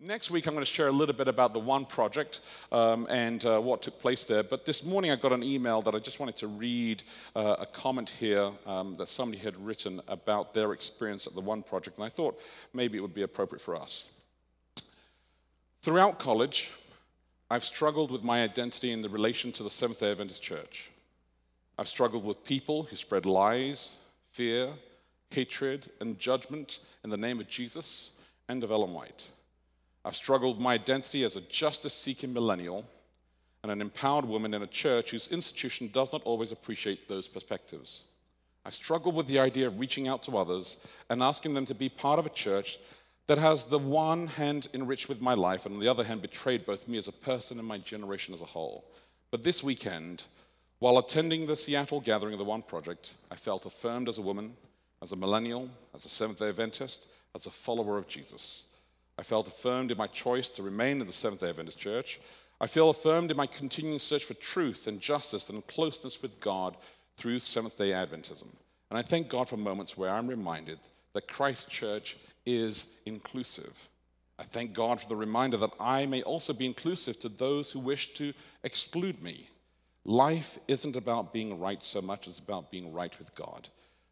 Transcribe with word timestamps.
Next 0.00 0.30
week, 0.30 0.46
I'm 0.46 0.54
going 0.54 0.64
to 0.64 0.72
share 0.72 0.86
a 0.86 0.92
little 0.92 1.14
bit 1.14 1.26
about 1.26 1.52
the 1.52 1.58
One 1.58 1.84
Project 1.84 2.38
um, 2.70 3.08
and 3.10 3.44
uh, 3.44 3.58
what 3.58 3.82
took 3.82 4.00
place 4.00 4.22
there. 4.26 4.44
But 4.44 4.64
this 4.64 4.84
morning, 4.84 5.10
I 5.10 5.16
got 5.16 5.32
an 5.32 5.42
email 5.42 5.82
that 5.82 5.92
I 5.92 5.98
just 5.98 6.20
wanted 6.20 6.36
to 6.36 6.46
read 6.46 7.02
uh, 7.34 7.56
a 7.58 7.66
comment 7.66 8.08
here 8.08 8.52
um, 8.64 8.96
that 8.98 9.08
somebody 9.08 9.42
had 9.42 9.56
written 9.56 10.00
about 10.06 10.54
their 10.54 10.72
experience 10.72 11.26
at 11.26 11.34
the 11.34 11.40
One 11.40 11.64
Project, 11.64 11.96
and 11.96 12.06
I 12.06 12.10
thought 12.10 12.40
maybe 12.72 12.96
it 12.96 13.00
would 13.00 13.12
be 13.12 13.22
appropriate 13.22 13.60
for 13.60 13.74
us. 13.74 14.12
Throughout 15.82 16.20
college, 16.20 16.70
I've 17.50 17.64
struggled 17.64 18.12
with 18.12 18.22
my 18.22 18.44
identity 18.44 18.92
in 18.92 19.02
the 19.02 19.08
relation 19.08 19.50
to 19.50 19.64
the 19.64 19.70
Seventh 19.70 19.98
day 19.98 20.12
Adventist 20.12 20.40
Church. 20.40 20.92
I've 21.76 21.88
struggled 21.88 22.24
with 22.24 22.44
people 22.44 22.84
who 22.84 22.94
spread 22.94 23.26
lies, 23.26 23.96
fear, 24.30 24.68
hatred, 25.30 25.90
and 25.98 26.20
judgment 26.20 26.78
in 27.02 27.10
the 27.10 27.16
name 27.16 27.40
of 27.40 27.48
Jesus 27.48 28.12
and 28.48 28.62
of 28.62 28.70
Ellen 28.70 28.94
White. 28.94 29.26
I've 30.04 30.16
struggled 30.16 30.56
with 30.56 30.64
my 30.64 30.74
identity 30.74 31.24
as 31.24 31.36
a 31.36 31.40
justice 31.42 31.94
seeking 31.94 32.32
millennial 32.32 32.84
and 33.62 33.72
an 33.72 33.80
empowered 33.80 34.24
woman 34.24 34.54
in 34.54 34.62
a 34.62 34.66
church 34.66 35.10
whose 35.10 35.28
institution 35.28 35.90
does 35.92 36.12
not 36.12 36.22
always 36.22 36.52
appreciate 36.52 37.08
those 37.08 37.28
perspectives. 37.28 38.04
I 38.64 38.70
struggled 38.70 39.14
with 39.14 39.26
the 39.28 39.38
idea 39.38 39.66
of 39.66 39.80
reaching 39.80 40.08
out 40.08 40.22
to 40.24 40.36
others 40.36 40.76
and 41.10 41.22
asking 41.22 41.54
them 41.54 41.66
to 41.66 41.74
be 41.74 41.88
part 41.88 42.18
of 42.18 42.26
a 42.26 42.30
church 42.30 42.78
that 43.26 43.38
has 43.38 43.64
the 43.64 43.78
one 43.78 44.26
hand 44.26 44.68
enriched 44.74 45.08
with 45.08 45.20
my 45.20 45.34
life 45.34 45.66
and 45.66 45.74
on 45.74 45.80
the 45.80 45.88
other 45.88 46.04
hand 46.04 46.22
betrayed 46.22 46.64
both 46.64 46.88
me 46.88 46.96
as 46.96 47.08
a 47.08 47.12
person 47.12 47.58
and 47.58 47.66
my 47.66 47.78
generation 47.78 48.32
as 48.32 48.40
a 48.40 48.46
whole. 48.46 48.84
But 49.30 49.44
this 49.44 49.62
weekend, 49.62 50.24
while 50.78 50.98
attending 50.98 51.46
the 51.46 51.56
Seattle 51.56 52.00
gathering 52.00 52.32
of 52.32 52.38
the 52.38 52.44
One 52.44 52.62
Project, 52.62 53.14
I 53.30 53.34
felt 53.34 53.66
affirmed 53.66 54.08
as 54.08 54.18
a 54.18 54.22
woman, 54.22 54.54
as 55.02 55.12
a 55.12 55.16
millennial, 55.16 55.68
as 55.94 56.06
a 56.06 56.08
Seventh 56.08 56.38
day 56.38 56.48
Adventist, 56.48 57.08
as 57.34 57.46
a 57.46 57.50
follower 57.50 57.98
of 57.98 58.08
Jesus. 58.08 58.67
I 59.18 59.22
felt 59.22 59.48
affirmed 59.48 59.90
in 59.90 59.98
my 59.98 60.06
choice 60.06 60.48
to 60.50 60.62
remain 60.62 61.00
in 61.00 61.06
the 61.06 61.12
Seventh 61.12 61.40
day 61.40 61.48
Adventist 61.48 61.78
Church. 61.78 62.20
I 62.60 62.68
feel 62.68 62.90
affirmed 62.90 63.32
in 63.32 63.36
my 63.36 63.46
continuing 63.46 63.98
search 63.98 64.24
for 64.24 64.34
truth 64.34 64.86
and 64.86 65.00
justice 65.00 65.50
and 65.50 65.66
closeness 65.66 66.22
with 66.22 66.40
God 66.40 66.76
through 67.16 67.40
Seventh 67.40 67.76
day 67.76 67.90
Adventism. 67.90 68.46
And 68.90 68.98
I 68.98 69.02
thank 69.02 69.28
God 69.28 69.48
for 69.48 69.56
moments 69.56 69.96
where 69.96 70.10
I'm 70.10 70.28
reminded 70.28 70.78
that 71.14 71.26
Christ 71.26 71.68
Church 71.68 72.16
is 72.46 72.86
inclusive. 73.06 73.88
I 74.38 74.44
thank 74.44 74.72
God 74.72 75.00
for 75.00 75.08
the 75.08 75.16
reminder 75.16 75.56
that 75.56 75.74
I 75.80 76.06
may 76.06 76.22
also 76.22 76.52
be 76.52 76.66
inclusive 76.66 77.18
to 77.18 77.28
those 77.28 77.72
who 77.72 77.80
wish 77.80 78.14
to 78.14 78.32
exclude 78.62 79.20
me. 79.20 79.48
Life 80.04 80.58
isn't 80.68 80.94
about 80.94 81.32
being 81.32 81.58
right 81.58 81.82
so 81.82 82.00
much 82.00 82.28
as 82.28 82.38
about 82.38 82.70
being 82.70 82.92
right 82.92 83.18
with 83.18 83.34
God. 83.34 83.68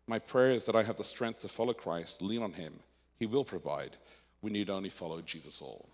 My 0.08 0.18
prayer 0.18 0.50
is 0.50 0.64
that 0.64 0.76
I 0.76 0.82
have 0.82 0.96
the 0.96 1.04
strength 1.04 1.40
to 1.40 1.48
follow 1.48 1.72
Christ, 1.72 2.22
lean 2.22 2.42
on 2.42 2.52
Him. 2.52 2.74
He 3.20 3.26
will 3.26 3.44
provide. 3.44 3.96
We 4.42 4.50
need 4.50 4.70
only 4.70 4.90
follow 4.90 5.20
Jesus 5.20 5.60
all. 5.60 5.88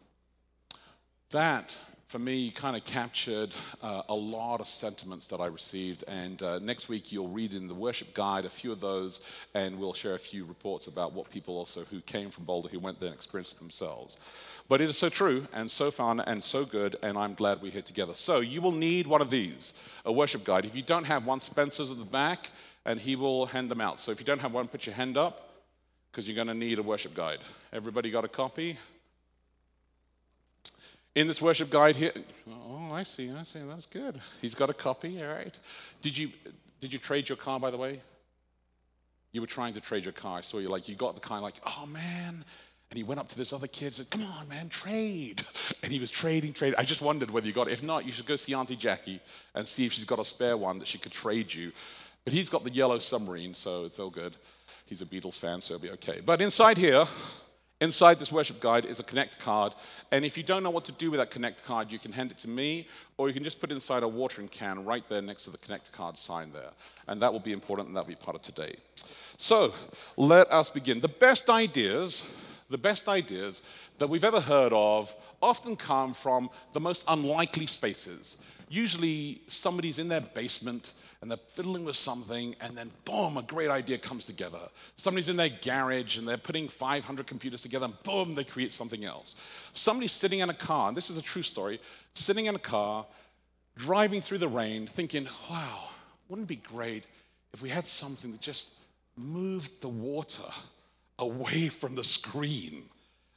That, 1.31 1.75
for 2.09 2.19
me, 2.19 2.51
kind 2.51 2.77
of 2.77 2.85
captured 2.85 3.55
uh, 3.81 4.03
a 4.11 4.15
lot 4.15 4.61
of 4.61 4.67
sentiments 4.67 5.29
that 5.29 5.41
I 5.41 5.47
received. 5.47 6.05
And 6.07 6.43
uh, 6.43 6.59
next 6.59 6.91
week, 6.91 7.11
you'll 7.11 7.29
read 7.29 7.55
in 7.55 7.69
the 7.69 7.75
worship 7.75 8.13
guide 8.13 8.45
a 8.45 8.51
few 8.51 8.71
of 8.71 8.81
those, 8.81 9.23
and 9.55 9.79
we'll 9.79 9.95
share 9.95 10.15
a 10.15 10.19
few 10.19 10.45
reports 10.45 10.89
about 10.89 11.15
what 11.15 11.31
people 11.31 11.57
also 11.57 11.85
who 11.85 12.03
came 12.03 12.29
from 12.29 12.45
Boulder 12.45 12.69
who 12.69 12.79
went 12.79 13.01
there 13.01 13.07
and 13.07 13.17
experienced 13.17 13.59
themselves. 13.59 14.19
But 14.69 14.83
it 14.83 14.91
is 14.91 14.99
so 14.99 15.09
true 15.09 15.47
and 15.55 15.71
so 15.71 15.91
fun 15.91 16.21
and 16.21 16.45
so 16.45 16.67
good, 16.67 16.97
and 17.03 17.17
I'm 17.17 17.33
glad 17.33 17.63
we're 17.63 17.73
here 17.73 17.81
together. 17.81 18.13
So, 18.13 18.41
you 18.41 18.61
will 18.61 18.73
need 18.73 19.07
one 19.07 19.23
of 19.23 19.31
these 19.31 19.73
a 20.05 20.13
worship 20.13 20.45
guide. 20.45 20.67
If 20.67 20.77
you 20.77 20.83
don't 20.83 21.05
have 21.05 21.25
one, 21.25 21.41
Spencer's 21.41 21.91
at 21.91 21.99
the 21.99 22.05
back, 22.05 22.51
and 22.85 23.01
he 23.01 23.17
will 23.17 23.47
hand 23.47 23.71
them 23.71 23.81
out. 23.81 23.99
So, 23.99 24.13
if 24.13 24.21
you 24.21 24.27
don't 24.27 24.41
have 24.41 24.53
one, 24.53 24.69
put 24.69 24.85
your 24.85 24.95
hand 24.95 25.17
up 25.17 25.52
because 26.13 26.29
you're 26.29 26.37
going 26.37 26.49
to 26.49 26.55
need 26.55 26.79
a 26.79 26.83
worship 26.83 27.15
guide. 27.15 27.39
Everybody 27.73 28.11
got 28.11 28.25
a 28.25 28.29
copy? 28.29 28.79
In 31.15 31.27
this 31.27 31.41
worship 31.41 31.71
guide 31.71 31.97
here, 31.97 32.13
oh, 32.51 32.91
I 32.93 33.03
see, 33.03 33.31
I 33.31 33.43
see, 33.45 33.61
that's 33.67 33.87
good. 33.87 34.21
He's 34.41 34.55
got 34.55 34.69
a 34.69 34.75
copy, 34.75 35.23
all 35.23 35.33
right. 35.33 35.55
Did 36.03 36.17
you, 36.17 36.31
did 36.81 36.93
you 36.93 36.99
trade 36.99 37.29
your 37.29 37.37
car, 37.37 37.59
by 37.59 37.71
the 37.71 37.79
way? 37.79 38.01
You 39.33 39.41
were 39.41 39.47
trying 39.47 39.75
to 39.75 39.81
trade 39.81 40.05
your 40.05 40.13
car. 40.13 40.39
I 40.39 40.41
saw 40.43 40.59
you 40.59 40.69
like, 40.69 40.89
you 40.89 40.95
got 40.95 41.15
the 41.15 41.21
car, 41.21 41.41
like, 41.41 41.57
oh 41.67 41.87
man. 41.87 42.45
And 42.91 42.99
he 42.99 43.05
went 43.05 43.21
up 43.21 43.29
to 43.29 43.39
this 43.39 43.55
other 43.55 43.67
kid 43.67 43.87
and 43.87 43.95
said, 43.95 44.11
come 44.11 44.23
on, 44.23 44.49
man, 44.49 44.69
trade. 44.69 45.43
And 45.83 45.91
he 45.91 45.99
was 45.99 46.11
trading, 46.11 46.53
trading. 46.53 46.79
I 46.79 46.85
just 46.85 47.01
wondered 47.01 47.31
whether 47.31 47.47
you 47.47 47.53
got 47.53 47.69
it. 47.69 47.73
If 47.73 47.83
not, 47.83 48.07
you 48.07 48.13
should 48.13 48.27
go 48.27 48.37
see 48.37 48.55
Auntie 48.55 48.77
Jackie 48.77 49.21
and 49.55 49.67
see 49.67 49.85
if 49.85 49.93
she's 49.93 50.05
got 50.05 50.21
a 50.21 50.25
spare 50.25 50.57
one 50.57 50.79
that 50.79 50.87
she 50.87 50.99
could 50.99 51.11
trade 51.11 51.53
you. 51.53 51.73
But 52.25 52.35
he's 52.35 52.49
got 52.49 52.63
the 52.63 52.71
yellow 52.71 53.01
submarine, 53.01 53.55
so 53.55 53.85
it's 53.85 53.99
all 53.99 54.11
good. 54.11 54.37
He's 54.93 55.01
a 55.01 55.07
Beatles 55.07 55.39
fan, 55.39 55.63
so 55.63 55.73
it'll 55.73 55.85
be 55.85 55.91
okay. 55.93 56.21
But 56.21 56.43
inside 56.43 56.77
here, 56.77 57.07
inside 57.81 58.19
this 58.19 58.31
worship 58.31 58.61
guide 58.61 58.85
is 58.85 59.01
a 59.01 59.03
Connect 59.03 59.39
card. 59.39 59.73
And 60.11 60.23
if 60.23 60.37
you 60.37 60.43
don't 60.43 60.63
know 60.63 60.69
what 60.69 60.85
to 60.85 60.93
do 60.93 61.11
with 61.11 61.17
that 61.17 61.31
Connect 61.31 61.65
card, 61.65 61.91
you 61.91 61.99
can 61.99 62.13
hand 62.13 62.31
it 62.31 62.37
to 62.41 62.49
me, 62.51 62.89
or 63.17 63.27
you 63.27 63.33
can 63.33 63.43
just 63.43 63.59
put 63.59 63.71
it 63.71 63.75
inside 63.75 64.03
a 64.03 64.09
watering 64.09 64.49
can 64.49 64.85
right 64.85 65.03
there 65.09 65.23
next 65.23 65.45
to 65.45 65.51
the 65.51 65.57
Connect 65.57 65.93
card 65.93 66.19
sign 66.19 66.53
there. 66.53 66.73
And 67.09 67.23
that 67.23 67.33
will 67.33 67.41
be 67.41 67.53
important, 67.53 67.89
and 67.89 67.97
that 67.97 68.01
will 68.01 68.15
be 68.15 68.17
part 68.17 68.37
of 68.37 68.43
today. 68.43 68.77
So 69.39 69.73
let 70.19 70.53
us 70.53 70.69
begin. 70.69 71.01
The 71.01 71.09
best 71.09 71.49
ideas, 71.49 72.23
the 72.69 72.77
best 72.77 73.09
ideas 73.09 73.63
that 73.97 74.11
we've 74.11 74.25
ever 74.25 74.43
heard 74.43 74.75
of 74.75 75.17
often 75.41 75.75
come 75.75 76.13
from 76.13 76.51
the 76.75 76.81
most 76.81 77.07
unlikely 77.09 77.65
spaces. 77.65 78.37
Usually 78.69 79.41
somebody's 79.47 79.99
in 79.99 80.09
their 80.09 80.21
basement 80.21 80.93
and 81.23 81.31
they're 81.31 81.39
fiddling 81.39 81.85
with 81.85 81.95
something, 81.95 82.57
and 82.61 82.77
then 82.77 82.91
boom, 83.05 83.37
a 83.37 83.43
great 83.43 83.71
idea 83.71 83.97
comes 83.97 84.25
together. 84.25 84.59
Somebody's 84.97 85.29
in 85.29 85.37
their 85.37 85.49
garage 85.49 86.19
and 86.19 86.27
they're 86.27 86.37
putting 86.37 86.69
500 86.69 87.29
computers 87.29 87.63
together, 87.63 87.87
and 87.87 88.03
boom, 88.03 88.35
they 88.35 88.43
create 88.43 88.73
something 88.73 89.05
else. 89.05 89.37
Somebody's 89.73 90.11
sitting 90.11 90.41
in 90.41 90.51
a 90.51 90.55
car, 90.55 90.89
and 90.89 90.97
this 90.97 91.11
is 91.11 91.17
a 91.17 91.23
true 91.23 91.43
story, 91.43 91.81
sitting 92.15 92.47
in 92.47 92.57
a 92.57 92.59
car, 92.59 93.07
driving 93.77 94.21
through 94.21 94.39
the 94.39 94.49
rain, 94.49 94.89
thinking, 94.89 95.29
wow, 95.49 95.91
wouldn't 96.29 96.47
it 96.47 96.49
be 96.49 96.57
great 96.57 97.05
if 97.55 97.63
we 97.63 97.69
had 97.69 97.87
something 97.87 98.33
that 98.33 98.41
just 98.41 98.75
moved 99.17 99.81
the 99.81 99.89
water 99.89 100.51
away 101.21 101.69
from 101.69 101.95
the 101.95 102.05
screen 102.05 102.83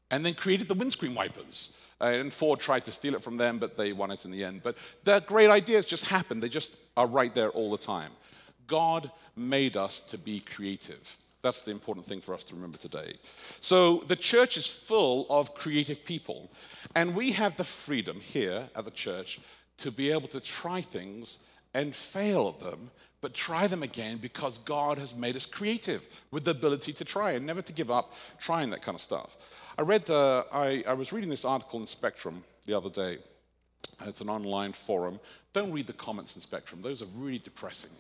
and 0.09 0.25
then 0.25 0.33
created 0.33 0.67
the 0.67 0.73
windscreen 0.73 1.13
wipers? 1.13 1.77
Uh, 2.01 2.05
and 2.05 2.33
Ford 2.33 2.59
tried 2.59 2.85
to 2.85 2.91
steal 2.91 3.15
it 3.15 3.21
from 3.21 3.37
them, 3.37 3.57
but 3.57 3.77
they 3.77 3.93
won 3.93 4.11
it 4.11 4.25
in 4.25 4.31
the 4.31 4.43
end. 4.43 4.61
But 4.63 4.77
their 5.03 5.21
great 5.21 5.49
ideas 5.49 5.85
just 5.85 6.05
happen, 6.05 6.39
they 6.39 6.49
just 6.49 6.77
are 6.97 7.07
right 7.07 7.33
there 7.33 7.49
all 7.49 7.71
the 7.71 7.77
time. 7.77 8.11
God 8.67 9.11
made 9.35 9.77
us 9.77 10.01
to 10.01 10.17
be 10.17 10.39
creative. 10.39 11.17
That's 11.41 11.61
the 11.61 11.71
important 11.71 12.05
thing 12.07 12.21
for 12.21 12.33
us 12.33 12.43
to 12.45 12.55
remember 12.55 12.77
today. 12.77 13.17
So, 13.59 13.97
the 14.07 14.15
church 14.15 14.57
is 14.57 14.65
full 14.65 15.27
of 15.29 15.53
creative 15.53 16.03
people, 16.03 16.51
and 16.95 17.15
we 17.15 17.33
have 17.33 17.55
the 17.55 17.63
freedom 17.63 18.19
here 18.19 18.67
at 18.75 18.85
the 18.85 18.91
church 18.91 19.39
to 19.77 19.91
be 19.91 20.11
able 20.11 20.27
to 20.29 20.39
try 20.39 20.81
things 20.81 21.43
and 21.75 21.93
fail 21.93 22.55
at 22.57 22.65
them, 22.65 22.89
but 23.21 23.33
try 23.33 23.67
them 23.67 23.83
again 23.83 24.17
because 24.17 24.57
God 24.57 24.97
has 24.97 25.13
made 25.13 25.35
us 25.35 25.45
creative 25.45 26.05
with 26.31 26.45
the 26.45 26.51
ability 26.51 26.93
to 26.93 27.05
try 27.05 27.33
and 27.33 27.45
never 27.45 27.61
to 27.61 27.73
give 27.73 27.91
up 27.91 28.13
trying 28.39 28.69
that 28.71 28.81
kind 28.81 28.95
of 28.95 29.01
stuff. 29.01 29.37
I 29.77 29.81
read, 29.81 30.09
uh, 30.09 30.45
I, 30.53 30.83
I 30.87 30.93
was 30.93 31.11
reading 31.11 31.29
this 31.29 31.43
article 31.43 31.81
in 31.81 31.85
Spectrum 31.85 32.43
the 32.65 32.73
other 32.73 32.89
day. 32.89 33.17
It's 34.05 34.21
an 34.21 34.29
online 34.29 34.71
forum. 34.71 35.19
Don't 35.51 35.71
read 35.71 35.87
the 35.87 35.93
comments 35.93 36.35
in 36.35 36.41
Spectrum, 36.41 36.81
those 36.81 37.01
are 37.01 37.07
really 37.15 37.39
depressing. 37.39 37.91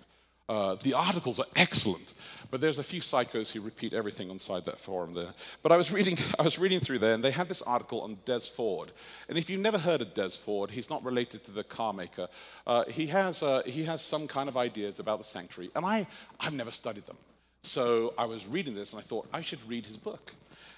Uh, 0.47 0.75
the 0.83 0.93
articles 0.93 1.39
are 1.39 1.47
excellent, 1.55 2.13
but 2.51 2.61
there's 2.61 2.77
a 2.77 2.83
few 2.83 3.01
psychos 3.01 3.51
who 3.51 3.59
repeat 3.59 3.93
everything 3.93 4.29
inside 4.29 4.63
that 4.63 4.79
forum 4.79 5.15
there. 5.15 5.33
But 5.63 5.71
I 5.71 5.77
was 5.77 5.91
reading, 5.91 6.17
I 6.39 6.43
was 6.43 6.59
reading 6.59 6.79
through 6.79 6.99
there, 6.99 7.13
and 7.13 7.23
they 7.23 7.31
had 7.31 7.49
this 7.49 7.63
article 7.63 8.01
on 8.01 8.19
Des 8.25 8.41
Ford. 8.41 8.91
And 9.27 9.37
if 9.37 9.49
you've 9.49 9.59
never 9.59 9.79
heard 9.79 10.01
of 10.01 10.13
Des 10.13 10.29
Ford, 10.29 10.69
he's 10.69 10.89
not 10.89 11.03
related 11.03 11.43
to 11.45 11.51
the 11.51 11.63
car 11.63 11.93
maker. 11.93 12.27
Uh, 12.67 12.85
he 12.85 13.07
has, 13.07 13.41
uh, 13.41 13.63
he 13.65 13.83
has 13.85 14.01
some 14.01 14.27
kind 14.27 14.47
of 14.47 14.55
ideas 14.55 14.99
about 14.99 15.17
the 15.17 15.23
sanctuary, 15.23 15.71
and 15.75 15.83
I, 15.83 16.05
I've 16.39 16.53
never 16.53 16.71
studied 16.71 17.05
them. 17.05 17.17
So 17.63 18.13
I 18.17 18.25
was 18.25 18.45
reading 18.45 18.75
this, 18.75 18.93
and 18.93 18.99
I 18.99 19.03
thought 19.03 19.27
I 19.33 19.41
should 19.41 19.59
read 19.67 19.87
his 19.87 19.97
book. 19.97 20.31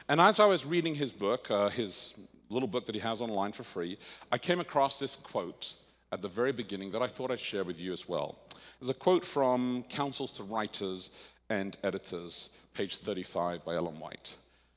And 0.10 0.22
as 0.22 0.40
I 0.40 0.46
was 0.46 0.66
reading 0.66 0.96
his 0.96 1.12
book, 1.12 1.52
uh, 1.52 1.70
his 1.70 2.14
little 2.50 2.68
book 2.68 2.86
that 2.86 2.96
he 2.96 3.02
has 3.02 3.20
online 3.20 3.52
for 3.52 3.64
free, 3.64 3.98
I 4.32 4.38
came 4.38 4.62
across 4.62 5.00
this 5.00 5.18
quote 5.18 5.74
at 6.14 6.22
the 6.22 6.30
very 6.30 6.54
beginning 6.54 6.92
that 6.92 7.02
I 7.02 7.08
thought 7.08 7.30
I'd 7.30 7.40
share 7.42 7.66
with 7.66 7.80
you 7.80 7.92
as 7.92 8.08
well. 8.08 8.38
It's 8.80 8.90
a 8.90 8.94
quote 8.94 9.26
from 9.26 9.84
Counsels 9.90 10.32
to 10.34 10.44
Writers 10.44 11.10
and 11.50 11.78
Editors, 11.84 12.52
page 12.74 12.98
35 12.98 13.66
by 13.66 13.76
Ellen 13.76 14.00
White. 14.00 14.36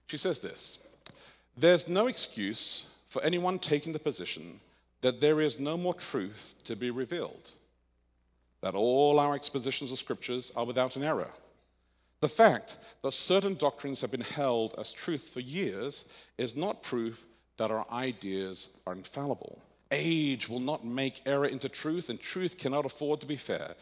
She 0.08 0.16
says 0.16 0.40
this 0.40 0.80
There's 1.56 1.88
no 1.88 2.08
excuse 2.08 2.86
for 3.08 3.22
anyone 3.22 3.60
taking 3.60 3.92
the 3.92 4.00
position 4.00 4.58
that 5.00 5.20
there 5.20 5.40
is 5.40 5.60
no 5.60 5.76
more 5.76 5.94
truth 5.94 6.56
to 6.64 6.74
be 6.74 6.90
revealed, 6.90 7.52
that 8.62 8.74
all 8.74 9.20
our 9.20 9.36
expositions 9.36 9.92
of 9.92 9.98
scriptures 9.98 10.50
are 10.56 10.66
without 10.66 10.96
an 10.96 11.04
error 11.04 11.30
the 12.20 12.28
fact 12.28 12.78
that 13.02 13.12
certain 13.12 13.54
doctrines 13.54 14.00
have 14.00 14.10
been 14.10 14.20
held 14.20 14.74
as 14.78 14.92
truth 14.92 15.30
for 15.32 15.40
years 15.40 16.04
is 16.38 16.54
not 16.54 16.82
proof 16.82 17.24
that 17.56 17.70
our 17.70 17.86
ideas 17.90 18.68
are 18.86 18.92
infallible. 18.92 19.60
Age 19.90 20.48
will 20.48 20.60
not 20.60 20.84
make 20.84 21.22
error 21.26 21.46
into 21.46 21.68
truth, 21.68 22.10
and 22.10 22.20
truth 22.20 22.58
cannot 22.58 22.86
afford 22.86 23.20
to 23.20 23.26
be 23.26 23.36
fair. 23.36 23.74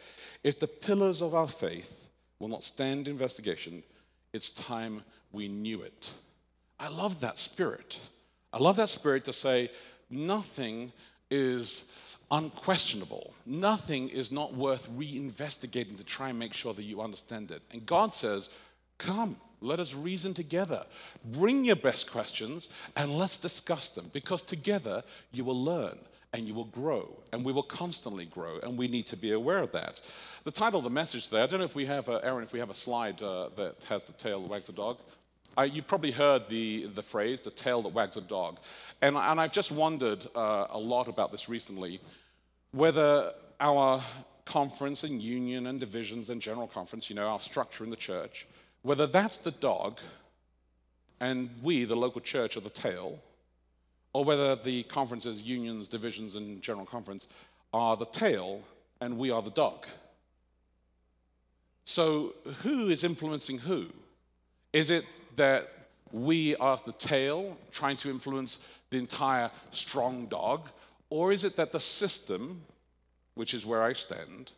If 0.43 0.59
the 0.59 0.67
pillars 0.67 1.21
of 1.21 1.35
our 1.35 1.47
faith 1.47 2.09
will 2.39 2.47
not 2.47 2.63
stand 2.63 3.07
investigation, 3.07 3.83
it's 4.33 4.49
time 4.49 5.03
we 5.31 5.47
knew 5.47 5.81
it. 5.81 6.13
I 6.79 6.87
love 6.87 7.19
that 7.19 7.37
spirit. 7.37 7.99
I 8.51 8.57
love 8.57 8.77
that 8.77 8.89
spirit 8.89 9.25
to 9.25 9.33
say, 9.33 9.69
nothing 10.09 10.91
is 11.29 11.91
unquestionable. 12.31 13.33
Nothing 13.45 14.09
is 14.09 14.31
not 14.31 14.53
worth 14.53 14.89
reinvestigating 14.91 15.97
to 15.97 16.03
try 16.03 16.29
and 16.29 16.39
make 16.39 16.53
sure 16.53 16.73
that 16.73 16.83
you 16.83 17.01
understand 17.01 17.51
it. 17.51 17.61
And 17.71 17.85
God 17.85 18.13
says, 18.13 18.49
Come, 18.97 19.37
let 19.61 19.79
us 19.79 19.93
reason 19.95 20.33
together. 20.33 20.85
Bring 21.23 21.65
your 21.65 21.75
best 21.75 22.11
questions 22.11 22.69
and 22.95 23.17
let's 23.17 23.37
discuss 23.37 23.89
them 23.89 24.09
because 24.13 24.41
together 24.41 25.03
you 25.31 25.43
will 25.43 25.61
learn 25.63 25.97
and 26.33 26.47
you 26.47 26.53
will 26.53 26.65
grow 26.65 27.17
and 27.31 27.43
we 27.43 27.51
will 27.51 27.63
constantly 27.63 28.25
grow 28.25 28.59
and 28.61 28.77
we 28.77 28.87
need 28.87 29.07
to 29.07 29.17
be 29.17 29.31
aware 29.31 29.59
of 29.59 29.71
that. 29.71 30.01
The 30.43 30.51
title 30.51 30.79
of 30.79 30.83
the 30.83 30.89
message 30.89 31.29
there, 31.29 31.43
I 31.43 31.47
don't 31.47 31.59
know 31.59 31.65
if 31.65 31.75
we 31.75 31.85
have, 31.85 32.07
uh, 32.07 32.19
Aaron, 32.23 32.43
if 32.43 32.53
we 32.53 32.59
have 32.59 32.69
a 32.69 32.75
slide 32.75 33.21
uh, 33.21 33.49
that 33.55 33.83
has 33.89 34.03
the 34.03 34.13
tail 34.13 34.41
wags 34.41 34.67
the 34.67 34.73
dog. 34.73 34.97
I, 35.59 35.65
you've 35.65 35.87
probably 35.87 36.11
heard 36.11 36.47
the, 36.47 36.85
the 36.95 37.01
phrase, 37.01 37.41
the 37.41 37.51
tail 37.51 37.81
that 37.81 37.89
wags 37.89 38.15
a 38.15 38.21
dog. 38.21 38.59
And, 39.01 39.17
and 39.17 39.41
I've 39.41 39.51
just 39.51 39.73
wondered 39.73 40.25
uh, 40.33 40.67
a 40.69 40.79
lot 40.79 41.09
about 41.09 41.33
this 41.33 41.49
recently 41.49 41.99
whether 42.71 43.33
our 43.59 44.01
conference 44.45 45.03
and 45.03 45.21
union 45.21 45.67
and 45.67 45.77
divisions 45.77 46.29
and 46.29 46.41
general 46.41 46.67
conference, 46.67 47.09
you 47.09 47.15
know, 47.17 47.27
our 47.27 47.41
structure 47.41 47.83
in 47.83 47.89
the 47.89 47.97
church, 47.97 48.47
whether 48.83 49.05
that's 49.05 49.37
the 49.37 49.51
dog 49.51 49.99
and 51.19 51.49
we, 51.61 51.83
the 51.83 51.95
local 51.95 52.21
church, 52.21 52.55
are 52.55 52.61
the 52.61 52.69
tail, 52.69 53.19
or 54.13 54.23
whether 54.23 54.55
the 54.55 54.83
conferences, 54.83 55.41
unions, 55.41 55.89
divisions, 55.89 56.37
and 56.37 56.61
general 56.61 56.85
conference 56.85 57.27
are 57.73 57.97
the 57.97 58.05
tail 58.05 58.61
and 59.01 59.17
we 59.17 59.29
are 59.29 59.41
the 59.41 59.51
dog. 59.51 59.85
So, 61.85 62.35
who 62.63 62.87
is 62.87 63.03
influencing 63.03 63.57
who? 63.57 63.87
Is 64.71 64.89
it 64.89 65.05
that 65.39 65.71
we 66.11 66.55
are 66.57 66.77
the 66.85 66.93
tail 66.93 67.57
trying 67.71 67.97
to 67.97 68.09
influence 68.09 68.59
the 68.89 68.97
entire 68.97 69.49
strong 69.71 70.27
dog? 70.27 70.69
Or 71.09 71.31
is 71.31 71.43
it 71.43 71.55
that 71.55 71.71
the 71.71 71.79
system, 71.79 72.61
which 73.35 73.53
is 73.53 73.65
where 73.65 73.81
I 73.81 73.93
stand, 73.93 74.51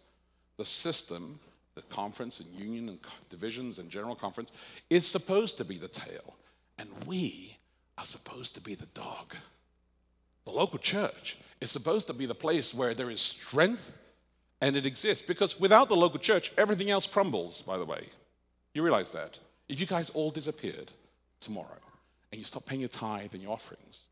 the 0.57 0.65
system, 0.65 1.39
the 1.75 1.81
conference 1.83 2.39
and 2.39 2.53
union 2.59 2.89
and 2.89 2.99
divisions 3.29 3.79
and 3.79 3.89
general 3.89 4.15
conference, 4.15 4.51
is 4.89 5.07
supposed 5.07 5.57
to 5.57 5.65
be 5.65 5.77
the 5.77 5.87
tail, 5.87 6.35
and 6.77 6.89
we 7.05 7.57
are 7.97 8.05
supposed 8.05 8.53
to 8.55 8.61
be 8.61 8.75
the 8.75 8.87
dog? 8.87 9.35
The 10.45 10.51
local 10.51 10.79
church 10.79 11.37
is 11.61 11.71
supposed 11.71 12.07
to 12.07 12.13
be 12.13 12.25
the 12.25 12.35
place 12.35 12.73
where 12.73 12.93
there 12.93 13.11
is 13.11 13.21
strength 13.21 13.97
and 14.59 14.75
it 14.75 14.85
exists. 14.85 15.25
Because 15.25 15.59
without 15.59 15.89
the 15.89 15.95
local 15.95 16.19
church, 16.19 16.51
everything 16.57 16.89
else 16.89 17.05
crumbles, 17.07 17.61
by 17.61 17.77
the 17.77 17.85
way. 17.85 18.09
You 18.73 18.83
realize 18.83 19.11
that? 19.11 19.39
If 19.71 19.79
you 19.79 19.85
guys 19.85 20.09
all 20.09 20.31
disappeared 20.31 20.91
tomorrow 21.39 21.79
and 22.29 22.37
you 22.37 22.43
stop 22.43 22.65
paying 22.65 22.81
your 22.81 22.89
tithe 22.89 23.33
and 23.33 23.41
your 23.41 23.53
offerings, 23.53 24.07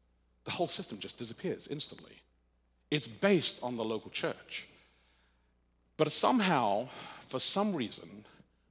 the 0.46 0.52
whole 0.52 0.70
system 0.70 1.00
just 1.00 1.18
disappears 1.18 1.68
instantly. 1.68 2.16
It's 2.90 3.10
based 3.10 3.60
on 3.62 3.76
the 3.76 3.84
local 3.84 4.10
church. 4.10 4.70
But 5.98 6.14
somehow, 6.14 6.88
for 7.28 7.42
some 7.42 7.76
reason, 7.76 8.24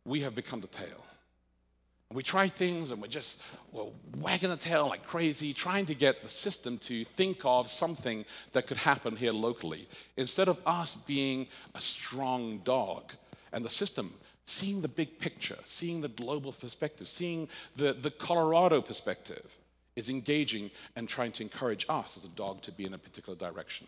we 0.07 0.21
have 0.21 0.35
become 0.35 0.63
the 0.63 0.67
tail. 0.67 1.05
We 2.11 2.23
try 2.23 2.49
things 2.49 2.91
and 2.91 3.03
we're 3.03 3.09
just 3.09 3.43
we're 3.71 3.85
wagging 4.17 4.49
the 4.49 4.57
tail 4.57 4.89
like 4.89 5.07
crazy, 5.07 5.53
trying 5.53 5.85
to 5.87 5.95
get 5.95 6.23
the 6.23 6.31
system 6.31 6.79
to 6.79 7.05
think 7.05 7.43
of 7.45 7.69
something 7.69 8.25
that 8.53 8.67
could 8.67 8.79
happen 8.79 9.15
here 9.15 9.35
locally, 9.35 9.87
instead 10.17 10.49
of 10.49 10.59
us 10.65 10.97
being 10.97 11.49
a 11.75 11.83
strong 11.83 12.63
dog 12.65 13.13
and 13.53 13.63
the 13.63 13.69
system 13.69 14.15
seeing 14.49 14.81
the 14.81 14.89
big 14.89 15.19
picture, 15.19 15.59
seeing 15.65 16.01
the 16.01 16.09
global 16.09 16.53
perspective, 16.53 17.07
seeing 17.07 17.49
the, 17.77 17.93
the 17.93 18.11
Colorado 18.11 18.81
perspective, 18.81 19.45
is 19.95 20.09
engaging 20.09 20.71
and 20.97 21.07
trying 21.07 21.33
to 21.33 21.43
encourage 21.43 21.85
us 21.89 22.17
as 22.17 22.25
a 22.25 22.29
dog 22.29 22.63
to 22.63 22.73
be 22.73 22.87
in 22.87 22.95
a 22.95 22.99
particular 22.99 23.37
direction. 23.37 23.87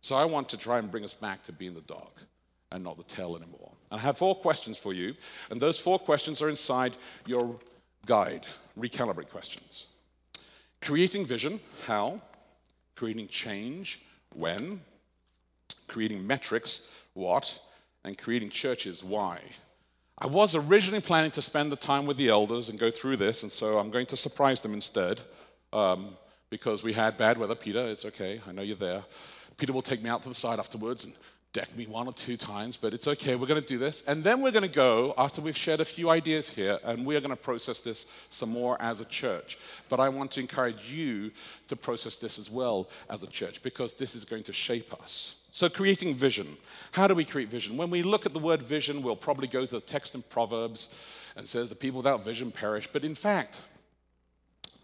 So 0.00 0.16
I 0.16 0.24
want 0.24 0.48
to 0.48 0.56
try 0.56 0.78
and 0.78 0.90
bring 0.90 1.04
us 1.04 1.12
back 1.12 1.42
to 1.44 1.52
being 1.52 1.74
the 1.74 1.82
dog 1.82 2.10
and 2.70 2.82
not 2.82 2.96
the 2.96 3.04
tail 3.04 3.36
anymore. 3.36 3.70
And 3.90 4.00
I 4.00 4.02
have 4.02 4.16
four 4.16 4.34
questions 4.34 4.78
for 4.78 4.94
you, 4.94 5.14
and 5.50 5.60
those 5.60 5.78
four 5.78 5.98
questions 5.98 6.40
are 6.40 6.48
inside 6.48 6.96
your 7.26 7.60
guide, 8.06 8.46
recalibrate 8.78 9.28
questions. 9.28 9.88
Creating 10.80 11.26
vision, 11.26 11.60
how? 11.86 12.22
Creating 12.96 13.28
change, 13.28 14.00
when? 14.34 14.80
Creating 15.86 16.26
metrics, 16.26 16.82
what? 17.12 17.60
And 18.04 18.16
creating 18.16 18.48
churches, 18.48 19.04
why? 19.04 19.40
I 20.18 20.26
was 20.26 20.54
originally 20.54 21.00
planning 21.00 21.30
to 21.32 21.42
spend 21.42 21.72
the 21.72 21.76
time 21.76 22.06
with 22.06 22.16
the 22.16 22.28
elders 22.28 22.68
and 22.68 22.78
go 22.78 22.90
through 22.90 23.16
this, 23.16 23.42
and 23.42 23.50
so 23.50 23.78
I'm 23.78 23.90
going 23.90 24.06
to 24.06 24.16
surprise 24.16 24.60
them 24.60 24.74
instead 24.74 25.22
um, 25.72 26.16
because 26.50 26.82
we 26.82 26.92
had 26.92 27.16
bad 27.16 27.38
weather. 27.38 27.54
Peter, 27.54 27.88
it's 27.88 28.04
okay, 28.04 28.40
I 28.46 28.52
know 28.52 28.62
you're 28.62 28.76
there. 28.76 29.04
Peter 29.56 29.72
will 29.72 29.82
take 29.82 30.02
me 30.02 30.10
out 30.10 30.22
to 30.22 30.28
the 30.28 30.34
side 30.34 30.58
afterwards 30.58 31.04
and 31.04 31.14
deck 31.52 31.76
me 31.76 31.84
one 31.86 32.06
or 32.06 32.12
two 32.12 32.36
times, 32.36 32.76
but 32.76 32.94
it's 32.94 33.06
okay. 33.06 33.34
We're 33.34 33.46
going 33.46 33.60
to 33.60 33.66
do 33.66 33.78
this. 33.78 34.02
And 34.06 34.24
then 34.24 34.40
we're 34.40 34.52
going 34.52 34.62
to 34.62 34.68
go, 34.68 35.14
after 35.18 35.42
we've 35.42 35.56
shared 35.56 35.80
a 35.80 35.84
few 35.84 36.08
ideas 36.08 36.48
here, 36.48 36.78
and 36.82 37.04
we're 37.04 37.20
going 37.20 37.30
to 37.30 37.36
process 37.36 37.80
this 37.80 38.06
some 38.30 38.48
more 38.48 38.80
as 38.80 39.00
a 39.00 39.04
church. 39.04 39.58
But 39.88 40.00
I 40.00 40.08
want 40.08 40.30
to 40.32 40.40
encourage 40.40 40.90
you 40.90 41.30
to 41.68 41.76
process 41.76 42.16
this 42.16 42.38
as 42.38 42.50
well 42.50 42.88
as 43.10 43.22
a 43.22 43.26
church 43.26 43.62
because 43.62 43.92
this 43.92 44.14
is 44.14 44.24
going 44.24 44.44
to 44.44 44.52
shape 44.52 44.94
us. 45.02 45.36
So, 45.50 45.68
creating 45.68 46.14
vision. 46.14 46.56
How 46.92 47.06
do 47.06 47.14
we 47.14 47.26
create 47.26 47.50
vision? 47.50 47.76
When 47.76 47.90
we 47.90 48.02
look 48.02 48.24
at 48.24 48.32
the 48.32 48.38
word 48.38 48.62
vision, 48.62 49.02
we'll 49.02 49.16
probably 49.16 49.48
go 49.48 49.66
to 49.66 49.74
the 49.74 49.82
text 49.82 50.14
in 50.14 50.22
Proverbs 50.22 50.94
and 51.36 51.46
says, 51.46 51.68
The 51.68 51.74
people 51.74 51.98
without 51.98 52.24
vision 52.24 52.50
perish. 52.50 52.88
But 52.90 53.04
in 53.04 53.14
fact, 53.14 53.60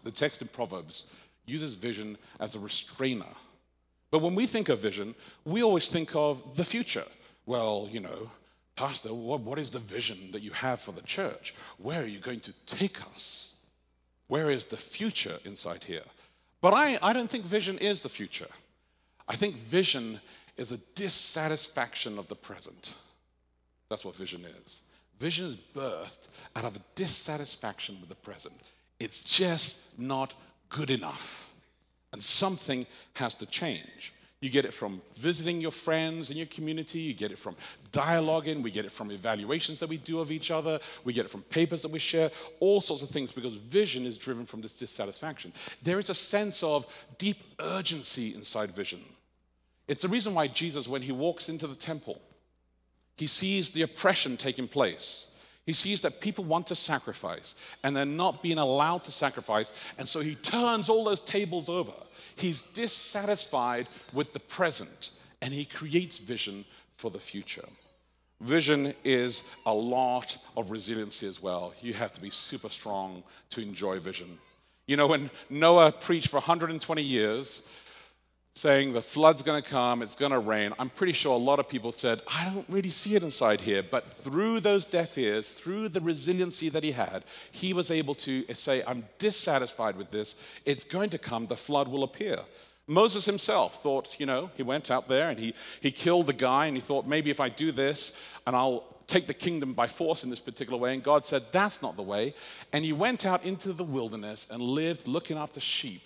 the 0.03 0.11
text 0.11 0.43
in 0.43 0.47
Proverbs 0.47 1.09
uses 1.47 1.73
vision 1.73 2.19
as 2.39 2.53
a 2.53 2.59
restrainer 2.59 3.25
but 4.11 4.19
when 4.19 4.35
we 4.35 4.45
think 4.45 4.69
of 4.69 4.79
vision, 4.79 5.15
we 5.45 5.63
always 5.63 5.89
think 5.89 6.15
of 6.15 6.55
the 6.55 6.65
future. 6.65 7.05
Well, 7.45 7.87
you 7.91 7.99
know, 7.99 8.31
Pastor, 8.75 9.13
what, 9.13 9.41
what 9.41 9.59
is 9.59 9.69
the 9.69 9.79
vision 9.79 10.31
that 10.31 10.41
you 10.41 10.51
have 10.51 10.79
for 10.79 10.91
the 10.91 11.01
church? 11.01 11.53
Where 11.77 12.01
are 12.01 12.05
you 12.05 12.19
going 12.19 12.39
to 12.41 12.53
take 12.65 13.01
us? 13.11 13.55
Where 14.27 14.49
is 14.49 14.65
the 14.65 14.77
future 14.77 15.37
inside 15.43 15.83
here? 15.83 16.03
But 16.61 16.73
I, 16.73 16.97
I 17.01 17.13
don't 17.13 17.29
think 17.29 17.45
vision 17.45 17.77
is 17.77 18.01
the 18.01 18.09
future. 18.09 18.47
I 19.27 19.35
think 19.35 19.55
vision 19.55 20.19
is 20.57 20.71
a 20.71 20.77
dissatisfaction 20.95 22.17
of 22.17 22.27
the 22.27 22.35
present. 22.35 22.95
That's 23.89 24.05
what 24.05 24.15
vision 24.15 24.45
is. 24.63 24.83
Vision 25.19 25.45
is 25.45 25.55
birthed 25.55 26.27
out 26.55 26.63
of 26.63 26.75
a 26.75 26.81
dissatisfaction 26.95 27.97
with 27.99 28.09
the 28.09 28.15
present. 28.15 28.55
It's 28.99 29.19
just 29.19 29.77
not 29.97 30.33
good 30.69 30.89
enough. 30.89 31.48
And 32.11 32.23
something 32.23 32.87
has 33.13 33.35
to 33.35 33.45
change. 33.45 34.13
You 34.41 34.49
get 34.49 34.63
it 34.63 34.73
from 34.73 35.01
visiting 35.15 35.59
your 35.59 35.71
friends 35.71 36.31
in 36.31 36.37
your 36.37 36.45
community. 36.45 36.99
You 36.99 37.13
get 37.13 37.31
it 37.31 37.37
from 37.37 37.57
dialoguing. 37.91 38.63
We 38.63 38.71
get 38.71 38.85
it 38.85 38.91
from 38.91 39.11
evaluations 39.11 39.79
that 39.79 39.89
we 39.89 39.97
do 39.97 40.21
of 40.21 40.31
each 40.31 40.49
other. 40.49 40.79
We 41.03 41.11
get 41.11 41.25
it 41.25 41.29
from 41.29 41.41
papers 41.43 41.81
that 41.81 41.91
we 41.91 41.99
share, 41.99 42.31
all 42.61 42.79
sorts 42.79 43.03
of 43.03 43.09
things 43.09 43.33
because 43.33 43.55
vision 43.55 44.05
is 44.05 44.17
driven 44.17 44.45
from 44.45 44.61
this 44.61 44.73
dissatisfaction. 44.73 45.51
There 45.83 45.99
is 45.99 46.09
a 46.09 46.15
sense 46.15 46.63
of 46.63 46.87
deep 47.17 47.43
urgency 47.59 48.33
inside 48.33 48.71
vision. 48.71 49.03
It's 49.89 50.03
the 50.03 50.07
reason 50.07 50.33
why 50.33 50.47
Jesus, 50.47 50.87
when 50.87 51.01
he 51.01 51.11
walks 51.11 51.49
into 51.49 51.67
the 51.67 51.75
temple, 51.75 52.21
he 53.17 53.27
sees 53.27 53.71
the 53.71 53.81
oppression 53.81 54.37
taking 54.37 54.69
place. 54.69 55.27
He 55.69 55.73
sees 55.73 56.01
that 56.01 56.19
people 56.19 56.45
want 56.45 56.65
to 56.65 56.75
sacrifice 56.75 57.53
and 57.83 57.95
they're 57.95 58.03
not 58.03 58.41
being 58.41 58.57
allowed 58.57 59.03
to 59.03 59.11
sacrifice. 59.11 59.71
And 59.99 60.07
so 60.07 60.19
he 60.19 60.33
turns 60.33 60.89
all 60.89 61.03
those 61.03 61.21
tables 61.21 61.69
over. 61.69 61.93
He's 62.35 62.63
dissatisfied 62.63 63.85
with 64.11 64.33
the 64.33 64.39
present 64.39 65.11
and 65.43 65.53
he 65.53 65.65
creates 65.65 66.17
vision 66.17 66.65
for 66.97 67.11
the 67.11 67.19
future. 67.19 67.67
Vision 68.41 68.95
is 69.03 69.43
a 69.67 69.71
lot 69.71 70.39
of 70.57 70.71
resiliency 70.71 71.27
as 71.27 71.39
well. 71.39 71.75
You 71.83 71.93
have 71.93 72.13
to 72.13 72.19
be 72.19 72.31
super 72.31 72.69
strong 72.69 73.21
to 73.51 73.61
enjoy 73.61 73.99
vision. 73.99 74.39
You 74.87 74.97
know, 74.97 75.05
when 75.05 75.29
Noah 75.51 75.91
preached 75.91 76.29
for 76.29 76.37
120 76.37 77.03
years, 77.03 77.61
saying 78.59 78.91
the 78.91 79.01
flood's 79.01 79.41
going 79.41 79.61
to 79.61 79.69
come, 79.69 80.01
it's 80.01 80.15
going 80.15 80.33
to 80.33 80.39
rain, 80.39 80.73
I'm 80.77 80.89
pretty 80.89 81.13
sure 81.13 81.33
a 81.33 81.37
lot 81.37 81.59
of 81.59 81.69
people 81.69 81.93
said, 81.93 82.21
I 82.27 82.43
don't 82.43 82.65
really 82.67 82.89
see 82.89 83.15
it 83.15 83.23
inside 83.23 83.61
here. 83.61 83.81
But 83.81 84.05
through 84.05 84.59
those 84.59 84.83
deaf 84.83 85.17
ears, 85.17 85.53
through 85.53 85.89
the 85.89 86.01
resiliency 86.01 86.67
that 86.67 86.83
he 86.83 86.91
had, 86.91 87.23
he 87.53 87.71
was 87.71 87.89
able 87.89 88.15
to 88.15 88.53
say, 88.53 88.83
I'm 88.85 89.05
dissatisfied 89.17 89.95
with 89.95 90.11
this. 90.11 90.35
It's 90.65 90.83
going 90.83 91.09
to 91.11 91.17
come, 91.17 91.47
the 91.47 91.55
flood 91.55 91.87
will 91.87 92.03
appear. 92.03 92.37
Moses 92.85 93.23
himself 93.23 93.81
thought, 93.81 94.19
you 94.19 94.25
know, 94.25 94.49
he 94.57 94.63
went 94.63 94.91
out 94.91 95.07
there 95.07 95.29
and 95.29 95.39
he, 95.39 95.53
he 95.79 95.89
killed 95.89 96.27
the 96.27 96.33
guy 96.33 96.65
and 96.65 96.75
he 96.75 96.81
thought, 96.81 97.07
maybe 97.07 97.29
if 97.29 97.39
I 97.39 97.47
do 97.47 97.71
this 97.71 98.11
and 98.45 98.57
I'll 98.57 98.83
take 99.07 99.25
the 99.25 99.33
kingdom 99.33 99.73
by 99.73 99.87
force 99.87 100.25
in 100.25 100.29
this 100.29 100.39
particular 100.41 100.77
way. 100.77 100.93
And 100.93 101.01
God 101.01 101.23
said, 101.23 101.45
that's 101.53 101.81
not 101.81 101.95
the 101.95 102.03
way. 102.03 102.33
And 102.73 102.83
he 102.83 102.91
went 102.91 103.25
out 103.25 103.45
into 103.45 103.71
the 103.71 103.85
wilderness 103.85 104.47
and 104.51 104.61
lived 104.61 105.07
looking 105.07 105.37
after 105.37 105.61
sheep 105.61 106.01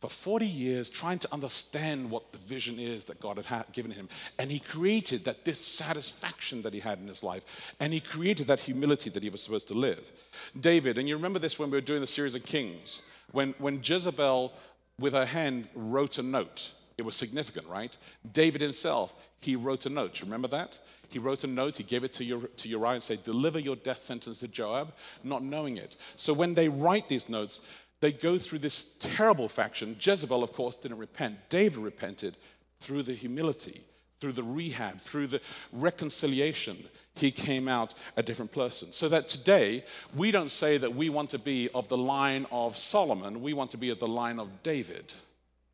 for 0.00 0.08
40 0.08 0.46
years 0.46 0.88
trying 0.88 1.18
to 1.18 1.32
understand 1.32 2.10
what 2.10 2.30
the 2.32 2.38
vision 2.38 2.78
is 2.78 3.04
that 3.04 3.20
God 3.20 3.44
had 3.44 3.64
given 3.72 3.90
him. 3.90 4.08
And 4.38 4.50
he 4.50 4.60
created 4.60 5.24
that 5.24 5.44
dissatisfaction 5.44 6.62
that 6.62 6.72
he 6.72 6.80
had 6.80 6.98
in 6.98 7.08
his 7.08 7.22
life. 7.22 7.74
And 7.80 7.92
he 7.92 8.00
created 8.00 8.46
that 8.46 8.60
humility 8.60 9.10
that 9.10 9.22
he 9.22 9.30
was 9.30 9.42
supposed 9.42 9.68
to 9.68 9.74
live. 9.74 10.12
David, 10.58 10.98
and 10.98 11.08
you 11.08 11.16
remember 11.16 11.40
this 11.40 11.58
when 11.58 11.70
we 11.70 11.76
were 11.76 11.82
doing 11.82 12.00
the 12.00 12.06
series 12.06 12.34
of 12.34 12.44
Kings, 12.44 13.02
when, 13.32 13.54
when 13.58 13.80
Jezebel 13.82 14.52
with 15.00 15.12
her 15.12 15.26
hand, 15.26 15.68
wrote 15.74 16.18
a 16.18 16.22
note. 16.22 16.72
It 16.96 17.02
was 17.02 17.14
significant, 17.14 17.68
right? 17.68 17.96
David 18.32 18.60
himself, 18.60 19.14
he 19.40 19.54
wrote 19.54 19.86
a 19.86 19.88
note. 19.88 20.18
You 20.18 20.24
remember 20.24 20.48
that? 20.48 20.78
He 21.08 21.18
wrote 21.18 21.44
a 21.44 21.46
note, 21.46 21.76
he 21.76 21.84
gave 21.84 22.04
it 22.04 22.12
to, 22.14 22.48
to 22.56 22.68
Uriah 22.68 22.94
and 22.94 23.02
said, 23.02 23.24
Deliver 23.24 23.58
your 23.58 23.76
death 23.76 23.98
sentence 23.98 24.40
to 24.40 24.48
Joab, 24.48 24.92
not 25.22 25.42
knowing 25.42 25.76
it. 25.76 25.96
So 26.16 26.32
when 26.32 26.54
they 26.54 26.68
write 26.68 27.08
these 27.08 27.28
notes, 27.28 27.60
they 28.00 28.12
go 28.12 28.38
through 28.38 28.60
this 28.60 28.84
terrible 29.00 29.48
faction. 29.48 29.96
Jezebel, 30.00 30.42
of 30.42 30.52
course, 30.52 30.76
didn't 30.76 30.98
repent. 30.98 31.48
David 31.48 31.78
repented 31.78 32.36
through 32.80 33.02
the 33.02 33.14
humility, 33.14 33.82
through 34.20 34.32
the 34.32 34.42
rehab, 34.42 34.98
through 34.98 35.26
the 35.26 35.40
reconciliation. 35.72 36.84
He 37.14 37.30
came 37.30 37.66
out 37.66 37.94
a 38.16 38.22
different 38.22 38.52
person. 38.52 38.92
So 38.92 39.08
that 39.08 39.28
today, 39.28 39.84
we 40.14 40.30
don't 40.30 40.50
say 40.50 40.78
that 40.78 40.94
we 40.94 41.08
want 41.08 41.30
to 41.30 41.38
be 41.38 41.68
of 41.74 41.88
the 41.88 41.98
line 41.98 42.46
of 42.52 42.76
Solomon, 42.76 43.42
we 43.42 43.52
want 43.52 43.72
to 43.72 43.76
be 43.76 43.90
of 43.90 43.98
the 43.98 44.06
line 44.06 44.38
of 44.38 44.62
David 44.62 45.12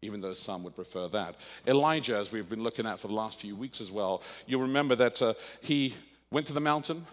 even 0.04 0.20
though 0.20 0.34
some 0.34 0.62
would 0.62 0.74
prefer 0.74 1.08
that. 1.08 1.34
Elijah, 1.66 2.16
as 2.16 2.30
we've 2.30 2.48
been 2.48 2.62
looking 2.62 2.86
at 2.86 3.00
for 3.00 3.08
the 3.08 3.14
last 3.14 3.40
few 3.40 3.56
weeks 3.56 3.80
as 3.80 3.90
well, 3.90 4.22
you'll 4.46 4.60
remember 4.60 4.94
that 4.94 5.20
uh, 5.22 5.34
he 5.62 5.94
went 6.30 6.46
to 6.46 6.52
the 6.52 6.60
mountain, 6.60 7.06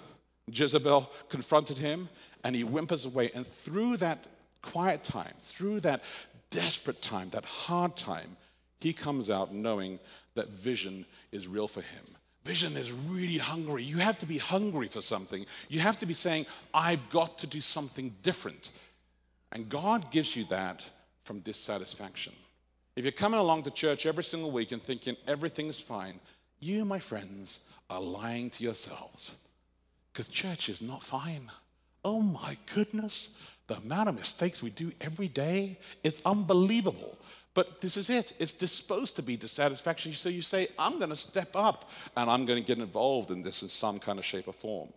Jezebel 0.52 1.10
confronted 1.30 1.78
him, 1.78 2.10
and 2.44 2.56
he 2.56 2.64
whimpers 2.64 3.06
away. 3.06 3.32
And 3.34 3.46
through 3.46 3.98
that 3.98 4.26
quiet 4.62 5.04
time, 5.04 5.34
through 5.40 5.82
that 5.82 6.04
desperate 6.50 7.02
time, 7.02 7.30
that 7.32 7.46
hard 7.46 7.96
time, 7.96 8.38
he 8.80 8.94
comes 8.94 9.30
out 9.30 9.54
knowing 9.54 10.00
that 10.36 10.50
vision 10.50 11.06
is 11.32 11.48
real 11.48 11.68
for 11.68 11.82
him. 11.82 12.04
Vision 12.44 12.76
is 12.76 12.92
really 12.92 13.38
hungry. 13.38 13.84
You 13.84 13.98
have 13.98 14.18
to 14.20 14.26
be 14.26 14.40
hungry 14.40 14.88
for 14.88 15.02
something. 15.02 15.46
You 15.70 15.80
have 15.82 16.00
to 16.00 16.06
be 16.06 16.14
saying, 16.14 16.48
I've 16.74 17.10
got 17.10 17.38
to 17.40 17.48
do 17.48 17.62
something 17.62 18.16
different. 18.24 18.72
And 19.52 19.70
God 19.70 20.12
gives 20.12 20.36
you 20.36 20.46
that 20.46 20.84
from 21.24 21.40
dissatisfaction. 21.42 22.34
If 22.96 23.06
you're 23.06 23.12
coming 23.12 23.40
along 23.40 23.64
to 23.64 23.72
church 23.72 24.06
every 24.06 24.24
single 24.24 24.52
week 24.52 24.72
and 24.72 24.82
thinking 24.82 25.16
everything 25.28 25.68
is 25.68 25.80
fine, 25.80 26.20
you, 26.60 26.84
my 26.84 27.00
friends, 27.00 27.60
are 27.90 28.02
lying 28.02 28.50
to 28.52 28.64
yourselves. 28.64 29.36
Because 30.12 30.28
church 30.28 30.68
is 30.68 30.82
not 30.82 31.04
fine. 31.04 31.52
Oh 32.04 32.22
my 32.22 32.58
goodness, 32.74 33.30
the 33.72 33.78
amount 33.78 34.10
of 34.10 34.16
mistakes 34.16 34.62
we 34.62 34.70
do 34.70 34.92
every 35.00 35.30
day, 35.30 35.80
it's 36.04 36.22
unbelievable. 36.26 37.18
But 37.54 37.80
this 37.80 37.96
is 37.96 38.10
it. 38.10 38.34
It's 38.38 38.54
supposed 38.70 39.16
to 39.16 39.22
be 39.22 39.38
dissatisfaction. 39.38 40.12
So 40.12 40.28
you 40.28 40.42
say, 40.42 40.68
I'm 40.78 40.98
going 40.98 41.10
to 41.10 41.16
step 41.16 41.56
up 41.56 41.90
and 42.18 42.30
I'm 42.30 42.46
going 42.46 42.62
to 42.62 42.68
get 42.68 42.80
involved 42.80 43.32
in 43.32 43.44
this 43.44 43.62
in 43.62 43.70
some 43.70 43.98
kind 43.98 44.20
of 44.20 44.26
shape 44.26 44.50
or 44.50 44.54
form. 44.54 44.90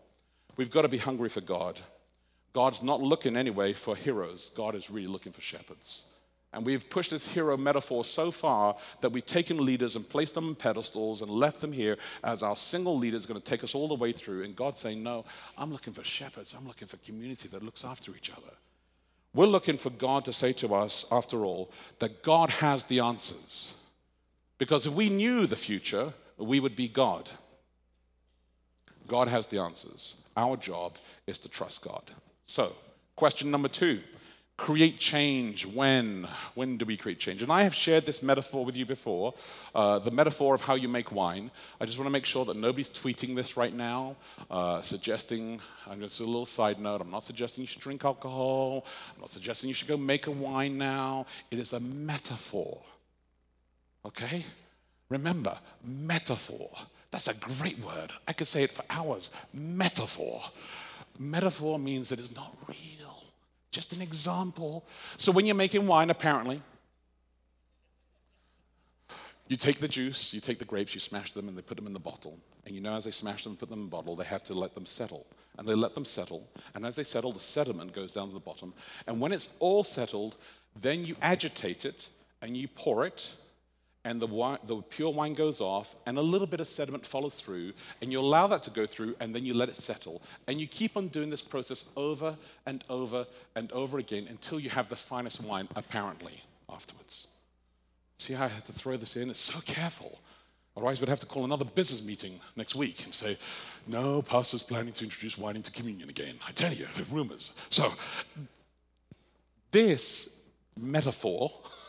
We've 0.56 0.70
got 0.70 0.82
to 0.82 0.88
be 0.88 0.98
hungry 0.98 1.28
for 1.28 1.40
God. 1.40 1.80
God's 2.52 2.82
not 2.82 3.00
looking 3.00 3.36
anyway 3.36 3.74
for 3.74 3.94
heroes, 3.94 4.50
God 4.50 4.74
is 4.74 4.90
really 4.90 5.08
looking 5.08 5.32
for 5.32 5.40
shepherds. 5.40 6.04
And 6.54 6.64
we've 6.64 6.88
pushed 6.88 7.10
this 7.10 7.26
hero 7.26 7.56
metaphor 7.56 8.04
so 8.04 8.30
far 8.30 8.76
that 9.00 9.10
we've 9.10 9.26
taken 9.26 9.64
leaders 9.64 9.96
and 9.96 10.08
placed 10.08 10.36
them 10.36 10.48
on 10.48 10.54
pedestals 10.54 11.20
and 11.20 11.30
left 11.30 11.60
them 11.60 11.72
here 11.72 11.98
as 12.22 12.44
our 12.44 12.54
single 12.54 12.96
leader 12.96 13.16
is 13.16 13.26
going 13.26 13.40
to 13.40 13.44
take 13.44 13.64
us 13.64 13.74
all 13.74 13.88
the 13.88 13.96
way 13.96 14.12
through. 14.12 14.44
And 14.44 14.54
God's 14.54 14.78
saying, 14.78 15.02
No, 15.02 15.24
I'm 15.58 15.72
looking 15.72 15.92
for 15.92 16.04
shepherds. 16.04 16.54
I'm 16.56 16.66
looking 16.66 16.86
for 16.86 16.96
community 16.98 17.48
that 17.48 17.64
looks 17.64 17.84
after 17.84 18.12
each 18.12 18.30
other. 18.30 18.52
We're 19.34 19.46
looking 19.46 19.76
for 19.76 19.90
God 19.90 20.24
to 20.26 20.32
say 20.32 20.52
to 20.54 20.76
us, 20.76 21.04
after 21.10 21.44
all, 21.44 21.72
that 21.98 22.22
God 22.22 22.50
has 22.50 22.84
the 22.84 23.00
answers. 23.00 23.74
Because 24.56 24.86
if 24.86 24.92
we 24.92 25.10
knew 25.10 25.48
the 25.48 25.56
future, 25.56 26.14
we 26.38 26.60
would 26.60 26.76
be 26.76 26.86
God. 26.86 27.28
God 29.08 29.26
has 29.26 29.48
the 29.48 29.58
answers. 29.58 30.14
Our 30.36 30.56
job 30.56 30.98
is 31.26 31.40
to 31.40 31.48
trust 31.48 31.82
God. 31.82 32.12
So, 32.46 32.76
question 33.16 33.50
number 33.50 33.68
two 33.68 34.02
create 34.56 34.98
change 34.98 35.66
when? 35.66 36.28
When 36.54 36.76
do 36.76 36.84
we 36.84 36.96
create 36.96 37.18
change? 37.18 37.42
And 37.42 37.50
i 37.50 37.64
have 37.64 37.74
shared 37.74 38.06
this 38.06 38.22
metaphor 38.22 38.64
with 38.64 38.76
you 38.76 38.86
before 38.86 39.34
uh, 39.74 39.98
the 39.98 40.10
metaphor 40.10 40.54
of 40.54 40.60
how 40.60 40.74
you 40.74 40.88
make 40.88 41.10
wine. 41.10 41.50
I 41.80 41.86
just 41.86 41.98
want 41.98 42.06
to 42.06 42.12
make 42.12 42.24
sure 42.24 42.44
that 42.44 42.56
nobody's 42.56 42.90
tweeting 42.90 43.34
this 43.34 43.56
right 43.56 43.74
now 43.74 44.16
uh, 44.50 44.80
suggesting 44.82 45.60
i'm 45.86 46.00
just 46.00 46.20
a 46.20 46.24
little 46.24 46.46
side 46.46 46.78
note 46.78 47.00
i'm 47.00 47.10
not 47.10 47.24
suggesting 47.24 47.62
you 47.62 47.66
should 47.68 47.82
drink 47.82 48.04
alcohol 48.04 48.86
i'm 49.14 49.20
not 49.20 49.30
suggesting 49.30 49.68
you 49.68 49.74
should 49.74 49.88
go 49.88 49.96
make 49.96 50.26
a 50.26 50.30
wine 50.30 50.78
now. 50.78 51.26
It 51.50 51.58
is 51.58 51.72
a 51.72 51.80
metaphor 51.80 52.80
okay? 54.06 54.44
Remember 55.08 55.58
metaphor. 55.84 56.70
That's 57.10 57.28
a 57.28 57.34
great 57.34 57.78
word. 57.78 58.10
I 58.26 58.32
could 58.32 58.48
say 58.48 58.64
it 58.64 58.72
for 58.72 58.84
hours. 58.90 59.30
Metaphor. 59.52 60.42
Metaphor 61.18 61.78
means 61.78 62.08
that 62.08 62.18
it's 62.18 62.34
not 62.34 62.56
real 62.66 63.13
just 63.74 63.92
an 63.92 64.00
example. 64.00 64.86
So 65.16 65.32
when 65.32 65.46
you're 65.46 65.56
making 65.56 65.86
wine, 65.86 66.08
apparently, 66.08 66.62
you 69.48 69.56
take 69.56 69.80
the 69.80 69.88
juice, 69.88 70.32
you 70.32 70.40
take 70.40 70.58
the 70.58 70.64
grapes, 70.64 70.94
you 70.94 71.00
smash 71.00 71.32
them, 71.32 71.48
and 71.48 71.58
they 71.58 71.62
put 71.62 71.76
them 71.76 71.86
in 71.86 71.92
the 71.92 71.98
bottle. 71.98 72.38
And 72.64 72.74
you 72.74 72.80
know, 72.80 72.94
as 72.94 73.04
they 73.04 73.10
smash 73.10 73.42
them 73.42 73.52
and 73.52 73.58
put 73.58 73.68
them 73.68 73.80
in 73.80 73.84
the 73.86 73.90
bottle, 73.90 74.16
they 74.16 74.24
have 74.24 74.42
to 74.44 74.54
let 74.54 74.74
them 74.74 74.86
settle. 74.86 75.26
And 75.58 75.68
they 75.68 75.74
let 75.74 75.94
them 75.94 76.04
settle. 76.04 76.48
And 76.74 76.86
as 76.86 76.96
they 76.96 77.02
settle, 77.02 77.32
the 77.32 77.40
sediment 77.40 77.92
goes 77.92 78.12
down 78.12 78.28
to 78.28 78.32
the 78.32 78.40
bottom. 78.40 78.72
And 79.06 79.20
when 79.20 79.32
it's 79.32 79.52
all 79.58 79.84
settled, 79.84 80.36
then 80.80 81.04
you 81.04 81.16
agitate 81.20 81.84
it 81.84 82.08
and 82.40 82.56
you 82.56 82.68
pour 82.68 83.04
it 83.04 83.34
and 84.04 84.20
the, 84.20 84.26
wine, 84.26 84.58
the 84.66 84.82
pure 84.82 85.10
wine 85.10 85.34
goes 85.34 85.60
off, 85.60 85.96
and 86.06 86.18
a 86.18 86.22
little 86.22 86.46
bit 86.46 86.60
of 86.60 86.68
sediment 86.68 87.06
follows 87.06 87.40
through, 87.40 87.72
and 88.02 88.12
you 88.12 88.20
allow 88.20 88.46
that 88.46 88.62
to 88.64 88.70
go 88.70 88.86
through, 88.86 89.16
and 89.18 89.34
then 89.34 89.46
you 89.46 89.54
let 89.54 89.68
it 89.68 89.76
settle. 89.76 90.20
And 90.46 90.60
you 90.60 90.66
keep 90.66 90.96
on 90.96 91.08
doing 91.08 91.30
this 91.30 91.42
process 91.42 91.88
over 91.96 92.36
and 92.66 92.84
over 92.90 93.26
and 93.54 93.72
over 93.72 93.98
again 93.98 94.26
until 94.28 94.60
you 94.60 94.68
have 94.70 94.88
the 94.88 94.96
finest 94.96 95.42
wine, 95.42 95.68
apparently, 95.74 96.42
afterwards. 96.70 97.28
See 98.18 98.34
how 98.34 98.44
I 98.44 98.48
had 98.48 98.66
to 98.66 98.72
throw 98.72 98.96
this 98.96 99.16
in? 99.16 99.30
It's 99.30 99.40
so 99.40 99.60
careful. 99.60 100.20
Otherwise, 100.76 101.00
we'd 101.00 101.08
have 101.08 101.20
to 101.20 101.26
call 101.26 101.44
another 101.44 101.64
business 101.64 102.02
meeting 102.02 102.40
next 102.56 102.74
week 102.74 103.04
and 103.04 103.14
say, 103.14 103.38
no, 103.86 104.20
pastor's 104.22 104.62
planning 104.62 104.92
to 104.92 105.04
introduce 105.04 105.38
wine 105.38 105.56
into 105.56 105.70
communion 105.70 106.08
again. 106.08 106.34
I 106.46 106.52
tell 106.52 106.72
you, 106.72 106.86
the 106.96 107.04
rumors. 107.04 107.52
So, 107.70 107.92
this 109.70 110.28
metaphor 110.78 111.50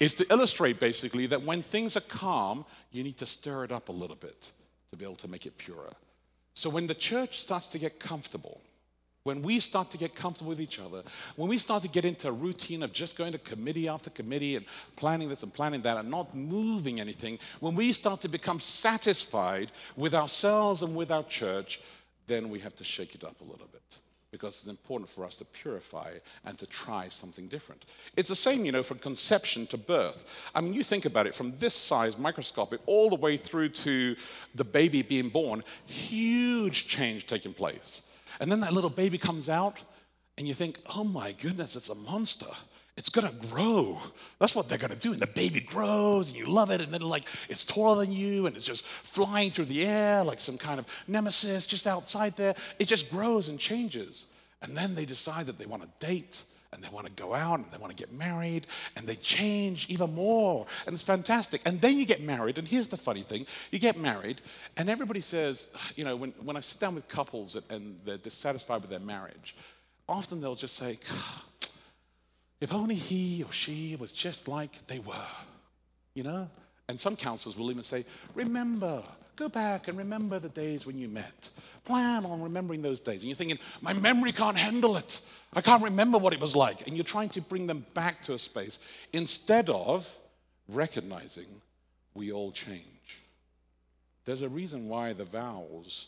is 0.00 0.14
to 0.14 0.32
illustrate 0.32 0.80
basically 0.80 1.26
that 1.26 1.42
when 1.42 1.62
things 1.62 1.96
are 1.96 2.02
calm, 2.02 2.64
you 2.92 3.02
need 3.02 3.16
to 3.18 3.26
stir 3.26 3.64
it 3.64 3.72
up 3.72 3.88
a 3.88 3.92
little 3.92 4.16
bit 4.16 4.52
to 4.90 4.96
be 4.96 5.04
able 5.04 5.16
to 5.16 5.28
make 5.28 5.46
it 5.46 5.56
purer. 5.58 5.92
So 6.54 6.70
when 6.70 6.86
the 6.86 6.94
church 6.94 7.40
starts 7.40 7.68
to 7.68 7.78
get 7.78 7.98
comfortable, 7.98 8.60
when 9.24 9.42
we 9.42 9.58
start 9.58 9.90
to 9.90 9.98
get 9.98 10.14
comfortable 10.14 10.50
with 10.50 10.60
each 10.60 10.78
other, 10.78 11.02
when 11.36 11.48
we 11.48 11.56
start 11.56 11.82
to 11.82 11.88
get 11.88 12.04
into 12.04 12.28
a 12.28 12.32
routine 12.32 12.82
of 12.82 12.92
just 12.92 13.16
going 13.16 13.32
to 13.32 13.38
committee 13.38 13.88
after 13.88 14.10
committee 14.10 14.56
and 14.56 14.66
planning 14.96 15.28
this 15.28 15.42
and 15.42 15.52
planning 15.52 15.80
that 15.82 15.96
and 15.96 16.10
not 16.10 16.34
moving 16.36 17.00
anything, 17.00 17.38
when 17.60 17.74
we 17.74 17.92
start 17.92 18.20
to 18.20 18.28
become 18.28 18.60
satisfied 18.60 19.72
with 19.96 20.14
ourselves 20.14 20.82
and 20.82 20.94
with 20.94 21.10
our 21.10 21.24
church, 21.24 21.80
then 22.26 22.50
we 22.50 22.60
have 22.60 22.76
to 22.76 22.84
shake 22.84 23.14
it 23.14 23.24
up 23.24 23.40
a 23.40 23.44
little 23.44 23.68
bit 23.72 23.98
because 24.34 24.56
it's 24.56 24.66
important 24.66 25.08
for 25.08 25.24
us 25.24 25.36
to 25.36 25.44
purify 25.44 26.10
and 26.44 26.58
to 26.58 26.66
try 26.66 27.08
something 27.08 27.46
different. 27.46 27.84
It's 28.16 28.30
the 28.30 28.34
same, 28.34 28.64
you 28.64 28.72
know, 28.72 28.82
from 28.82 28.98
conception 28.98 29.64
to 29.68 29.76
birth. 29.76 30.24
I 30.56 30.60
mean, 30.60 30.74
you 30.74 30.82
think 30.82 31.04
about 31.04 31.28
it 31.28 31.36
from 31.36 31.56
this 31.58 31.72
size, 31.72 32.18
microscopic, 32.18 32.80
all 32.86 33.10
the 33.10 33.14
way 33.14 33.36
through 33.36 33.68
to 33.68 34.16
the 34.56 34.64
baby 34.64 35.02
being 35.02 35.28
born, 35.28 35.62
huge 35.86 36.88
change 36.88 37.28
taking 37.28 37.54
place. 37.54 38.02
And 38.40 38.50
then 38.50 38.58
that 38.62 38.72
little 38.72 38.90
baby 38.90 39.18
comes 39.18 39.48
out, 39.48 39.78
and 40.36 40.48
you 40.48 40.54
think, 40.54 40.80
oh 40.96 41.04
my 41.04 41.30
goodness, 41.30 41.76
it's 41.76 41.90
a 41.90 41.94
monster. 41.94 42.50
It's 42.96 43.08
gonna 43.08 43.32
grow. 43.50 44.00
That's 44.38 44.54
what 44.54 44.68
they're 44.68 44.78
gonna 44.78 44.94
do. 44.94 45.12
And 45.12 45.20
the 45.20 45.26
baby 45.26 45.60
grows 45.60 46.28
and 46.28 46.38
you 46.38 46.46
love 46.46 46.70
it, 46.70 46.80
and 46.80 46.92
then 46.92 47.00
like 47.00 47.26
it's 47.48 47.64
taller 47.64 48.04
than 48.04 48.12
you 48.12 48.46
and 48.46 48.56
it's 48.56 48.64
just 48.64 48.84
flying 48.84 49.50
through 49.50 49.64
the 49.64 49.84
air 49.84 50.22
like 50.22 50.40
some 50.40 50.56
kind 50.56 50.78
of 50.78 50.86
nemesis 51.08 51.66
just 51.66 51.86
outside 51.86 52.36
there. 52.36 52.54
It 52.78 52.86
just 52.86 53.10
grows 53.10 53.48
and 53.48 53.58
changes. 53.58 54.26
And 54.62 54.76
then 54.76 54.94
they 54.94 55.04
decide 55.04 55.46
that 55.46 55.58
they 55.58 55.66
wanna 55.66 55.88
date 55.98 56.44
and 56.72 56.82
they 56.82 56.88
wanna 56.88 57.10
go 57.10 57.34
out 57.34 57.58
and 57.58 57.70
they 57.72 57.78
wanna 57.78 57.94
get 57.94 58.12
married 58.12 58.68
and 58.96 59.08
they 59.08 59.16
change 59.16 59.86
even 59.88 60.14
more. 60.14 60.64
And 60.86 60.94
it's 60.94 61.02
fantastic. 61.02 61.62
And 61.64 61.80
then 61.80 61.98
you 61.98 62.06
get 62.06 62.22
married, 62.22 62.58
and 62.58 62.66
here's 62.66 62.88
the 62.88 62.96
funny 62.96 63.22
thing 63.22 63.46
you 63.72 63.80
get 63.80 63.98
married, 63.98 64.40
and 64.76 64.88
everybody 64.88 65.20
says, 65.20 65.68
you 65.96 66.04
know, 66.04 66.14
when, 66.14 66.30
when 66.42 66.56
I 66.56 66.60
sit 66.60 66.80
down 66.80 66.94
with 66.94 67.08
couples 67.08 67.56
and 67.70 67.98
they're 68.04 68.18
dissatisfied 68.18 68.82
with 68.82 68.90
their 68.90 69.00
marriage, 69.00 69.56
often 70.08 70.40
they'll 70.40 70.54
just 70.54 70.76
say, 70.76 70.98
if 72.64 72.72
only 72.72 72.94
he 72.94 73.44
or 73.44 73.52
she 73.52 73.94
was 73.94 74.10
just 74.10 74.48
like 74.48 74.86
they 74.86 74.98
were, 74.98 75.34
you 76.14 76.22
know? 76.22 76.48
And 76.88 76.98
some 76.98 77.14
counselors 77.14 77.58
will 77.58 77.70
even 77.70 77.82
say, 77.82 78.06
Remember, 78.34 79.02
go 79.36 79.50
back 79.50 79.86
and 79.86 79.98
remember 79.98 80.38
the 80.38 80.48
days 80.48 80.86
when 80.86 80.96
you 80.96 81.06
met. 81.06 81.50
Plan 81.84 82.24
on 82.24 82.40
remembering 82.40 82.80
those 82.80 83.00
days. 83.00 83.20
And 83.20 83.24
you're 83.24 83.36
thinking, 83.36 83.58
My 83.82 83.92
memory 83.92 84.32
can't 84.32 84.56
handle 84.56 84.96
it. 84.96 85.20
I 85.52 85.60
can't 85.60 85.82
remember 85.82 86.16
what 86.16 86.32
it 86.32 86.40
was 86.40 86.56
like. 86.56 86.86
And 86.86 86.96
you're 86.96 87.04
trying 87.04 87.28
to 87.30 87.42
bring 87.42 87.66
them 87.66 87.84
back 87.92 88.22
to 88.22 88.32
a 88.32 88.38
space 88.38 88.80
instead 89.12 89.68
of 89.68 90.16
recognizing 90.66 91.60
we 92.14 92.32
all 92.32 92.50
change. 92.50 93.20
There's 94.24 94.40
a 94.40 94.48
reason 94.48 94.88
why 94.88 95.12
the 95.12 95.26
vows, 95.26 96.06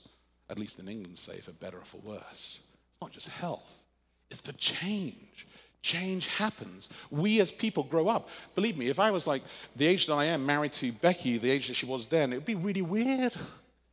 at 0.48 0.58
least 0.58 0.78
in 0.78 0.88
England, 0.88 1.18
say 1.18 1.36
for 1.36 1.52
better 1.52 1.76
or 1.76 1.84
for 1.84 1.98
worse. 1.98 2.60
It's 2.60 3.02
not 3.02 3.12
just 3.12 3.28
health, 3.28 3.82
it's 4.30 4.40
for 4.40 4.52
change. 4.52 5.46
Change 5.82 6.26
happens. 6.26 6.88
We 7.10 7.40
as 7.40 7.52
people 7.52 7.84
grow 7.84 8.08
up. 8.08 8.28
Believe 8.54 8.76
me, 8.76 8.88
if 8.88 8.98
I 8.98 9.10
was 9.10 9.26
like 9.26 9.42
the 9.76 9.86
age 9.86 10.06
that 10.06 10.14
I 10.14 10.26
am, 10.26 10.44
married 10.44 10.72
to 10.74 10.92
Becky, 10.92 11.38
the 11.38 11.50
age 11.50 11.68
that 11.68 11.74
she 11.74 11.86
was 11.86 12.08
then, 12.08 12.32
it 12.32 12.36
would 12.36 12.44
be 12.44 12.54
really 12.54 12.82
weird. 12.82 13.34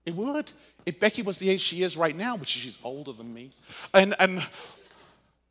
It 0.05 0.15
would. 0.15 0.51
If 0.85 0.99
Becky 0.99 1.21
was 1.21 1.37
the 1.37 1.49
age 1.49 1.61
she 1.61 1.83
is 1.83 1.95
right 1.95 2.15
now, 2.15 2.35
which 2.35 2.49
she's 2.49 2.77
older 2.83 3.13
than 3.13 3.33
me, 3.33 3.51
and, 3.93 4.15
and 4.19 4.45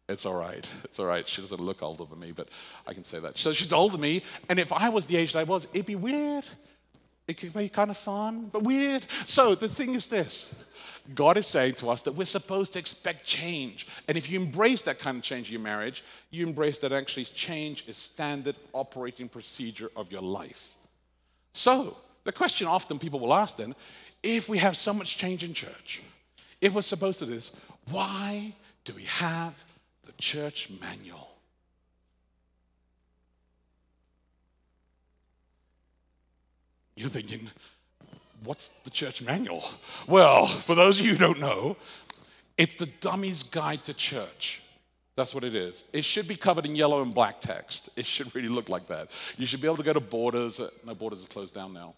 it's 0.08 0.26
all 0.26 0.34
right. 0.34 0.66
It's 0.84 0.98
all 0.98 1.06
right. 1.06 1.26
She 1.26 1.40
doesn't 1.40 1.60
look 1.60 1.82
older 1.82 2.04
than 2.04 2.18
me, 2.18 2.32
but 2.32 2.48
I 2.86 2.92
can 2.92 3.04
say 3.04 3.18
that. 3.20 3.38
So 3.38 3.52
she's 3.52 3.72
older 3.72 3.92
than 3.92 4.02
me, 4.02 4.22
and 4.48 4.58
if 4.58 4.72
I 4.72 4.88
was 4.88 5.06
the 5.06 5.16
age 5.16 5.32
that 5.32 5.38
I 5.38 5.44
was, 5.44 5.68
it'd 5.72 5.86
be 5.86 5.96
weird. 5.96 6.44
It 7.28 7.38
could 7.38 7.52
be 7.54 7.68
kind 7.68 7.90
of 7.90 7.96
fun, 7.96 8.50
but 8.52 8.64
weird. 8.64 9.06
So 9.26 9.54
the 9.54 9.68
thing 9.68 9.94
is 9.94 10.06
this 10.06 10.54
God 11.14 11.36
is 11.36 11.46
saying 11.46 11.74
to 11.74 11.90
us 11.90 12.02
that 12.02 12.12
we're 12.12 12.24
supposed 12.24 12.72
to 12.74 12.78
expect 12.78 13.24
change. 13.24 13.88
And 14.08 14.16
if 14.16 14.30
you 14.30 14.40
embrace 14.40 14.82
that 14.82 14.98
kind 14.98 15.16
of 15.16 15.22
change 15.22 15.48
in 15.48 15.54
your 15.54 15.62
marriage, 15.62 16.04
you 16.30 16.46
embrace 16.46 16.78
that 16.78 16.92
actually 16.92 17.24
change 17.24 17.86
is 17.88 17.98
standard 17.98 18.56
operating 18.72 19.28
procedure 19.28 19.90
of 19.96 20.12
your 20.12 20.22
life. 20.22 20.76
So 21.52 21.96
the 22.24 22.32
question 22.32 22.66
often 22.66 22.98
people 22.98 23.18
will 23.18 23.34
ask 23.34 23.56
then 23.56 23.74
if 24.22 24.48
we 24.48 24.58
have 24.58 24.76
so 24.76 24.92
much 24.92 25.16
change 25.16 25.42
in 25.42 25.52
church, 25.52 26.02
if 26.60 26.74
we're 26.74 26.82
supposed 26.82 27.18
to 27.18 27.26
do 27.26 27.32
this, 27.32 27.52
why 27.90 28.54
do 28.84 28.94
we 28.94 29.04
have 29.04 29.64
the 30.06 30.12
church 30.12 30.70
manual? 30.80 31.28
You're 36.94 37.08
thinking, 37.08 37.50
what's 38.44 38.68
the 38.84 38.90
church 38.90 39.22
manual? 39.22 39.64
Well, 40.06 40.46
for 40.46 40.74
those 40.74 40.98
of 40.98 41.04
you 41.04 41.12
who 41.12 41.18
don't 41.18 41.40
know, 41.40 41.76
it's 42.58 42.76
the 42.76 42.86
dummy's 42.86 43.42
guide 43.42 43.84
to 43.84 43.94
church. 43.94 44.62
That's 45.16 45.34
what 45.34 45.44
it 45.44 45.54
is. 45.54 45.84
It 45.92 46.04
should 46.04 46.26
be 46.26 46.36
covered 46.36 46.64
in 46.64 46.74
yellow 46.74 47.02
and 47.02 47.14
black 47.14 47.40
text. 47.40 47.90
It 47.96 48.06
should 48.06 48.34
really 48.34 48.48
look 48.48 48.68
like 48.68 48.88
that. 48.88 49.10
You 49.36 49.44
should 49.46 49.60
be 49.60 49.66
able 49.66 49.76
to 49.76 49.82
go 49.82 49.92
to 49.92 50.00
Borders. 50.00 50.58
Uh, 50.58 50.70
no, 50.86 50.94
Borders 50.94 51.20
is 51.20 51.28
closed 51.28 51.54
down 51.54 51.74
now. 51.74 51.94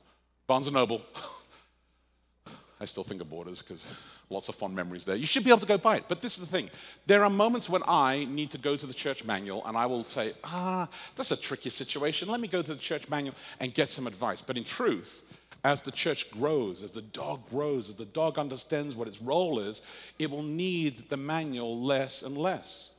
Barnes 0.46 0.70
& 0.70 0.72
Noble. 0.72 1.00
I 2.80 2.86
still 2.86 3.04
think 3.04 3.20
of 3.20 3.30
Borders 3.30 3.62
because 3.62 3.86
lots 4.30 4.48
of 4.48 4.56
fond 4.56 4.74
memories 4.74 5.04
there. 5.04 5.14
You 5.14 5.26
should 5.26 5.44
be 5.44 5.50
able 5.50 5.60
to 5.60 5.66
go 5.66 5.78
buy 5.78 5.96
it. 5.96 6.04
But 6.08 6.22
this 6.22 6.34
is 6.36 6.40
the 6.40 6.50
thing 6.50 6.70
there 7.06 7.22
are 7.22 7.30
moments 7.30 7.68
when 7.68 7.82
I 7.86 8.24
need 8.24 8.50
to 8.50 8.58
go 8.58 8.76
to 8.76 8.86
the 8.86 8.92
church 8.92 9.24
manual 9.24 9.64
and 9.64 9.76
I 9.76 9.86
will 9.86 10.02
say, 10.02 10.32
ah, 10.42 10.88
that's 11.14 11.30
a 11.30 11.36
tricky 11.36 11.70
situation. 11.70 12.28
Let 12.28 12.40
me 12.40 12.48
go 12.48 12.62
to 12.62 12.74
the 12.74 12.80
church 12.80 13.08
manual 13.08 13.36
and 13.60 13.72
get 13.72 13.88
some 13.88 14.06
advice. 14.06 14.42
But 14.42 14.56
in 14.56 14.64
truth, 14.64 15.22
as 15.64 15.80
the 15.80 15.90
church 15.90 16.30
grows, 16.30 16.82
as 16.82 16.90
the 16.90 17.02
dog 17.02 17.48
grows, 17.48 17.88
as 17.88 17.94
the 17.94 18.04
dog 18.04 18.38
understands 18.38 18.94
what 18.94 19.08
its 19.08 19.22
role 19.22 19.58
is, 19.58 19.80
it 20.18 20.30
will 20.30 20.42
need 20.42 21.08
the 21.08 21.16
manual 21.16 21.82
less 21.82 22.22
and 22.22 22.36
less. 22.36 22.90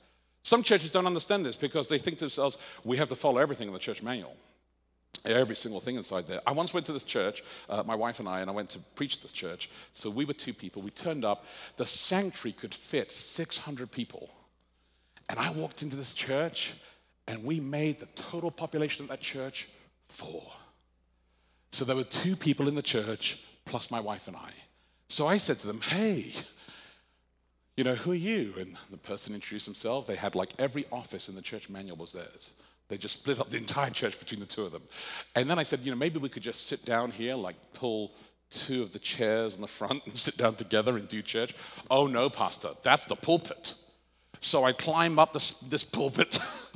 Some 0.41 0.63
churches 0.63 0.91
don't 0.91 1.05
understand 1.05 1.45
this 1.45 1.55
because 1.55 1.87
they 1.87 1.99
think 1.99 2.17
to 2.17 2.23
themselves, 2.23 2.57
we 2.83 2.97
have 2.97 3.09
to 3.09 3.15
follow 3.15 3.37
everything 3.37 3.67
in 3.67 3.73
the 3.73 3.79
church 3.79 4.01
manual. 4.01 4.35
Every 5.23 5.55
single 5.55 5.79
thing 5.79 5.95
inside 5.95 6.27
there. 6.27 6.41
I 6.45 6.51
once 6.51 6.73
went 6.73 6.85
to 6.87 6.93
this 6.93 7.03
church, 7.03 7.43
uh, 7.69 7.83
my 7.83 7.95
wife 7.95 8.19
and 8.19 8.27
I, 8.27 8.41
and 8.41 8.49
I 8.49 8.53
went 8.53 8.69
to 8.71 8.79
preach 8.95 9.21
this 9.21 9.31
church. 9.31 9.69
So 9.91 10.09
we 10.09 10.25
were 10.25 10.33
two 10.33 10.53
people. 10.53 10.81
We 10.81 10.91
turned 10.91 11.25
up. 11.25 11.45
The 11.77 11.85
sanctuary 11.85 12.53
could 12.53 12.75
fit 12.75 13.11
600 13.11 13.89
people. 13.91 14.29
And 15.29 15.39
I 15.39 15.49
walked 15.51 15.81
into 15.81 15.95
this 15.95 16.13
church, 16.13 16.75
and 17.27 17.43
we 17.43 17.59
made 17.59 17.99
the 17.99 18.05
total 18.15 18.51
population 18.51 19.03
of 19.03 19.09
that 19.09 19.21
church 19.21 19.67
four. 20.09 20.51
So 21.75 21.83
there 21.83 21.97
were 21.97 22.05
two 22.05 22.37
people 22.37 22.69
in 22.69 22.75
the 22.75 22.81
church, 22.81 23.37
plus 23.65 23.91
my 23.91 23.99
wife 23.99 24.29
and 24.29 24.37
I. 24.37 24.49
So 25.09 25.27
I 25.27 25.35
said 25.35 25.59
to 25.59 25.67
them, 25.67 25.81
Hey, 25.81 26.31
you 27.75 27.83
know, 27.83 27.95
who 27.95 28.13
are 28.13 28.15
you? 28.15 28.53
And 28.57 28.77
the 28.89 28.95
person 28.95 29.35
introduced 29.35 29.65
himself. 29.65 30.07
They 30.07 30.15
had 30.15 30.35
like 30.35 30.53
every 30.57 30.85
office 30.89 31.27
in 31.27 31.35
the 31.35 31.41
church 31.41 31.69
manual 31.69 31.97
was 31.97 32.13
theirs. 32.13 32.53
They 32.87 32.97
just 32.97 33.15
split 33.19 33.41
up 33.41 33.49
the 33.49 33.57
entire 33.57 33.89
church 33.89 34.17
between 34.17 34.39
the 34.39 34.45
two 34.45 34.63
of 34.63 34.71
them. 34.71 34.83
And 35.35 35.49
then 35.49 35.59
I 35.59 35.63
said, 35.63 35.81
you 35.81 35.91
know, 35.91 35.97
maybe 35.97 36.17
we 36.17 36.29
could 36.29 36.43
just 36.43 36.67
sit 36.67 36.85
down 36.85 37.11
here, 37.11 37.35
like 37.35 37.57
pull 37.73 38.13
two 38.49 38.81
of 38.81 38.93
the 38.93 38.99
chairs 38.99 39.55
in 39.55 39.61
the 39.61 39.67
front 39.67 40.01
and 40.05 40.15
sit 40.15 40.37
down 40.37 40.55
together 40.55 40.95
and 40.95 41.09
do 41.09 41.21
church. 41.21 41.53
Oh, 41.91 42.07
no, 42.07 42.29
Pastor, 42.29 42.69
that's 42.83 43.05
the 43.05 43.17
pulpit. 43.17 43.73
So 44.39 44.63
I 44.63 44.71
climb 44.71 45.19
up 45.19 45.33
this, 45.33 45.51
this 45.51 45.83
pulpit 45.83 46.39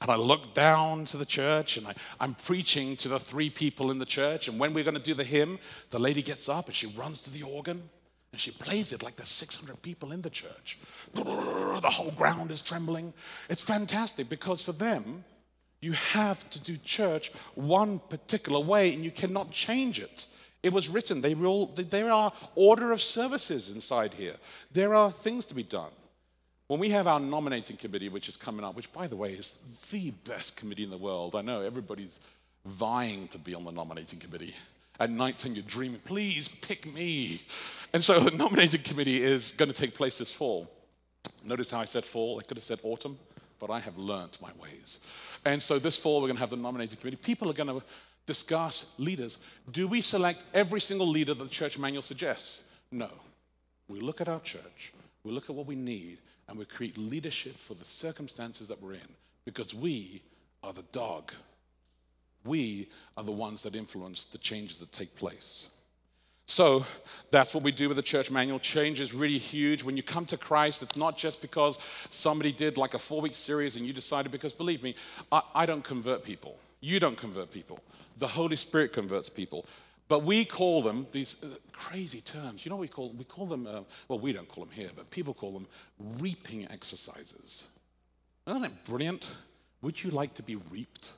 and 0.00 0.10
I 0.10 0.16
look 0.16 0.54
down 0.54 1.04
to 1.06 1.16
the 1.16 1.26
church 1.26 1.76
and 1.76 1.86
I, 1.86 1.94
I'm 2.20 2.34
preaching 2.34 2.96
to 2.98 3.08
the 3.08 3.18
three 3.18 3.50
people 3.50 3.90
in 3.90 3.98
the 3.98 4.06
church. 4.06 4.46
And 4.48 4.58
when 4.58 4.72
we're 4.72 4.84
going 4.84 4.94
to 4.94 5.00
do 5.00 5.14
the 5.14 5.24
hymn, 5.24 5.58
the 5.90 5.98
lady 5.98 6.22
gets 6.22 6.48
up 6.48 6.66
and 6.66 6.74
she 6.74 6.86
runs 6.86 7.22
to 7.22 7.30
the 7.30 7.42
organ 7.42 7.82
and 8.30 8.40
she 8.40 8.50
plays 8.52 8.92
it 8.92 9.02
like 9.02 9.16
there's 9.16 9.28
600 9.28 9.80
people 9.82 10.12
in 10.12 10.22
the 10.22 10.30
church. 10.30 10.78
The 11.14 11.90
whole 11.90 12.10
ground 12.10 12.50
is 12.50 12.60
trembling. 12.60 13.12
It's 13.48 13.62
fantastic 13.62 14.28
because 14.28 14.62
for 14.62 14.72
them, 14.72 15.24
you 15.80 15.92
have 15.92 16.50
to 16.50 16.60
do 16.60 16.76
church 16.76 17.30
one 17.54 18.00
particular 18.10 18.58
way 18.58 18.92
and 18.92 19.04
you 19.04 19.12
cannot 19.12 19.52
change 19.52 20.00
it. 20.00 20.26
It 20.62 20.72
was 20.72 20.88
written, 20.88 21.20
they 21.20 21.34
rule, 21.34 21.66
there 21.76 22.10
are 22.10 22.32
order 22.56 22.90
of 22.90 23.00
services 23.00 23.70
inside 23.70 24.14
here. 24.14 24.34
There 24.72 24.92
are 24.94 25.10
things 25.10 25.46
to 25.46 25.54
be 25.54 25.62
done. 25.62 25.92
When 26.68 26.78
we 26.78 26.90
have 26.90 27.06
our 27.06 27.18
nominating 27.18 27.76
committee, 27.76 28.08
which 28.08 28.28
is 28.28 28.36
coming 28.36 28.64
up, 28.64 28.76
which 28.76 28.92
by 28.92 29.06
the 29.06 29.16
way 29.16 29.32
is 29.32 29.58
the 29.90 30.10
best 30.10 30.56
committee 30.56 30.84
in 30.84 30.90
the 30.90 30.98
world, 30.98 31.34
I 31.34 31.42
know 31.42 31.62
everybody's 31.62 32.20
vying 32.64 33.28
to 33.28 33.38
be 33.38 33.54
on 33.54 33.64
the 33.64 33.72
nominating 33.72 34.18
committee. 34.18 34.54
At 35.00 35.10
night 35.10 35.38
time, 35.38 35.54
you're 35.54 35.62
dreaming, 35.62 36.00
please 36.04 36.48
pick 36.48 36.92
me. 36.92 37.42
And 37.92 38.04
so 38.04 38.20
the 38.28 38.36
nominating 38.36 38.82
committee 38.82 39.22
is 39.22 39.52
going 39.52 39.70
to 39.70 39.74
take 39.74 39.94
place 39.94 40.18
this 40.18 40.30
fall. 40.30 40.70
Notice 41.44 41.70
how 41.70 41.80
I 41.80 41.84
said 41.84 42.04
fall? 42.04 42.38
I 42.38 42.42
could 42.42 42.56
have 42.56 42.64
said 42.64 42.80
autumn 42.82 43.18
but 43.58 43.70
I 43.70 43.80
have 43.80 43.96
learnt 43.98 44.40
my 44.40 44.50
ways. 44.60 44.98
And 45.44 45.62
so 45.62 45.78
this 45.78 45.96
fall, 45.96 46.20
we're 46.20 46.28
going 46.28 46.36
to 46.36 46.40
have 46.40 46.50
the 46.50 46.56
nominating 46.56 46.96
committee. 46.96 47.16
People 47.16 47.50
are 47.50 47.54
going 47.54 47.68
to 47.68 47.82
discuss 48.26 48.86
leaders. 48.98 49.38
Do 49.70 49.88
we 49.88 50.00
select 50.00 50.44
every 50.54 50.80
single 50.80 51.08
leader 51.08 51.34
that 51.34 51.42
the 51.42 51.50
church 51.50 51.78
manual 51.78 52.02
suggests? 52.02 52.62
No. 52.90 53.10
We 53.88 54.00
look 54.00 54.20
at 54.20 54.28
our 54.28 54.40
church, 54.40 54.92
we 55.24 55.32
look 55.32 55.48
at 55.48 55.56
what 55.56 55.66
we 55.66 55.74
need, 55.74 56.18
and 56.48 56.58
we 56.58 56.64
create 56.64 56.96
leadership 56.96 57.58
for 57.58 57.74
the 57.74 57.84
circumstances 57.84 58.68
that 58.68 58.82
we're 58.82 58.94
in 58.94 59.08
because 59.44 59.74
we 59.74 60.22
are 60.62 60.72
the 60.72 60.84
dog. 60.92 61.32
We 62.44 62.88
are 63.16 63.24
the 63.24 63.32
ones 63.32 63.62
that 63.62 63.76
influence 63.76 64.24
the 64.24 64.38
changes 64.38 64.80
that 64.80 64.92
take 64.92 65.14
place. 65.16 65.68
So 66.46 66.86
that's 67.30 67.52
what 67.52 67.62
we 67.62 67.72
do 67.72 67.88
with 67.88 67.98
the 67.98 68.02
church 68.02 68.30
manual. 68.30 68.58
Change 68.58 69.00
is 69.00 69.12
really 69.12 69.36
huge. 69.36 69.84
When 69.84 69.98
you 69.98 70.02
come 70.02 70.24
to 70.26 70.38
Christ, 70.38 70.82
it's 70.82 70.96
not 70.96 71.18
just 71.18 71.42
because 71.42 71.78
somebody 72.08 72.52
did 72.52 72.78
like 72.78 72.94
a 72.94 72.98
four 72.98 73.20
week 73.20 73.34
series 73.34 73.76
and 73.76 73.86
you 73.86 73.92
decided, 73.92 74.32
because 74.32 74.54
believe 74.54 74.82
me, 74.82 74.94
I, 75.30 75.42
I, 75.54 75.66
don't 75.66 75.84
convert 75.84 76.24
people. 76.24 76.58
You 76.80 77.00
don't 77.00 77.18
convert 77.18 77.52
people. 77.52 77.80
The 78.16 78.28
Holy 78.28 78.56
Spirit 78.56 78.94
converts 78.94 79.28
people. 79.28 79.66
But 80.08 80.24
we 80.24 80.44
call 80.46 80.82
them 80.82 81.06
these 81.12 81.42
uh, 81.44 81.48
crazy 81.72 82.22
terms. 82.22 82.64
You 82.64 82.70
know 82.70 82.76
what 82.76 82.82
we 82.82 82.88
call 82.88 83.08
them? 83.08 83.18
We 83.18 83.24
call 83.24 83.46
them, 83.46 83.66
uh, 83.66 83.80
well, 84.08 84.18
we 84.18 84.32
don't 84.32 84.48
call 84.48 84.64
them 84.64 84.72
here, 84.72 84.90
but 84.96 85.10
people 85.10 85.34
call 85.34 85.52
them 85.52 85.66
reaping 86.18 86.70
exercises. 86.70 87.66
Isn't 88.46 88.62
that 88.62 88.84
brilliant? 88.86 89.26
Would 89.82 90.02
you 90.02 90.10
like 90.10 90.32
to 90.34 90.42
be 90.42 90.56
reaped? 90.56 91.12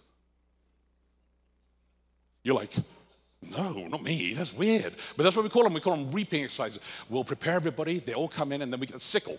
You're 2.42 2.57
like, 2.57 2.72
no, 3.42 3.87
not 3.87 4.03
me. 4.03 4.35
That's 4.35 4.53
weird. 4.53 4.94
But 5.16 5.22
that's 5.22 5.37
what 5.37 5.44
we 5.44 5.50
call 5.50 5.62
them. 5.62 5.72
We 5.72 5.81
call 5.81 5.96
them 5.96 6.11
reaping 6.11 6.42
exercises. 6.42 6.81
We'll 7.09 7.24
prepare 7.24 7.55
everybody. 7.55 8.00
They 8.00 8.14
all 8.14 8.29
come 8.29 8.53
in, 8.53 8.62
and 8.62 8.72
then 8.72 8.81
we 8.81 8.87
get 8.87 8.96
a 8.96 9.00
sickle, 9.00 9.38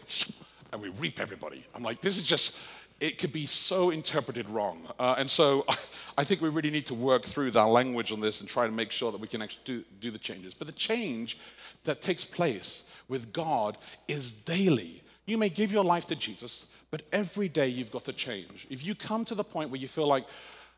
and 0.71 0.81
we 0.81 0.89
reap 0.89 1.19
everybody. 1.19 1.65
I'm 1.75 1.83
like, 1.83 1.99
this 2.01 2.17
is 2.17 2.23
just, 2.23 2.55
it 3.01 3.17
could 3.17 3.33
be 3.33 3.47
so 3.47 3.89
interpreted 3.89 4.47
wrong. 4.47 4.87
Uh, 4.99 5.15
and 5.17 5.29
so 5.29 5.65
I 6.17 6.23
think 6.23 6.39
we 6.39 6.49
really 6.49 6.69
need 6.69 6.85
to 6.85 6.93
work 6.93 7.23
through 7.25 7.51
our 7.55 7.67
language 7.67 8.11
on 8.11 8.21
this 8.21 8.39
and 8.39 8.49
try 8.49 8.67
to 8.67 8.71
make 8.71 8.91
sure 8.91 9.11
that 9.11 9.19
we 9.19 9.27
can 9.27 9.41
actually 9.41 9.63
do, 9.65 9.83
do 9.99 10.11
the 10.11 10.19
changes. 10.19 10.53
But 10.53 10.67
the 10.67 10.73
change 10.73 11.39
that 11.83 11.99
takes 11.99 12.23
place 12.23 12.85
with 13.09 13.33
God 13.33 13.77
is 14.07 14.31
daily. 14.31 15.03
You 15.25 15.39
may 15.39 15.49
give 15.49 15.71
your 15.71 15.83
life 15.83 16.05
to 16.07 16.15
Jesus, 16.15 16.67
but 16.91 17.01
every 17.11 17.49
day 17.49 17.67
you've 17.67 17.91
got 17.91 18.05
to 18.05 18.13
change. 18.13 18.67
If 18.69 18.85
you 18.85 18.93
come 18.93 19.25
to 19.25 19.35
the 19.35 19.43
point 19.43 19.71
where 19.71 19.81
you 19.81 19.87
feel 19.87 20.07
like, 20.07 20.25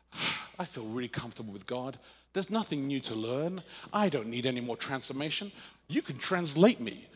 I 0.58 0.64
feel 0.64 0.84
really 0.84 1.08
comfortable 1.08 1.52
with 1.52 1.66
God, 1.66 1.98
there's 2.32 2.50
nothing 2.50 2.86
new 2.86 3.00
to 3.00 3.14
learn. 3.14 3.62
I 3.92 4.08
don't 4.08 4.28
need 4.28 4.46
any 4.46 4.62
more 4.62 4.76
transformation. 4.76 5.52
You 5.88 6.00
can 6.00 6.16
translate 6.16 6.80
me. 6.80 7.06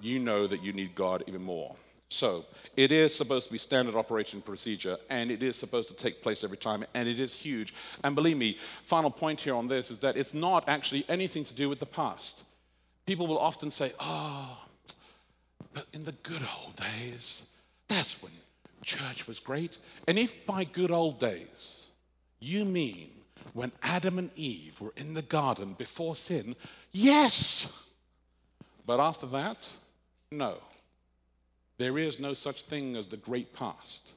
You 0.00 0.20
know 0.20 0.46
that 0.46 0.62
you 0.62 0.72
need 0.72 0.94
God 0.94 1.24
even 1.26 1.42
more. 1.42 1.74
So 2.12 2.44
it 2.76 2.92
is 2.92 3.14
supposed 3.14 3.46
to 3.46 3.52
be 3.52 3.58
standard 3.58 3.94
operating 3.94 4.42
procedure, 4.42 4.98
and 5.08 5.30
it 5.30 5.42
is 5.42 5.56
supposed 5.56 5.88
to 5.88 5.96
take 5.96 6.22
place 6.22 6.44
every 6.44 6.58
time, 6.58 6.84
and 6.92 7.08
it 7.08 7.18
is 7.18 7.32
huge. 7.32 7.72
And 8.04 8.14
believe 8.14 8.36
me, 8.36 8.58
final 8.82 9.10
point 9.10 9.40
here 9.40 9.54
on 9.54 9.66
this 9.66 9.90
is 9.90 10.00
that 10.00 10.18
it's 10.18 10.34
not 10.34 10.68
actually 10.68 11.06
anything 11.08 11.42
to 11.44 11.54
do 11.54 11.70
with 11.70 11.78
the 11.78 11.86
past. 11.86 12.44
People 13.06 13.26
will 13.26 13.38
often 13.38 13.70
say, 13.70 13.94
oh, 13.98 14.58
but 15.72 15.86
in 15.94 16.04
the 16.04 16.12
good 16.12 16.42
old 16.62 16.76
days, 16.76 17.44
that's 17.88 18.22
when 18.22 18.32
church 18.82 19.26
was 19.26 19.40
great. 19.40 19.78
And 20.06 20.18
if 20.18 20.44
by 20.44 20.64
good 20.64 20.90
old 20.90 21.18
days 21.18 21.86
you 22.40 22.66
mean 22.66 23.10
when 23.54 23.72
Adam 23.82 24.18
and 24.18 24.30
Eve 24.36 24.78
were 24.82 24.92
in 24.98 25.14
the 25.14 25.22
garden 25.22 25.74
before 25.78 26.14
sin? 26.14 26.56
Yes. 26.90 27.72
But 28.84 29.00
after 29.00 29.26
that, 29.28 29.70
no. 30.30 30.58
There 31.82 31.98
is 31.98 32.20
no 32.20 32.32
such 32.32 32.62
thing 32.62 32.94
as 32.94 33.08
the 33.08 33.16
great 33.16 33.52
past. 33.52 34.12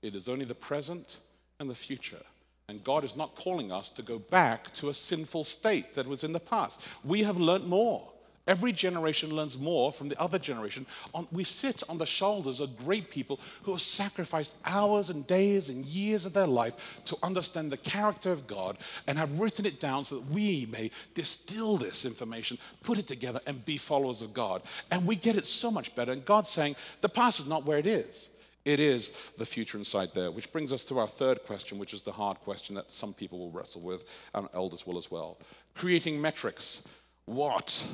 It 0.00 0.14
is 0.14 0.26
only 0.26 0.46
the 0.46 0.54
present 0.54 1.18
and 1.58 1.68
the 1.68 1.74
future. 1.74 2.24
And 2.66 2.82
God 2.82 3.04
is 3.04 3.14
not 3.14 3.34
calling 3.34 3.70
us 3.70 3.90
to 3.90 4.02
go 4.02 4.18
back 4.18 4.72
to 4.76 4.88
a 4.88 4.94
sinful 4.94 5.44
state 5.44 5.92
that 5.92 6.06
was 6.06 6.24
in 6.24 6.32
the 6.32 6.40
past. 6.40 6.80
We 7.04 7.22
have 7.24 7.36
learned 7.36 7.66
more. 7.66 8.10
Every 8.46 8.72
generation 8.72 9.34
learns 9.36 9.58
more 9.58 9.92
from 9.92 10.08
the 10.08 10.20
other 10.20 10.38
generation. 10.38 10.86
We 11.30 11.44
sit 11.44 11.82
on 11.88 11.98
the 11.98 12.06
shoulders 12.06 12.58
of 12.58 12.76
great 12.78 13.10
people 13.10 13.38
who 13.62 13.72
have 13.72 13.80
sacrificed 13.80 14.56
hours 14.64 15.10
and 15.10 15.26
days 15.26 15.68
and 15.68 15.84
years 15.84 16.26
of 16.26 16.32
their 16.32 16.46
life 16.46 17.00
to 17.04 17.16
understand 17.22 17.70
the 17.70 17.76
character 17.76 18.32
of 18.32 18.46
God 18.46 18.78
and 19.06 19.18
have 19.18 19.38
written 19.38 19.66
it 19.66 19.78
down 19.78 20.04
so 20.04 20.16
that 20.16 20.30
we 20.30 20.66
may 20.72 20.90
distill 21.14 21.76
this 21.76 22.04
information, 22.04 22.58
put 22.82 22.98
it 22.98 23.06
together, 23.06 23.40
and 23.46 23.64
be 23.64 23.76
followers 23.76 24.22
of 24.22 24.34
God. 24.34 24.62
And 24.90 25.06
we 25.06 25.16
get 25.16 25.36
it 25.36 25.46
so 25.46 25.70
much 25.70 25.94
better. 25.94 26.10
And 26.10 26.24
God's 26.24 26.50
saying, 26.50 26.76
the 27.02 27.08
past 27.08 27.38
is 27.38 27.46
not 27.46 27.66
where 27.66 27.78
it 27.78 27.86
is. 27.86 28.30
It 28.64 28.80
is 28.80 29.12
the 29.38 29.46
future 29.46 29.78
inside 29.78 30.10
there, 30.12 30.30
which 30.30 30.50
brings 30.50 30.72
us 30.72 30.84
to 30.84 30.98
our 30.98 31.08
third 31.08 31.44
question, 31.44 31.78
which 31.78 31.94
is 31.94 32.02
the 32.02 32.12
hard 32.12 32.40
question 32.40 32.74
that 32.74 32.92
some 32.92 33.14
people 33.14 33.38
will 33.38 33.50
wrestle 33.50 33.80
with, 33.80 34.04
and 34.34 34.48
elders 34.54 34.86
will 34.86 34.98
as 34.98 35.10
well. 35.10 35.38
Creating 35.74 36.20
metrics. 36.20 36.82
What 37.26 37.86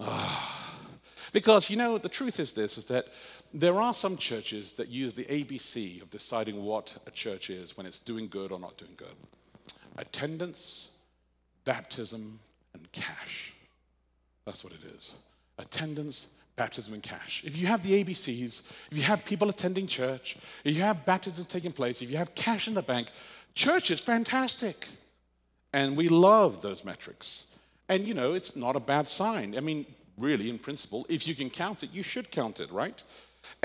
Ah. 0.00 0.80
because, 1.32 1.70
you 1.70 1.76
know, 1.76 1.98
the 1.98 2.08
truth 2.08 2.40
is 2.40 2.52
this, 2.52 2.78
is 2.78 2.86
that 2.86 3.06
there 3.52 3.80
are 3.80 3.92
some 3.92 4.16
churches 4.16 4.72
that 4.74 4.88
use 4.88 5.14
the 5.14 5.24
ABC 5.24 6.00
of 6.00 6.10
deciding 6.10 6.62
what 6.64 6.96
a 7.06 7.10
church 7.10 7.50
is 7.50 7.76
when 7.76 7.86
it's 7.86 7.98
doing 7.98 8.28
good 8.28 8.52
or 8.52 8.58
not 8.58 8.76
doing 8.76 8.94
good. 8.96 9.14
Attendance, 9.96 10.88
baptism, 11.64 12.38
and 12.74 12.90
cash. 12.92 13.54
That's 14.44 14.64
what 14.64 14.72
it 14.72 14.84
is. 14.96 15.14
Attendance, 15.58 16.26
baptism, 16.56 16.94
and 16.94 17.02
cash. 17.02 17.42
If 17.44 17.56
you 17.56 17.66
have 17.66 17.82
the 17.82 18.02
ABCs, 18.02 18.62
if 18.90 18.96
you 18.96 19.02
have 19.02 19.24
people 19.24 19.48
attending 19.48 19.86
church, 19.86 20.36
if 20.64 20.76
you 20.76 20.82
have 20.82 21.04
baptisms 21.04 21.46
taking 21.46 21.72
place, 21.72 22.02
if 22.02 22.10
you 22.10 22.16
have 22.16 22.34
cash 22.34 22.68
in 22.68 22.74
the 22.74 22.82
bank, 22.82 23.08
church 23.54 23.90
is 23.90 24.00
fantastic. 24.00 24.86
And 25.72 25.96
we 25.96 26.08
love 26.08 26.62
those 26.62 26.84
metrics. 26.84 27.46
And 27.90 28.06
you 28.06 28.14
know, 28.14 28.34
it's 28.34 28.54
not 28.54 28.76
a 28.76 28.80
bad 28.80 29.08
sign. 29.08 29.56
I 29.56 29.60
mean, 29.60 29.84
really, 30.16 30.48
in 30.48 30.60
principle, 30.60 31.04
if 31.08 31.26
you 31.26 31.34
can 31.34 31.50
count 31.50 31.82
it, 31.82 31.90
you 31.92 32.04
should 32.04 32.30
count 32.30 32.60
it, 32.60 32.70
right? 32.70 33.02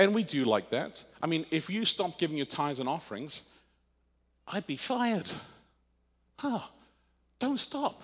And 0.00 0.12
we 0.12 0.24
do 0.24 0.44
like 0.44 0.68
that. 0.70 1.04
I 1.22 1.28
mean, 1.28 1.46
if 1.52 1.70
you 1.70 1.84
stop 1.84 2.18
giving 2.18 2.36
your 2.36 2.46
tithes 2.46 2.80
and 2.80 2.88
offerings, 2.88 3.42
I'd 4.48 4.66
be 4.66 4.76
fired. 4.76 5.30
Huh, 6.38 6.60
don't 7.38 7.58
stop. 7.58 8.02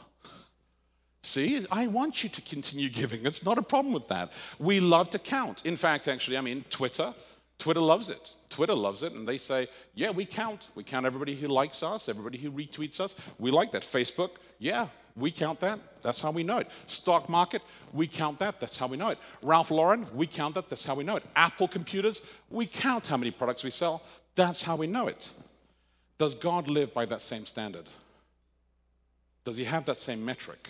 See, 1.24 1.66
I 1.72 1.88
want 1.88 2.22
you 2.22 2.30
to 2.30 2.40
continue 2.40 2.88
giving. 3.00 3.26
It's 3.26 3.44
not 3.44 3.58
a 3.58 3.62
problem 3.62 3.92
with 3.92 4.06
that. 4.06 4.32
We 4.60 4.78
love 4.78 5.10
to 5.10 5.18
count. 5.18 5.66
In 5.66 5.76
fact, 5.76 6.06
actually, 6.06 6.38
I 6.38 6.40
mean, 6.40 6.64
Twitter, 6.70 7.12
Twitter 7.58 7.80
loves 7.80 8.10
it. 8.10 8.34
Twitter 8.48 8.74
loves 8.76 9.02
it, 9.02 9.12
and 9.12 9.26
they 9.26 9.38
say, 9.38 9.66
yeah, 9.94 10.10
we 10.10 10.24
count. 10.24 10.68
We 10.76 10.84
count 10.84 11.04
everybody 11.04 11.34
who 11.34 11.48
likes 11.48 11.82
us, 11.82 12.08
everybody 12.08 12.38
who 12.38 12.52
retweets 12.52 13.00
us. 13.00 13.16
We 13.40 13.50
like 13.50 13.72
that. 13.72 13.82
Facebook, 13.82 14.36
yeah, 14.60 14.86
we 15.16 15.30
count 15.30 15.60
that. 15.60 15.78
That's 16.02 16.20
how 16.20 16.30
we 16.30 16.42
know 16.42 16.58
it. 16.58 16.68
Stock 16.86 17.28
market, 17.28 17.62
we 17.92 18.06
count 18.06 18.38
that. 18.38 18.60
That's 18.60 18.76
how 18.76 18.86
we 18.86 18.96
know 18.96 19.08
it. 19.08 19.18
Ralph 19.42 19.70
Lauren, 19.70 20.06
we 20.14 20.26
count 20.26 20.54
that. 20.54 20.68
That's 20.68 20.84
how 20.84 20.94
we 20.94 21.04
know 21.04 21.16
it. 21.16 21.24
Apple 21.36 21.68
computers, 21.68 22.22
we 22.50 22.66
count 22.66 23.06
how 23.06 23.16
many 23.16 23.30
products 23.30 23.62
we 23.62 23.70
sell. 23.70 24.02
That's 24.34 24.62
how 24.62 24.76
we 24.76 24.86
know 24.86 25.06
it. 25.06 25.30
Does 26.18 26.34
God 26.34 26.68
live 26.68 26.94
by 26.94 27.04
that 27.06 27.20
same 27.20 27.44
standard? 27.44 27.84
Does 29.44 29.56
he 29.56 29.64
have 29.64 29.84
that 29.86 29.98
same 29.98 30.24
metric? 30.24 30.68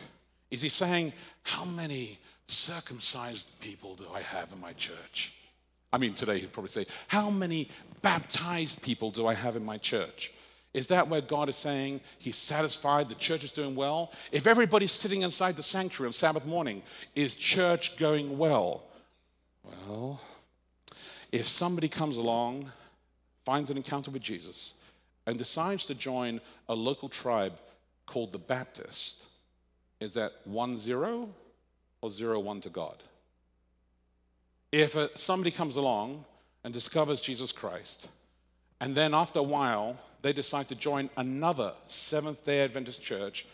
Is 0.50 0.62
he 0.62 0.68
saying, 0.68 1.12
How 1.42 1.64
many 1.64 2.18
circumcised 2.46 3.48
people 3.60 3.94
do 3.94 4.06
I 4.12 4.22
have 4.22 4.52
in 4.52 4.60
my 4.60 4.72
church? 4.72 5.32
I 5.92 5.98
mean, 5.98 6.14
today 6.14 6.38
he'd 6.40 6.52
probably 6.52 6.70
say, 6.70 6.86
How 7.06 7.30
many 7.30 7.70
baptized 8.00 8.82
people 8.82 9.10
do 9.10 9.26
I 9.26 9.34
have 9.34 9.56
in 9.56 9.64
my 9.64 9.78
church? 9.78 10.32
Is 10.74 10.86
that 10.86 11.08
where 11.08 11.20
God 11.20 11.48
is 11.48 11.56
saying 11.56 12.00
He's 12.18 12.36
satisfied, 12.36 13.08
the 13.08 13.14
church 13.14 13.44
is 13.44 13.52
doing 13.52 13.74
well? 13.74 14.12
If 14.30 14.46
everybody's 14.46 14.92
sitting 14.92 15.22
inside 15.22 15.56
the 15.56 15.62
sanctuary 15.62 16.08
on 16.08 16.12
Sabbath 16.12 16.46
morning, 16.46 16.82
is 17.14 17.34
church 17.34 17.96
going 17.96 18.38
well? 18.38 18.84
Well, 19.64 20.20
if 21.30 21.46
somebody 21.46 21.88
comes 21.88 22.16
along, 22.16 22.72
finds 23.44 23.70
an 23.70 23.76
encounter 23.76 24.10
with 24.10 24.22
Jesus, 24.22 24.74
and 25.26 25.38
decides 25.38 25.86
to 25.86 25.94
join 25.94 26.40
a 26.68 26.74
local 26.74 27.08
tribe 27.08 27.52
called 28.06 28.32
the 28.32 28.38
Baptist, 28.38 29.26
is 30.00 30.14
that 30.14 30.32
one 30.44 30.76
zero 30.76 31.28
or 32.00 32.10
zero 32.10 32.40
one 32.40 32.60
to 32.62 32.70
God? 32.70 32.96
If 34.72 34.96
uh, 34.96 35.08
somebody 35.14 35.50
comes 35.50 35.76
along 35.76 36.24
and 36.64 36.72
discovers 36.72 37.20
Jesus 37.20 37.52
Christ, 37.52 38.08
and 38.80 38.94
then 38.94 39.14
after 39.14 39.38
a 39.38 39.44
while, 39.44 39.96
they 40.22 40.32
decide 40.32 40.68
to 40.68 40.74
join 40.74 41.10
another 41.16 41.74
Seventh 41.86 42.44
day 42.44 42.60
Adventist 42.64 43.02
church 43.02 43.46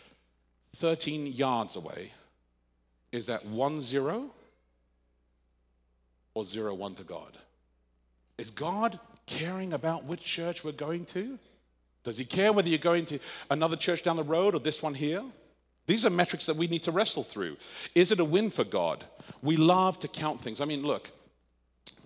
13 0.77 1.27
yards 1.27 1.75
away. 1.75 2.13
Is 3.11 3.25
that 3.25 3.45
1 3.45 3.81
0 3.81 4.29
or 6.35 6.45
0 6.45 6.73
1 6.73 6.95
to 6.95 7.03
God? 7.03 7.37
Is 8.37 8.51
God 8.51 8.99
caring 9.25 9.73
about 9.73 10.05
which 10.05 10.23
church 10.23 10.63
we're 10.63 10.71
going 10.71 11.05
to? 11.05 11.37
Does 12.03 12.17
he 12.17 12.25
care 12.25 12.53
whether 12.53 12.69
you're 12.69 12.77
going 12.77 13.05
to 13.05 13.19
another 13.49 13.75
church 13.75 14.03
down 14.03 14.15
the 14.15 14.23
road 14.23 14.55
or 14.55 14.59
this 14.59 14.81
one 14.81 14.93
here? 14.93 15.23
These 15.87 16.05
are 16.05 16.09
metrics 16.11 16.45
that 16.45 16.55
we 16.55 16.67
need 16.67 16.83
to 16.83 16.91
wrestle 16.91 17.23
through. 17.23 17.57
Is 17.95 18.11
it 18.11 18.19
a 18.19 18.25
win 18.25 18.51
for 18.51 18.63
God? 18.63 19.03
We 19.41 19.57
love 19.57 19.99
to 19.99 20.07
count 20.07 20.39
things. 20.39 20.61
I 20.61 20.65
mean, 20.65 20.83
look, 20.83 21.09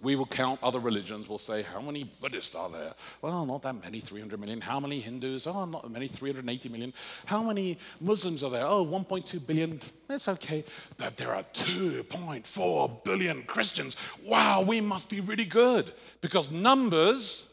we 0.03 0.17
will 0.17 0.25
count 0.25 0.59
other 0.61 0.79
religions. 0.79 1.29
We'll 1.29 1.37
say, 1.37 1.63
how 1.63 1.79
many 1.79 2.03
Buddhists 2.03 2.53
are 2.53 2.69
there? 2.69 2.93
Well, 3.21 3.45
not 3.45 3.61
that 3.63 3.81
many, 3.81 4.01
300 4.01 4.39
million. 4.39 4.59
How 4.59 4.79
many 4.79 4.99
Hindus? 4.99 5.47
Oh, 5.47 5.63
not 5.63 5.83
that 5.83 5.91
many, 5.91 6.09
380 6.09 6.69
million. 6.69 6.93
How 7.25 7.41
many 7.41 7.79
Muslims 8.01 8.43
are 8.43 8.51
there? 8.51 8.65
Oh, 8.65 8.85
1.2 8.85 9.47
billion. 9.47 9.79
That's 10.07 10.27
okay. 10.27 10.65
But 10.97 11.15
there 11.15 11.33
are 11.33 11.43
2.4 11.53 13.03
billion 13.05 13.43
Christians. 13.43 13.95
Wow, 14.23 14.61
we 14.61 14.81
must 14.81 15.09
be 15.09 15.21
really 15.21 15.45
good. 15.45 15.93
Because 16.19 16.51
numbers 16.51 17.47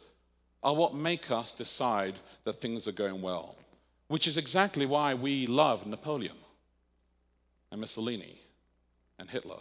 are 0.63 0.75
what 0.75 0.95
make 0.95 1.31
us 1.31 1.53
decide 1.53 2.17
that 2.45 2.61
things 2.61 2.89
are 2.89 2.93
going 2.93 3.23
well, 3.23 3.55
which 4.09 4.27
is 4.27 4.37
exactly 4.37 4.87
why 4.87 5.15
we 5.15 5.47
love 5.47 5.87
Napoleon 5.87 6.37
and 7.71 7.81
Mussolini 7.81 8.41
and 9.19 9.31
Hitler 9.31 9.61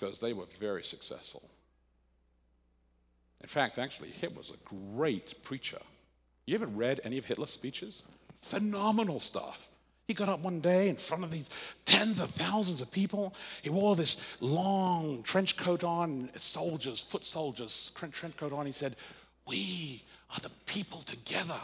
because 0.00 0.20
they 0.20 0.32
were 0.32 0.46
very 0.58 0.82
successful. 0.82 1.42
In 3.42 3.48
fact, 3.48 3.78
actually, 3.78 4.08
Hitler 4.08 4.38
was 4.38 4.50
a 4.50 4.96
great 4.96 5.34
preacher. 5.42 5.78
You 6.46 6.54
ever 6.54 6.66
read 6.66 7.00
any 7.04 7.18
of 7.18 7.24
Hitler's 7.24 7.50
speeches? 7.50 8.02
Phenomenal 8.42 9.20
stuff. 9.20 9.68
He 10.06 10.14
got 10.14 10.28
up 10.28 10.40
one 10.40 10.60
day 10.60 10.88
in 10.88 10.96
front 10.96 11.22
of 11.22 11.30
these 11.30 11.50
tens 11.84 12.20
of 12.20 12.30
thousands 12.30 12.80
of 12.80 12.90
people. 12.90 13.34
He 13.62 13.70
wore 13.70 13.94
this 13.94 14.16
long 14.40 15.22
trench 15.22 15.56
coat 15.56 15.84
on, 15.84 16.30
soldiers, 16.36 17.00
foot 17.00 17.22
soldiers, 17.22 17.92
trench 17.94 18.36
coat 18.36 18.52
on. 18.52 18.66
He 18.66 18.72
said, 18.72 18.96
We 19.46 20.02
are 20.34 20.40
the 20.40 20.50
people 20.66 21.02
together. 21.02 21.60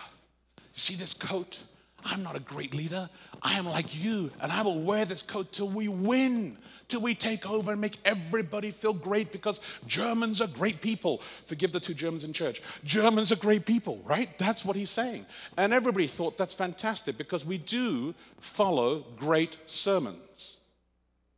You 0.59 0.81
see 0.81 0.95
this 0.95 1.15
coat? 1.15 1.63
I'm 2.09 2.23
not 2.23 2.37
a 2.37 2.41
great 2.41 2.73
leader. 2.73 3.11
I 3.43 3.55
am 3.59 3.67
like 3.67 4.03
you, 4.03 4.31
and 4.41 4.53
I 4.53 4.63
will 4.63 4.81
wear 4.81 5.05
this 5.05 5.23
coat 5.23 5.53
till 5.53 5.69
we 5.69 5.89
win, 5.89 6.57
till 6.87 7.01
we 7.01 7.17
take 7.17 7.49
over 7.49 7.73
and 7.73 7.81
make 7.81 7.99
everybody 8.05 8.71
feel 8.71 8.93
great 8.93 9.33
because 9.33 9.61
Germans 9.89 10.41
are 10.41 10.47
great 10.47 10.81
people. 10.81 11.21
Forgive 11.47 11.73
the 11.73 11.81
two 11.81 11.95
Germans 11.95 12.23
in 12.23 12.33
church. 12.33 12.63
Germans 12.85 13.33
are 13.33 13.37
great 13.37 13.67
people, 13.67 14.01
right? 14.05 14.39
That's 14.39 14.65
what 14.65 14.77
he's 14.77 14.91
saying. 14.91 15.27
And 15.57 15.73
everybody 15.73 16.07
thought 16.07 16.39
that's 16.39 16.55
fantastic 16.55 17.19
because 17.19 17.45
we 17.45 17.59
do 17.59 18.15
follow 18.39 19.05
great 19.17 19.57
sermons, 19.67 20.61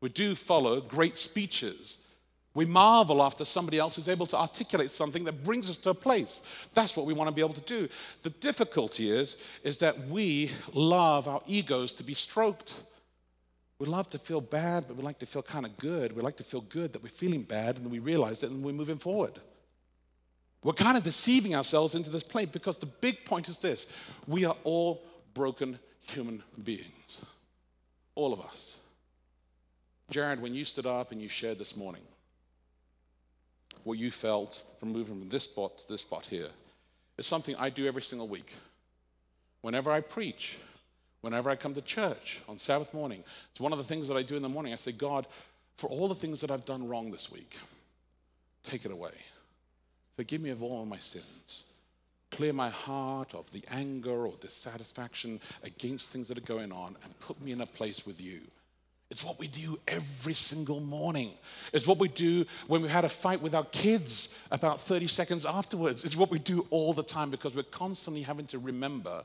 we 0.03 0.11
do 0.11 0.35
follow 0.35 0.83
great 0.83 1.17
speeches. 1.17 1.99
We 2.55 2.67
marvel 2.67 3.23
after 3.23 3.45
somebody 3.45 3.79
else 3.79 3.99
is 3.99 4.09
able 4.09 4.27
to 4.27 4.37
articulate 4.37 4.91
something 4.91 5.25
that 5.25 5.45
brings 5.45 5.71
us 5.71 5.79
to 5.79 5.91
a 5.91 5.95
place. 5.95 6.43
That's 6.75 6.97
what 6.97 7.07
we 7.07 7.15
want 7.15 7.29
to 7.29 7.35
be 7.35 7.43
able 7.43 7.55
to 7.55 7.61
do. 7.61 7.89
The 8.23 8.31
difficulty 8.31 9.11
is, 9.11 9.37
is 9.63 9.79
that 9.79 10.09
we 10.09 10.51
love 10.73 11.29
our 11.29 11.43
egos 11.47 11.93
to 11.93 12.03
be 12.03 12.15
stroked. 12.15 12.75
We 13.79 13.87
love 13.87 14.11
to 14.11 14.19
feel 14.19 14.41
bad, 14.41 14.87
but 14.89 14.97
we 14.97 15.03
like 15.03 15.21
to 15.21 15.27
feel 15.27 15.43
kind 15.43 15.67
of 15.67 15.77
good. 15.77 16.17
We 16.17 16.23
like 16.23 16.37
to 16.39 16.45
feel 16.45 16.63
good 16.63 16.93
that 16.95 17.03
we're 17.03 17.11
feeling 17.11 17.43
bad 17.43 17.77
and 17.77 17.85
then 17.85 17.93
we 17.93 18.01
realize 18.01 18.43
it 18.43 18.51
and 18.51 18.65
we're 18.65 18.73
moving 18.73 18.99
forward. 18.99 19.39
We're 20.65 20.73
kind 20.73 20.97
of 20.97 21.05
deceiving 21.05 21.55
ourselves 21.55 21.95
into 21.95 22.11
this 22.11 22.25
place 22.25 22.49
because 22.51 22.79
the 22.79 22.87
big 22.87 23.25
point 23.25 23.49
is 23.49 23.59
this 23.59 23.87
we 24.27 24.45
are 24.45 24.57
all 24.65 25.05
broken 25.33 25.79
human 26.03 26.43
beings. 26.65 27.23
All 28.17 28.33
of 28.33 28.41
us. 28.41 28.79
Jared, 30.11 30.41
when 30.41 30.55
you 30.55 30.65
stood 30.65 30.87
up 30.87 31.13
and 31.13 31.23
you 31.23 31.29
shared 31.29 31.59
this 31.59 31.77
morning, 31.77 32.03
what 33.85 33.99
you 33.99 34.11
felt 34.11 34.63
from 34.79 34.93
moving 34.93 35.21
from 35.21 35.29
this 35.29 35.45
spot 35.45 35.79
to 35.79 35.89
this 35.89 36.03
spot 36.03 36.27
here 36.27 36.49
is 37.17 37.27
something 37.27 37.57
I 37.57 37.71
do 37.71 37.87
every 37.87 38.03
single 38.03 38.29
week. 38.29 38.55
Whenever 39.63 39.91
I 39.91 40.01
preach, 40.01 40.59
whenever 41.21 41.51
I 41.51 41.57
come 41.57 41.75
to 41.75 41.83
church 41.83 42.41
on 42.49 42.59
Sabbath 42.59 42.95
morning, 42.95 43.25
it's 43.51 43.61
one 43.61 43.73
of 43.73 43.79
the 43.79 43.85
things 43.85 44.09
that 44.09 44.17
I 44.17 44.23
do 44.23 44.37
in 44.37 44.43
the 44.43 44.49
morning. 44.49 44.73
I 44.73 44.77
say, 44.77 44.93
God, 44.93 45.27
for 45.77 45.89
all 45.89 46.09
the 46.09 46.15
things 46.15 46.41
that 46.41 46.51
I've 46.51 46.65
done 46.65 46.89
wrong 46.89 47.11
this 47.11 47.31
week, 47.31 47.59
take 48.63 48.85
it 48.85 48.93
away. 48.93 49.13
Forgive 50.17 50.41
me 50.41 50.51
of 50.51 50.63
all 50.63 50.85
my 50.85 50.99
sins. 50.99 51.65
Clear 52.31 52.53
my 52.53 52.71
heart 52.71 53.35
of 53.35 53.51
the 53.53 53.65
anger 53.71 54.27
or 54.27 54.35
dissatisfaction 54.41 55.41
against 55.63 56.11
things 56.11 56.29
that 56.29 56.39
are 56.39 56.43
going 56.43 56.73
on 56.73 56.97
and 57.03 57.21
put 57.21 57.41
me 57.41 57.53
in 57.53 57.61
a 57.61 57.67
place 57.67 58.05
with 58.05 58.21
you. 58.21 58.41
It's 59.11 59.25
what 59.25 59.39
we 59.39 59.49
do 59.49 59.79
every 59.89 60.35
single 60.35 60.81
morning. 60.81 61.33
It's 61.73 61.87
what 61.87 61.99
we 61.99 62.09
do 62.09 62.45
when 62.67 62.83
we 62.83 62.89
had 62.89 63.05
a 63.05 63.09
fight 63.09 63.41
with 63.41 63.55
our 63.55 63.65
kids 63.65 64.35
about 64.51 64.83
30 64.83 65.07
seconds 65.07 65.47
afterwards. 65.47 66.05
It's 66.05 66.17
what 66.17 66.31
we 66.31 66.39
do 66.39 66.67
all 66.71 66.93
the 66.93 67.03
time 67.03 67.31
because 67.31 67.55
we're 67.55 67.63
constantly 67.63 68.23
having 68.23 68.47
to 68.47 68.59
remember 68.59 69.25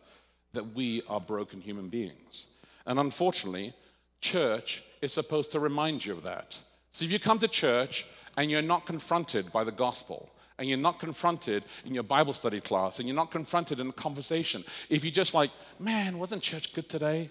that 0.53 0.73
we 0.73 1.01
are 1.09 1.19
broken 1.19 1.59
human 1.59 1.89
beings. 1.89 2.47
And 2.85 2.97
unfortunately, 2.97 3.73
church 4.21 4.83
is 5.01 5.11
supposed 5.11 5.51
to 5.51 5.59
remind 5.59 6.05
you 6.05 6.13
of 6.13 6.23
that. 6.23 6.57
So 6.93 7.03
if 7.03 7.11
you 7.11 7.19
come 7.19 7.39
to 7.39 7.47
church 7.47 8.05
and 8.37 8.49
you're 8.49 8.61
not 8.61 8.85
confronted 8.85 9.51
by 9.51 9.63
the 9.63 9.71
gospel, 9.71 10.29
and 10.59 10.69
you're 10.69 10.77
not 10.77 10.99
confronted 10.99 11.63
in 11.83 11.95
your 11.95 12.03
Bible 12.03 12.31
study 12.31 12.61
class, 12.61 12.99
and 12.99 13.07
you're 13.07 13.15
not 13.15 13.31
confronted 13.31 13.79
in 13.79 13.89
a 13.89 13.91
conversation, 13.91 14.63
if 14.87 15.03
you're 15.03 15.11
just 15.11 15.33
like, 15.33 15.49
man, 15.79 16.19
wasn't 16.19 16.43
church 16.43 16.73
good 16.73 16.87
today? 16.87 17.29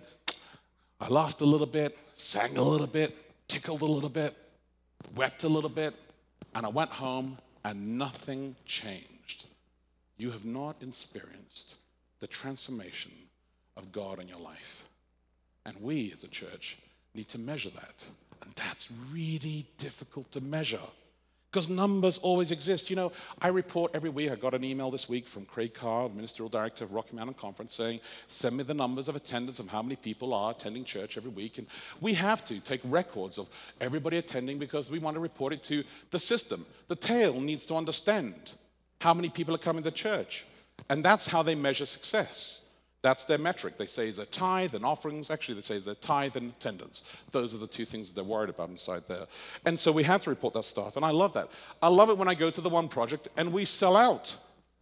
I 1.01 1.09
laughed 1.09 1.41
a 1.41 1.45
little 1.45 1.67
bit, 1.67 1.97
sang 2.23 2.57
a 2.57 2.63
little 2.63 2.87
bit, 2.87 3.17
tickled 3.49 3.83
a 3.83 3.87
little 3.87 4.09
bit, 4.09 4.37
wept 5.17 5.43
a 5.45 5.49
little 5.49 5.71
bit, 5.71 5.95
and 6.55 6.65
I 6.65 6.69
went 6.69 6.91
home 6.91 7.39
and 7.65 7.99
nothing 7.99 8.55
changed. 8.65 9.47
You 10.17 10.31
have 10.31 10.45
not 10.45 10.77
experienced 10.81 11.77
the 12.21 12.27
transformation 12.27 13.13
of 13.77 13.91
God 13.91 14.21
in 14.21 14.29
your 14.29 14.39
life. 14.39 14.85
And 15.67 15.81
we 15.81 16.13
as 16.13 16.23
a 16.23 16.29
church 16.29 16.79
need 17.15 17.29
to 17.29 17.39
measure 17.39 17.71
that. 17.71 18.05
And 18.43 18.53
that's 18.55 18.89
really 19.13 19.67
difficult 19.79 20.31
to 20.33 20.41
measure 20.41 20.79
because 21.53 21.69
numbers 21.69 22.17
always 22.19 22.51
exist. 22.51 22.89
You 22.89 22.97
know, 22.97 23.13
I 23.41 23.49
report 23.49 23.91
every 23.95 24.09
week. 24.09 24.31
I 24.31 24.37
got 24.37 24.55
an 24.55 24.65
email 24.65 24.91
this 24.91 25.07
week 25.07 25.29
from 25.29 25.45
Craig 25.45 25.75
Carr, 25.75 26.09
the 26.09 26.15
ministerial 26.15 26.49
director 26.49 26.85
of 26.85 26.93
Rocky 26.93 27.15
Mountain 27.15 27.35
Conference, 27.35 27.75
saying, 27.75 28.01
send 28.27 28.57
me 28.57 28.65
the 28.65 28.73
numbers 28.73 29.07
of 29.07 29.17
attendance 29.17 29.59
of 29.59 29.69
how 29.69 29.83
many 29.83 29.97
people 29.97 30.33
are 30.33 30.53
attending 30.53 30.83
church 30.83 31.19
every 31.19 31.31
week. 31.31 31.59
And 31.59 31.67
we 32.01 32.15
have 32.15 32.43
to 32.47 32.59
take 32.61 32.81
records 32.85 33.37
of 33.37 33.51
everybody 33.83 34.17
attending 34.17 34.59
because 34.59 34.91
we 34.91 34.99
want 34.99 35.15
to 35.15 35.21
report 35.21 35.53
it 35.53 35.63
to 35.65 35.85
the 36.11 36.19
system. 36.19 36.65
The 36.89 36.97
tail 36.97 37.39
needs 37.39 37.67
to 37.67 37.75
understand 37.75 38.53
how 39.03 39.13
many 39.13 39.29
people 39.29 39.55
are 39.55 39.59
coming 39.59 39.85
to 39.85 39.91
church. 39.91 40.47
And 40.89 41.05
that's 41.05 41.27
how 41.27 41.43
they 41.43 41.55
measure 41.55 41.85
success. 41.85 42.62
That's 43.03 43.25
their 43.25 43.39
metric. 43.39 43.77
They 43.77 43.87
say 43.87 44.09
is 44.09 44.21
a 44.21 44.27
tithe 44.27 44.75
and 44.75 44.87
offerings. 44.87 45.31
Actually, 45.31 45.57
they 45.57 45.61
say 45.63 45.75
is 45.77 45.89
a 45.89 45.95
tithe 45.97 46.37
and 46.37 46.53
attendance. 46.53 47.03
Those 47.33 47.55
are 47.55 47.59
the 47.59 47.67
two 47.67 47.85
things 47.85 48.09
that 48.09 48.15
they're 48.15 48.25
worried 48.25 48.51
about 48.51 48.71
inside 48.71 49.03
there. 49.09 49.27
And 49.67 49.79
so 49.79 49.91
we 49.91 50.05
have 50.05 50.23
to 50.23 50.31
report 50.31 50.55
that 50.55 50.65
stuff. 50.65 50.97
And 50.97 51.05
I 51.05 51.11
love 51.11 51.33
that. 51.35 51.49
I 51.83 51.89
love 51.89 52.11
it 52.11 52.17
when 52.17 52.29
I 52.29 52.35
go 52.35 52.49
to 52.51 52.61
the 52.61 52.69
one 52.69 52.89
project 52.89 53.29
and 53.37 53.53
we 53.53 53.65
sell 53.65 53.97
out. 53.97 54.37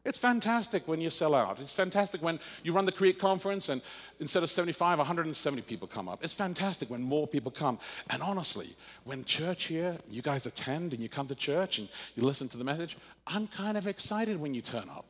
It's 0.04 0.18
fantastic 0.18 0.88
when 0.88 1.00
you 1.00 1.10
sell 1.10 1.34
out. 1.34 1.60
It's 1.60 1.72
fantastic 1.72 2.22
when 2.22 2.40
you 2.62 2.72
run 2.72 2.86
the 2.86 2.92
Create 2.92 3.18
conference 3.18 3.68
and 3.68 3.82
instead 4.18 4.42
of 4.42 4.48
75, 4.48 4.98
170 4.98 5.62
people 5.62 5.86
come 5.86 6.08
up. 6.08 6.24
It's 6.24 6.32
fantastic 6.32 6.88
when 6.88 7.02
more 7.02 7.26
people 7.26 7.50
come. 7.50 7.78
And 8.08 8.22
honestly, 8.22 8.76
when 9.04 9.24
church 9.24 9.64
here, 9.64 9.98
you 10.08 10.22
guys 10.22 10.46
attend 10.46 10.92
and 10.92 11.02
you 11.02 11.10
come 11.10 11.26
to 11.26 11.34
church 11.34 11.78
and 11.78 11.88
you 12.16 12.22
listen 12.22 12.48
to 12.48 12.56
the 12.56 12.64
message, 12.64 12.96
I'm 13.26 13.46
kind 13.46 13.76
of 13.76 13.86
excited 13.86 14.40
when 14.40 14.54
you 14.54 14.62
turn 14.62 14.88
up. 14.88 15.06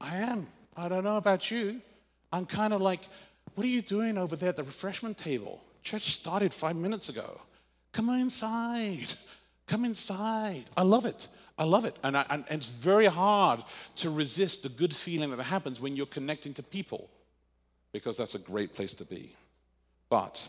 I 0.00 0.16
am. 0.16 0.46
I 0.76 0.88
don't 0.88 1.04
know 1.04 1.16
about 1.16 1.50
you. 1.50 1.80
I'm 2.32 2.46
kind 2.46 2.72
of 2.72 2.80
like, 2.80 3.02
what 3.54 3.64
are 3.64 3.70
you 3.70 3.82
doing 3.82 4.16
over 4.16 4.36
there 4.36 4.48
at 4.48 4.56
the 4.56 4.64
refreshment 4.64 5.18
table? 5.18 5.62
Church 5.82 6.14
started 6.14 6.54
five 6.54 6.76
minutes 6.76 7.08
ago. 7.08 7.40
Come 7.92 8.08
inside. 8.08 9.14
Come 9.66 9.84
inside. 9.84 10.64
I 10.76 10.82
love 10.82 11.04
it. 11.04 11.28
I 11.58 11.64
love 11.64 11.84
it. 11.84 11.96
And, 12.02 12.16
I, 12.16 12.24
and, 12.30 12.44
it's 12.50 12.68
very 12.68 13.06
hard 13.06 13.62
to 13.96 14.10
resist 14.10 14.62
the 14.62 14.68
good 14.70 14.94
feeling 14.94 15.30
that 15.30 15.42
happens 15.42 15.80
when 15.80 15.96
you're 15.96 16.06
connecting 16.06 16.54
to 16.54 16.62
people 16.62 17.10
because 17.92 18.16
that's 18.16 18.34
a 18.34 18.38
great 18.38 18.74
place 18.74 18.94
to 18.94 19.04
be. 19.04 19.34
But 20.08 20.48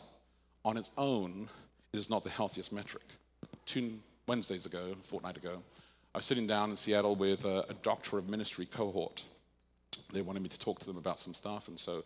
on 0.64 0.78
its 0.78 0.90
own, 0.98 1.50
it 1.92 1.98
is 1.98 2.10
not 2.10 2.24
the 2.24 2.30
healthiest 2.30 2.72
metric. 2.72 3.04
Two 3.66 4.00
Wednesdays 4.28 4.66
ago, 4.66 4.94
a 4.94 4.96
fortnight 5.04 5.36
ago, 5.36 5.62
I 6.16 6.20
was 6.20 6.26
sitting 6.26 6.48
down 6.48 6.70
in 6.70 6.78
Seattle 6.78 7.16
with 7.16 7.44
a, 7.44 7.66
a 7.70 7.74
doctor 7.82 8.18
of 8.18 8.30
ministry 8.30 8.66
cohort 8.66 9.26
they 10.12 10.22
wanted 10.22 10.42
me 10.42 10.50
to 10.50 10.60
talk 10.60 10.80
to 10.80 10.86
them 10.86 10.98
about 10.98 11.20
some 11.20 11.34
stuff, 11.34 11.68
and 11.68 11.80
so 11.80 12.04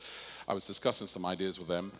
I 0.47 0.53
was 0.53 0.65
discussing 0.65 1.07
some 1.07 1.25
ideas 1.25 1.59
with 1.59 1.67
them, 1.67 1.91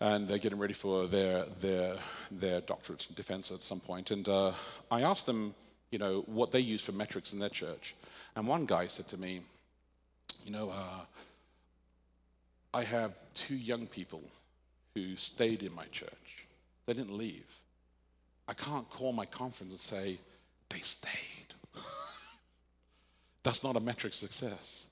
and 0.00 0.26
they're 0.28 0.38
getting 0.38 0.58
ready 0.58 0.74
for 0.74 1.06
their 1.06 1.44
their 1.60 1.96
their 2.30 2.60
doctorate 2.60 3.06
defense 3.14 3.50
at 3.50 3.62
some 3.62 3.80
point. 3.80 4.10
And 4.10 4.28
uh, 4.28 4.52
I 4.90 5.02
asked 5.02 5.26
them, 5.26 5.54
you 5.90 5.98
know, 5.98 6.22
what 6.26 6.52
they 6.52 6.60
use 6.60 6.82
for 6.82 6.92
metrics 6.92 7.32
in 7.32 7.38
their 7.38 7.48
church, 7.48 7.94
and 8.34 8.46
one 8.46 8.66
guy 8.66 8.86
said 8.86 9.08
to 9.08 9.16
me, 9.16 9.40
you 10.44 10.52
know, 10.52 10.70
uh, 10.70 11.04
I 12.72 12.84
have 12.84 13.14
two 13.34 13.56
young 13.56 13.86
people 13.86 14.22
who 14.94 15.16
stayed 15.16 15.62
in 15.62 15.74
my 15.74 15.86
church. 15.86 16.46
They 16.86 16.94
didn't 16.94 17.16
leave. 17.16 17.60
I 18.48 18.54
can't 18.54 18.88
call 18.90 19.12
my 19.12 19.26
conference 19.26 19.72
and 19.72 19.80
say 19.80 20.18
they 20.68 20.78
stayed. 20.78 21.54
That's 23.42 23.64
not 23.64 23.76
a 23.76 23.80
metric 23.80 24.12
success. 24.12 24.86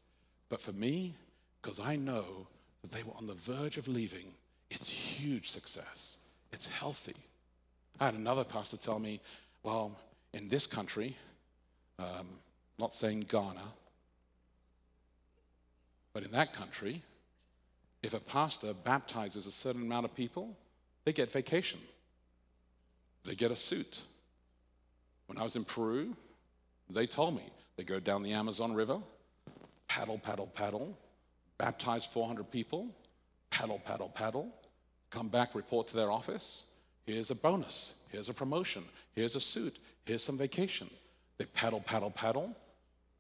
But 0.55 0.61
for 0.61 0.73
me, 0.73 1.17
because 1.61 1.81
I 1.81 1.97
know 1.97 2.47
that 2.83 2.93
they 2.93 3.03
were 3.03 3.15
on 3.17 3.27
the 3.27 3.35
verge 3.35 3.77
of 3.77 3.89
leaving, 3.89 4.27
it's 4.71 4.89
huge 4.89 5.51
success. 5.51 6.19
It's 6.53 6.67
healthy. 6.67 7.17
I 7.99 8.05
had 8.05 8.15
another 8.15 8.45
pastor 8.45 8.77
tell 8.77 9.01
me, 9.01 9.21
well, 9.65 9.99
in 10.33 10.49
this 10.49 10.69
country, 10.69 11.17
um, 11.99 12.29
not 12.79 12.95
saying 12.95 13.27
Ghana, 13.29 13.65
but 16.13 16.23
in 16.23 16.31
that 16.31 16.53
country, 16.53 17.03
if 18.05 18.15
a 18.15 18.21
pastor 18.21 18.75
baptizes 18.75 19.47
a 19.47 19.51
certain 19.51 19.83
amount 19.83 20.05
of 20.05 20.15
people, 20.15 20.57
they 21.05 21.13
get 21.13 21.33
vacation. 21.33 21.81
They 23.25 23.35
get 23.35 23.51
a 23.51 23.57
suit. 23.57 24.03
When 25.27 25.37
I 25.37 25.43
was 25.43 25.57
in 25.57 25.65
Peru, 25.65 26.15
they 26.89 27.09
told 27.09 27.35
me 27.35 27.43
they 27.77 27.83
go 27.83 27.99
down 27.99 28.23
the 28.23 28.35
Amazon 28.35 28.73
River, 28.73 29.01
paddle, 29.95 30.19
paddle, 30.19 30.49
paddle, 30.49 30.99
baptize 31.57 32.05
400 32.05 32.51
people, 32.51 32.89
paddle, 33.51 33.79
paddle, 33.79 34.09
paddle, 34.09 34.53
come 35.11 35.29
back, 35.29 35.55
report 35.55 35.87
to 35.87 35.95
their 35.95 36.11
office. 36.11 36.65
Here's 37.07 37.31
a 37.31 37.35
bonus. 37.37 37.95
Here's 38.09 38.29
a 38.29 38.35
promotion. 38.35 38.83
Here's 39.15 39.37
a 39.37 39.41
suit. 39.41 39.79
Here's 40.05 40.25
some 40.25 40.37
vacation. 40.37 40.91
They 41.39 41.45
paddle, 41.45 41.81
paddle, 41.81 42.11
paddle. 42.11 42.57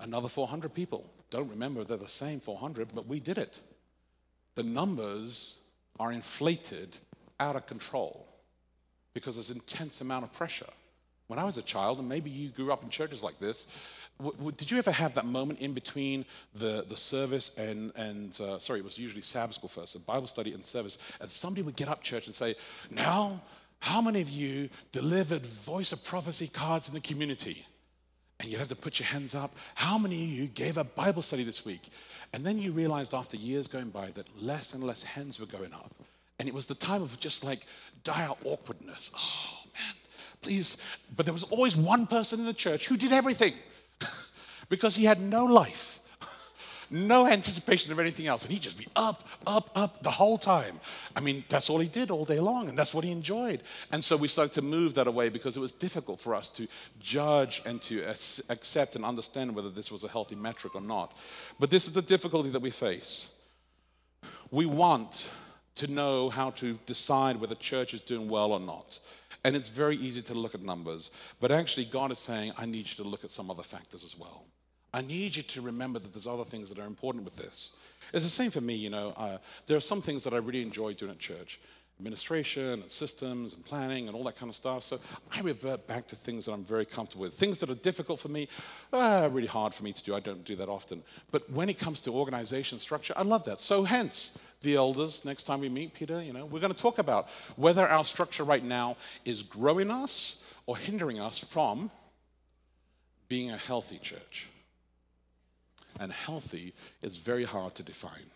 Another 0.01 0.29
400 0.29 0.75
people. 0.75 1.09
Don't 1.31 1.49
remember 1.49 1.85
they're 1.85 1.97
the 1.97 2.09
same 2.09 2.41
400, 2.41 2.89
but 2.93 3.07
we 3.07 3.21
did 3.21 3.39
it. 3.39 3.61
The 4.57 4.65
numbers 4.65 5.59
are 6.01 6.11
inflated 6.11 6.97
out 7.39 7.55
of 7.55 7.67
control 7.67 8.27
because 9.13 9.37
there's 9.37 9.51
intense 9.51 10.01
amount 10.01 10.25
of 10.25 10.33
pressure. 10.33 10.71
When 11.29 11.39
I 11.39 11.45
was 11.45 11.57
a 11.57 11.63
child, 11.63 12.01
and 12.01 12.09
maybe 12.09 12.31
you 12.31 12.49
grew 12.49 12.73
up 12.73 12.83
in 12.83 12.91
churches 12.91 13.23
like 13.23 13.39
this, 13.39 13.69
w- 14.18 14.37
w- 14.37 14.53
did 14.57 14.70
you 14.70 14.79
ever 14.79 14.90
have 14.90 15.14
that 15.14 15.27
moment 15.27 15.61
in 15.61 15.72
between 15.72 16.24
the, 16.55 16.85
the 16.88 16.96
service 16.96 17.50
and, 17.57 17.92
and 17.96 18.40
uh, 18.40 18.59
sorry, 18.59 18.81
it 18.81 18.85
was 18.85 18.98
usually 18.98 19.22
Sabbath 19.22 19.57
school 19.57 19.68
first, 19.68 19.92
so 19.92 19.98
Bible 20.00 20.27
study 20.27 20.53
and 20.53 20.64
service, 20.64 20.98
and 21.20 21.31
somebody 21.31 21.62
would 21.62 21.77
get 21.77 21.88
up 21.88 22.03
church 22.03 22.27
and 22.27 22.35
say, 22.35 22.55
Now, 22.90 23.40
how 23.81 24.00
many 24.00 24.20
of 24.20 24.29
you 24.29 24.68
delivered 24.92 25.44
voice 25.44 25.92
of 25.92 26.05
prophecy 26.05 26.46
cards 26.46 26.88
in 26.88 26.94
the 26.94 27.00
community? 27.00 27.66
And 28.40 28.50
you'd 28.50 28.59
have 28.59 28.68
to 28.68 28.77
put 28.77 28.98
your 28.98 29.07
hands 29.07 29.35
up. 29.35 29.57
How 29.77 29.96
many 29.96 30.24
of 30.24 30.31
you 30.31 30.46
gave 30.48 30.77
a 30.77 30.85
Bible 30.85 31.22
study 31.22 31.44
this 31.44 31.64
week? 31.64 31.88
And 32.33 32.44
then 32.44 32.59
you 32.59 32.72
realized 32.72 33.14
after 33.14 33.37
years 33.37 33.68
going 33.68 33.90
by 33.90 34.11
that 34.12 34.27
less 34.42 34.74
and 34.74 34.83
less 34.83 35.05
hands 35.05 35.38
were 35.38 35.46
going 35.46 35.72
up. 35.72 35.94
And 36.40 36.48
it 36.48 36.55
was 36.55 36.66
the 36.66 36.74
time 36.74 37.00
of 37.00 37.18
just 37.20 37.44
like 37.44 37.64
dire 38.03 38.31
awkwardness. 38.44 39.12
Oh, 39.16 39.61
man 39.72 39.94
please. 40.44 40.77
But 41.16 41.27
there 41.27 41.33
was 41.33 41.42
always 41.44 41.77
one 41.77 42.07
person 42.07 42.38
in 42.38 42.46
the 42.46 42.55
church 42.55 42.87
who 42.87 42.96
did 42.96 43.12
everything 43.12 43.55
because 44.68 44.96
he 44.96 45.05
had 45.05 45.20
no 45.20 45.44
life, 45.44 46.00
no 46.90 47.27
anticipation 47.27 47.92
of 47.92 47.98
anything 47.98 48.27
else. 48.27 48.44
And 48.44 48.53
he'd 48.53 48.62
just 48.62 48.79
be 48.79 48.88
up, 48.96 49.27
up, 49.46 49.70
up 49.74 50.03
the 50.03 50.11
whole 50.11 50.38
time. 50.38 50.81
I 51.14 51.20
mean, 51.20 51.44
that's 51.48 51.70
all 51.70 51.79
he 51.79 51.88
did 51.88 52.11
all 52.11 52.24
day 52.24 52.40
long, 52.40 52.68
and 52.68 52.79
that's 52.79 52.94
what 52.94 53.05
he 53.05 53.11
enjoyed. 53.11 53.62
And 53.92 54.05
so 54.05 54.16
we 54.16 54.29
started 54.29 54.53
to 54.55 54.62
move 54.62 54.94
that 54.94 55.07
away 55.07 55.29
because 55.29 55.57
it 55.57 55.61
was 55.61 55.72
difficult 55.72 56.20
for 56.20 56.35
us 56.35 56.48
to 56.50 56.66
judge 57.00 57.62
and 57.64 57.81
to 57.83 58.05
accept 58.48 58.96
and 58.96 59.05
understand 59.05 59.55
whether 59.55 59.70
this 59.70 59.90
was 59.90 60.05
a 60.05 60.09
healthy 60.09 60.37
metric 60.37 60.74
or 60.74 60.81
not. 60.81 61.16
But 61.59 61.70
this 61.70 61.85
is 61.85 61.92
the 61.92 62.03
difficulty 62.03 62.50
that 62.50 62.62
we 62.62 62.70
face. 62.70 63.31
We 64.50 64.66
want 64.66 65.29
to 65.77 65.87
know 65.88 66.31
how 66.31 66.50
to 66.50 66.79
decide 66.87 67.40
whether 67.40 67.55
church 67.55 67.94
is 67.94 68.03
doing 68.03 68.29
well 68.29 68.53
or 68.53 68.61
not. 68.61 69.00
And 69.44 69.55
it's 69.55 69.68
very 69.68 69.96
easy 69.96 70.22
to 70.22 70.35
look 70.35 70.55
at 70.55 70.62
numbers, 70.62 71.11
but 71.38 71.53
actually, 71.53 71.85
God 71.85 72.11
is 72.11 72.18
saying, 72.18 72.53
I 72.57 72.64
need 72.64 72.88
you 72.88 72.96
to 72.96 73.05
look 73.05 73.24
at 73.24 73.31
some 73.31 73.50
other 73.50 73.62
factors 73.62 74.03
as 74.03 74.18
well. 74.18 74.44
I 74.94 75.02
need 75.02 75.35
you 75.35 75.42
to 75.42 75.61
remember 75.61 75.98
that 75.98 76.12
there's 76.12 76.26
other 76.28 76.44
things 76.44 76.68
that 76.70 76.78
are 76.78 76.87
important 76.87 77.24
with 77.24 77.35
this. 77.37 77.72
It's 78.12 78.24
the 78.24 78.30
same 78.30 78.52
for 78.52 78.61
me, 78.61 78.74
you 78.74 78.90
know. 78.90 79.12
Uh, 79.16 79.38
there 79.66 79.76
are 79.76 79.80
some 79.80 80.00
things 80.00 80.22
that 80.22 80.33
I 80.33 80.37
really 80.37 80.62
enjoy 80.62 80.94
doing 80.94 81.11
at 81.11 81.18
church. 81.18 81.59
administration 82.00 82.83
and 82.83 82.90
systems 82.90 83.54
and 83.54 83.64
planning 83.64 84.09
and 84.09 84.16
all 84.16 84.24
that 84.24 84.37
kind 84.37 84.50
of 84.50 84.57
stuff. 84.57 84.83
So 84.83 84.98
I 85.33 85.40
revert 85.40 85.87
back 85.87 86.09
to 86.09 86.16
things 86.16 86.46
that 86.46 86.52
I'm 86.52 86.64
very 86.64 86.85
comfortable 86.85 87.22
with. 87.22 87.35
Things 87.35 87.61
that 87.61 87.70
are 87.70 87.76
difficult 87.76 88.18
for 88.18 88.28
me, 88.28 88.48
uh, 88.92 89.28
really 89.30 89.46
hard 89.46 89.72
for 89.72 89.85
me 89.85 89.92
to 89.92 90.02
do. 90.02 90.14
I 90.14 90.20
don't 90.20 90.44
do 90.44 90.57
that 90.57 90.68
often. 90.68 91.02
But 91.30 91.48
when 91.50 91.68
it 91.68 91.78
comes 91.78 92.00
to 92.02 92.12
organization 92.12 92.80
structure, 92.80 93.14
I 93.16 93.22
love 93.22 93.44
that. 93.44 93.61
So 93.61 93.85
hence, 93.85 94.38
the 94.62 94.74
elders, 94.74 95.24
next 95.24 95.44
time 95.44 95.61
we 95.61 95.68
meet, 95.68 95.94
Peter, 95.94 96.20
you 96.22 96.33
know, 96.33 96.46
we're 96.46 96.61
going 96.61 96.72
to 96.72 96.83
talk 96.83 96.98
about 96.98 97.28
whether 97.57 97.87
our 97.87 98.04
structure 98.04 98.44
right 98.44 98.64
now 98.64 98.96
is 99.24 99.42
growing 99.42 99.90
us 99.90 100.37
or 100.66 100.76
hindering 100.76 101.20
us 101.20 101.38
from 101.38 101.90
being 103.28 103.50
a 103.50 103.57
healthy 103.57 103.98
church. 103.98 104.48
And 106.00 106.12
healthy 106.12 106.74
is 107.02 107.16
very 107.16 107.44
hard 107.44 107.74
to 107.76 107.83
define. 107.83 108.30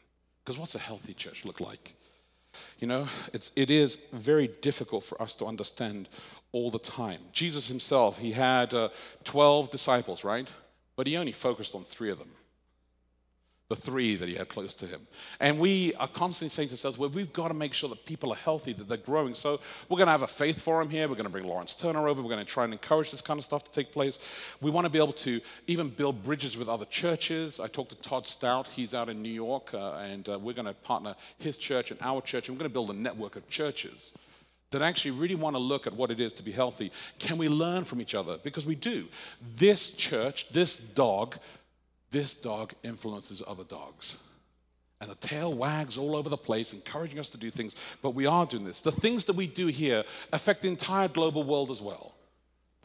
Because 0.44 0.58
what's 0.58 0.74
a 0.74 0.78
healthy 0.78 1.14
church 1.14 1.44
look 1.44 1.60
like? 1.60 1.94
You 2.78 2.86
know, 2.86 3.08
it's, 3.32 3.52
it 3.56 3.70
is 3.70 3.98
very 4.12 4.48
difficult 4.62 5.04
for 5.04 5.20
us 5.20 5.34
to 5.36 5.46
understand 5.46 6.08
all 6.52 6.70
the 6.70 6.78
time. 6.78 7.20
Jesus 7.32 7.68
himself, 7.68 8.18
he 8.18 8.32
had 8.32 8.72
uh, 8.72 8.88
12 9.24 9.70
disciples, 9.70 10.24
right? 10.24 10.50
But 10.96 11.06
he 11.06 11.16
only 11.16 11.32
focused 11.32 11.74
on 11.74 11.84
three 11.84 12.10
of 12.10 12.18
them 12.18 12.30
the 13.68 13.76
three 13.76 14.16
that 14.16 14.28
he 14.28 14.35
had 14.35 14.48
close 14.48 14.72
to 14.74 14.87
him. 14.87 15.07
And 15.40 15.59
we 15.59 15.92
are 15.96 16.09
constantly 16.09 16.48
saying 16.48 16.68
to 16.68 16.72
ourselves, 16.72 16.96
well, 16.96 17.11
we've 17.11 17.33
got 17.35 17.48
to 17.48 17.54
make 17.54 17.74
sure 17.74 17.90
that 17.90 18.07
people 18.07 18.33
are 18.33 18.37
healthy, 18.37 18.72
that 18.72 18.88
they're 18.88 18.96
growing. 18.96 19.35
So 19.35 19.61
we're 19.88 19.98
going 19.98 20.07
to 20.07 20.12
have 20.12 20.22
a 20.22 20.26
faith 20.26 20.62
forum 20.62 20.88
here. 20.88 21.07
We're 21.07 21.16
going 21.16 21.26
to 21.26 21.31
bring 21.31 21.44
Lawrence 21.44 21.74
Turner 21.74 22.09
over. 22.09 22.22
We're 22.22 22.31
going 22.31 22.44
to 22.44 22.50
try 22.50 22.64
and 22.64 22.72
encourage 22.72 23.11
this 23.11 23.20
kind 23.20 23.37
of 23.37 23.44
stuff 23.44 23.64
to 23.64 23.70
take 23.70 23.92
place. 23.92 24.18
We 24.62 24.70
want 24.70 24.87
to 24.87 24.90
be 24.90 24.98
able 24.98 25.12
to 25.12 25.40
even 25.66 25.90
build 25.90 26.24
bridges 26.24 26.57
with 26.57 26.68
other 26.68 26.87
churches. 26.87 27.61
I 27.61 27.68
talked 27.68 27.90
to 27.90 27.96
Todd 27.96 28.26
Stout. 28.26 28.68
He's 28.68 28.94
out 28.94 29.11
in 29.11 29.22
New 29.22 29.28
York, 29.28 29.74
uh, 29.74 29.96
and 29.96 30.26
uh, 30.31 30.38
we're 30.38 30.54
going 30.54 30.66
to 30.66 30.72
partner 30.72 31.14
his 31.37 31.59
church 31.59 31.90
and 31.90 32.00
our 32.00 32.22
church, 32.22 32.48
and 32.48 32.57
we're 32.57 32.61
going 32.61 32.70
to 32.70 32.74
build 32.74 32.88
a 32.88 32.94
network 32.94 33.37
of 33.37 33.46
churches 33.50 34.14
that 34.70 34.83
actually 34.83 35.12
really 35.12 35.35
want 35.35 35.57
to 35.57 35.61
look 35.61 35.87
at 35.87 35.94
what 35.94 36.11
it 36.11 36.20
is 36.20 36.33
to 36.35 36.42
be 36.42 36.52
healthy. 36.52 36.92
Can 37.18 37.38
we 37.38 37.48
learn 37.48 37.85
from 37.85 38.00
each 38.00 38.14
other? 38.14 38.38
Because 38.42 38.66
we 38.66 38.74
do. 38.74 39.07
This 39.57 39.90
church, 39.90 40.48
this 40.50 40.76
dog, 40.76 41.37
this 42.10 42.34
dog 42.34 42.72
influences 42.82 43.42
other 43.46 43.64
dogs. 43.64 44.16
And 45.00 45.10
the 45.10 45.14
tail 45.14 45.54
wags 45.54 45.96
all 45.96 46.16
over 46.16 46.28
the 46.28 46.36
place, 46.36 46.72
encouraging 46.72 47.20
us 47.20 47.30
to 47.30 47.38
do 47.38 47.50
things, 47.50 47.76
but 48.02 48.10
we 48.10 48.26
are 48.26 48.46
doing 48.46 48.64
this. 48.64 48.80
The 48.80 48.90
things 48.90 49.24
that 49.26 49.36
we 49.36 49.46
do 49.46 49.68
here 49.68 50.02
affect 50.32 50.62
the 50.62 50.68
entire 50.68 51.06
global 51.06 51.44
world 51.44 51.70
as 51.70 51.80
well. 51.80 52.14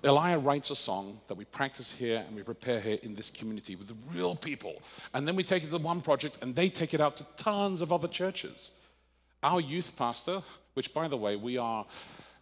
Elijah 0.04 0.38
writes 0.38 0.70
a 0.70 0.76
song 0.76 1.20
that 1.28 1.36
we 1.36 1.46
practice 1.46 1.94
here 1.94 2.24
and 2.28 2.36
we 2.36 2.44
prepare 2.44 2.82
here 2.82 3.00
in 3.04 3.16
this 3.16 3.32
community 3.32 3.76
with 3.76 3.92
real 4.14 4.36
people. 4.36 4.82
And 5.14 5.26
then 5.26 5.36
we 5.36 5.44
take 5.44 5.64
it 5.64 5.68
to 5.68 5.72
the 5.72 5.78
one 5.80 6.02
project 6.02 6.40
and 6.42 6.56
they 6.56 6.70
take 6.70 6.94
it 6.94 7.00
out 7.00 7.16
to 7.18 7.26
tons 7.38 7.80
of 7.80 7.94
other 7.94 8.10
churches. 8.10 8.74
Our 9.42 9.62
youth 9.62 9.96
pastor, 9.96 10.44
which 10.74 10.94
by 10.94 11.08
the 11.08 11.18
way, 11.18 11.38
we 11.38 11.58
are 11.58 11.86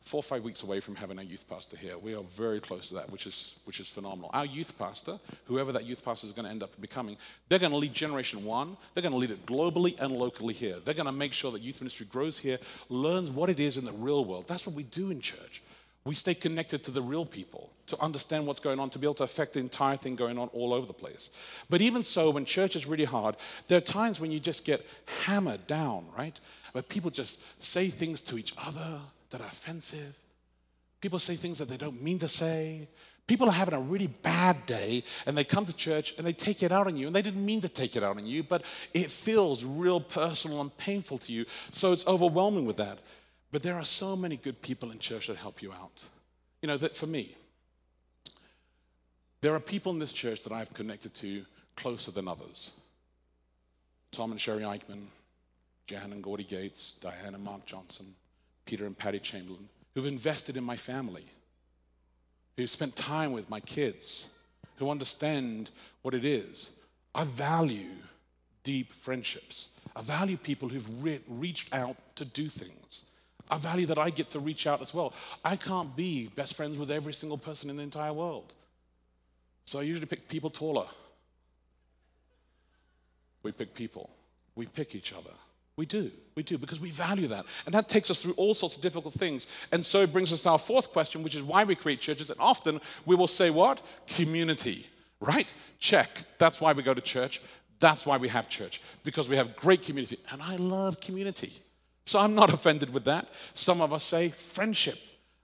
four 0.04 0.20
or 0.20 0.24
five 0.24 0.44
weeks 0.44 0.64
away 0.64 0.80
from 0.80 0.96
having 0.96 1.20
a 1.20 1.24
youth 1.24 1.46
pastor 1.48 1.78
here. 1.78 1.98
We 1.98 2.16
are 2.16 2.24
very 2.24 2.60
close 2.60 2.90
to 2.90 2.96
that, 2.96 3.10
which 3.10 3.28
is, 3.28 3.56
which 3.66 3.80
is 3.80 3.88
phenomenal. 3.88 4.32
Our 4.34 4.46
youth 4.46 4.78
pastor, 4.78 5.20
whoever 5.46 5.72
that 5.72 5.86
youth 5.86 6.04
pastor 6.04 6.28
is 6.28 6.34
going 6.34 6.46
to 6.46 6.52
end 6.52 6.64
up 6.64 6.70
becoming, 6.82 7.18
they're 7.50 7.60
going 7.60 7.72
to 7.72 7.78
lead 7.78 7.94
Generation 7.94 8.44
One. 8.44 8.78
They're 8.94 9.04
going 9.04 9.14
to 9.14 9.18
lead 9.18 9.32
it 9.32 9.46
globally 9.46 10.00
and 10.00 10.12
locally 10.14 10.54
here. 10.54 10.78
They're 10.84 10.96
going 10.96 11.06
to 11.06 11.12
make 11.12 11.34
sure 11.34 11.52
that 11.52 11.62
youth 11.62 11.82
ministry 11.82 12.08
grows 12.10 12.40
here, 12.40 12.58
learns 12.90 13.30
what 13.30 13.50
it 13.50 13.60
is 13.60 13.78
in 13.78 13.86
the 13.86 13.92
real 13.92 14.26
world. 14.26 14.48
That's 14.48 14.66
what 14.66 14.76
we 14.76 14.84
do 14.84 15.12
in 15.12 15.22
church. 15.22 15.62
We 16.04 16.16
stay 16.16 16.34
connected 16.34 16.84
to 16.86 16.92
the 16.92 17.02
real 17.02 17.26
people 17.26 17.70
to 17.86 18.02
understand 18.02 18.48
what's 18.48 18.60
going 18.60 18.80
on, 18.80 18.90
to 18.90 18.98
be 18.98 19.06
able 19.06 19.14
to 19.16 19.24
affect 19.24 19.54
the 19.54 19.60
entire 19.60 19.98
thing 19.98 20.16
going 20.16 20.40
on 20.40 20.48
all 20.48 20.74
over 20.74 20.88
the 20.88 20.94
place. 20.94 21.30
But 21.70 21.82
even 21.82 22.02
so, 22.02 22.32
when 22.32 22.44
church 22.44 22.76
is 22.76 22.88
really 22.88 23.06
hard, 23.06 23.36
there 23.68 23.78
are 23.78 23.82
times 23.82 24.20
when 24.20 24.32
you 24.32 24.40
just 24.40 24.66
get 24.66 24.84
hammered 25.26 25.68
down, 25.68 26.08
right? 26.18 26.40
Where 26.72 26.82
people 26.82 27.12
just 27.12 27.44
say 27.64 27.90
things 27.90 28.22
to 28.22 28.38
each 28.40 28.54
other 28.58 29.00
that 29.32 29.42
are 29.42 29.48
offensive. 29.48 30.16
People 31.02 31.20
say 31.20 31.36
things 31.36 31.58
that 31.58 31.68
they 31.68 31.78
don't 31.78 32.02
mean 32.02 32.20
to 32.20 32.28
say. 32.28 32.88
People 33.28 33.48
are 33.48 33.54
having 33.54 33.74
a 33.74 33.80
really 33.80 34.08
bad 34.08 34.66
day 34.66 35.04
and 35.26 35.38
they 35.38 35.44
come 35.44 35.66
to 35.66 35.74
church 35.74 36.14
and 36.18 36.26
they 36.28 36.34
take 36.34 36.64
it 36.64 36.72
out 36.72 36.88
on 36.88 36.96
you 36.96 37.08
and 37.08 37.16
they 37.16 37.22
didn't 37.22 37.46
mean 37.46 37.62
to 37.62 37.70
take 37.70 37.96
it 37.96 38.04
out 38.04 38.18
on 38.18 38.26
you, 38.26 38.44
but 38.44 38.64
it 38.94 39.10
feels 39.10 39.64
real 39.64 40.00
personal 40.00 40.62
and 40.62 40.76
painful 40.78 41.18
to 41.20 41.32
you. 41.32 41.46
So 41.72 41.92
it's 41.92 42.06
overwhelming 42.06 42.66
with 42.66 42.78
that. 42.78 43.00
But 43.52 43.64
there 43.64 43.76
are 43.76 43.86
so 43.86 44.16
many 44.16 44.38
good 44.38 44.62
people 44.62 44.92
in 44.92 45.00
church 45.00 45.28
that 45.28 45.38
help 45.38 45.62
you 45.62 45.72
out. 45.72 46.04
You 46.62 46.68
know, 46.68 46.78
that 46.78 46.96
for 46.96 47.08
me, 47.08 47.36
there 49.42 49.56
are 49.56 49.60
people 49.60 49.92
in 49.92 50.00
this 50.00 50.14
church 50.14 50.44
that 50.44 50.54
I've 50.54 50.74
connected 50.74 51.14
to 51.16 51.46
closer 51.76 52.12
than 52.12 52.28
others. 52.28 52.72
Tom 54.12 54.32
and 54.32 54.40
Sherry 54.40 54.64
Eichman, 54.64 55.06
Jan 55.88 56.12
and 56.12 56.22
Gordy 56.24 56.44
Gates, 56.44 56.94
Diane 56.94 57.34
and 57.34 57.44
Mark 57.44 57.66
Johnson, 57.66 58.14
Peter 58.72 58.86
and 58.86 58.98
Patty 58.98 59.20
Chamberlain, 59.20 59.68
who've 59.94 60.06
invested 60.06 60.56
in 60.56 60.64
my 60.64 60.78
family, 60.78 61.26
who 62.56 62.66
spent 62.66 62.96
time 62.96 63.34
with 63.34 63.50
my 63.50 63.60
kids, 63.60 64.30
who 64.78 64.90
understand 64.90 65.72
what 66.04 66.14
it 66.14 66.24
is. 66.24 66.72
I 67.14 67.26
value 67.26 67.98
deep 68.64 68.94
friendships. 68.94 69.72
I 69.94 70.02
value 70.02 70.38
people 70.38 70.70
who've 70.70 71.04
re- 71.04 71.20
reached 71.28 71.74
out 71.74 71.98
to 72.16 72.24
do 72.24 72.48
things. 72.48 73.04
I 73.50 73.58
value 73.58 73.88
that 73.88 73.98
I 73.98 74.10
get 74.10 74.32
to 74.32 74.40
reach 74.40 74.66
out 74.66 74.82
as 74.82 74.94
well. 74.94 75.14
I 75.44 75.58
can't 75.58 75.94
be 75.94 76.28
best 76.28 76.54
friends 76.54 76.78
with 76.78 76.92
every 76.92 77.14
single 77.14 77.38
person 77.38 77.70
in 77.70 77.76
the 77.76 77.84
entire 77.84 78.14
world. 78.14 78.54
So 79.66 79.80
I 79.80 79.82
usually 79.82 80.06
pick 80.06 80.30
people 80.30 80.50
taller. 80.50 80.88
We 83.44 83.52
pick 83.52 83.74
people. 83.74 84.10
We 84.56 84.66
pick 84.66 84.96
each 84.96 85.12
other. 85.12 85.36
We 85.82 85.88
do. 85.88 86.12
We 86.36 86.44
do 86.44 86.60
because 86.60 86.80
we 86.80 86.92
value 86.92 87.26
that. 87.30 87.44
And 87.66 87.74
that 87.74 87.90
takes 87.90 88.12
us 88.12 88.22
through 88.22 88.34
all 88.34 88.54
sorts 88.54 88.76
of 88.76 88.84
difficult 88.84 89.16
things. 89.16 89.48
And 89.72 89.84
so 89.84 90.02
it 90.02 90.14
brings 90.14 90.32
us 90.32 90.44
to 90.44 90.52
our 90.52 90.60
fourth 90.60 90.92
question, 90.92 91.24
which 91.24 91.34
is 91.34 91.42
why 91.42 91.64
we 91.64 91.74
create 91.74 92.00
churches. 92.00 92.30
And 92.30 92.40
often 92.40 92.80
we 93.08 93.16
will 93.16 93.28
say, 93.28 93.50
what? 93.50 93.82
Community, 94.06 94.86
right? 95.20 95.52
Check. 95.80 96.24
That's 96.38 96.62
why 96.62 96.74
we 96.74 96.84
go 96.84 96.94
to 96.94 97.02
church. 97.02 97.42
That's 97.80 98.06
why 98.06 98.18
we 98.18 98.28
have 98.28 98.48
church, 98.48 98.80
because 99.04 99.28
we 99.28 99.38
have 99.38 99.56
great 99.56 99.82
community. 99.82 100.20
And 100.30 100.40
I 100.44 100.58
love 100.58 101.02
community. 101.02 101.52
So 102.06 102.20
I'm 102.20 102.36
not 102.36 102.54
offended 102.54 102.94
with 102.94 103.06
that. 103.06 103.28
Some 103.56 103.82
of 103.82 103.92
us 103.92 104.04
say 104.04 104.30
friendship. 104.30 105.00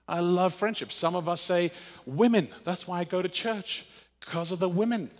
I 0.06 0.20
love 0.20 0.54
friendship. 0.54 0.92
Some 0.92 1.16
of 1.16 1.28
us 1.28 1.40
say 1.40 1.72
women. 2.06 2.46
That's 2.62 2.86
why 2.86 3.00
I 3.00 3.04
go 3.04 3.22
to 3.22 3.28
church, 3.28 3.86
because 4.20 4.52
of 4.52 4.60
the 4.60 4.68
women. 4.68 5.10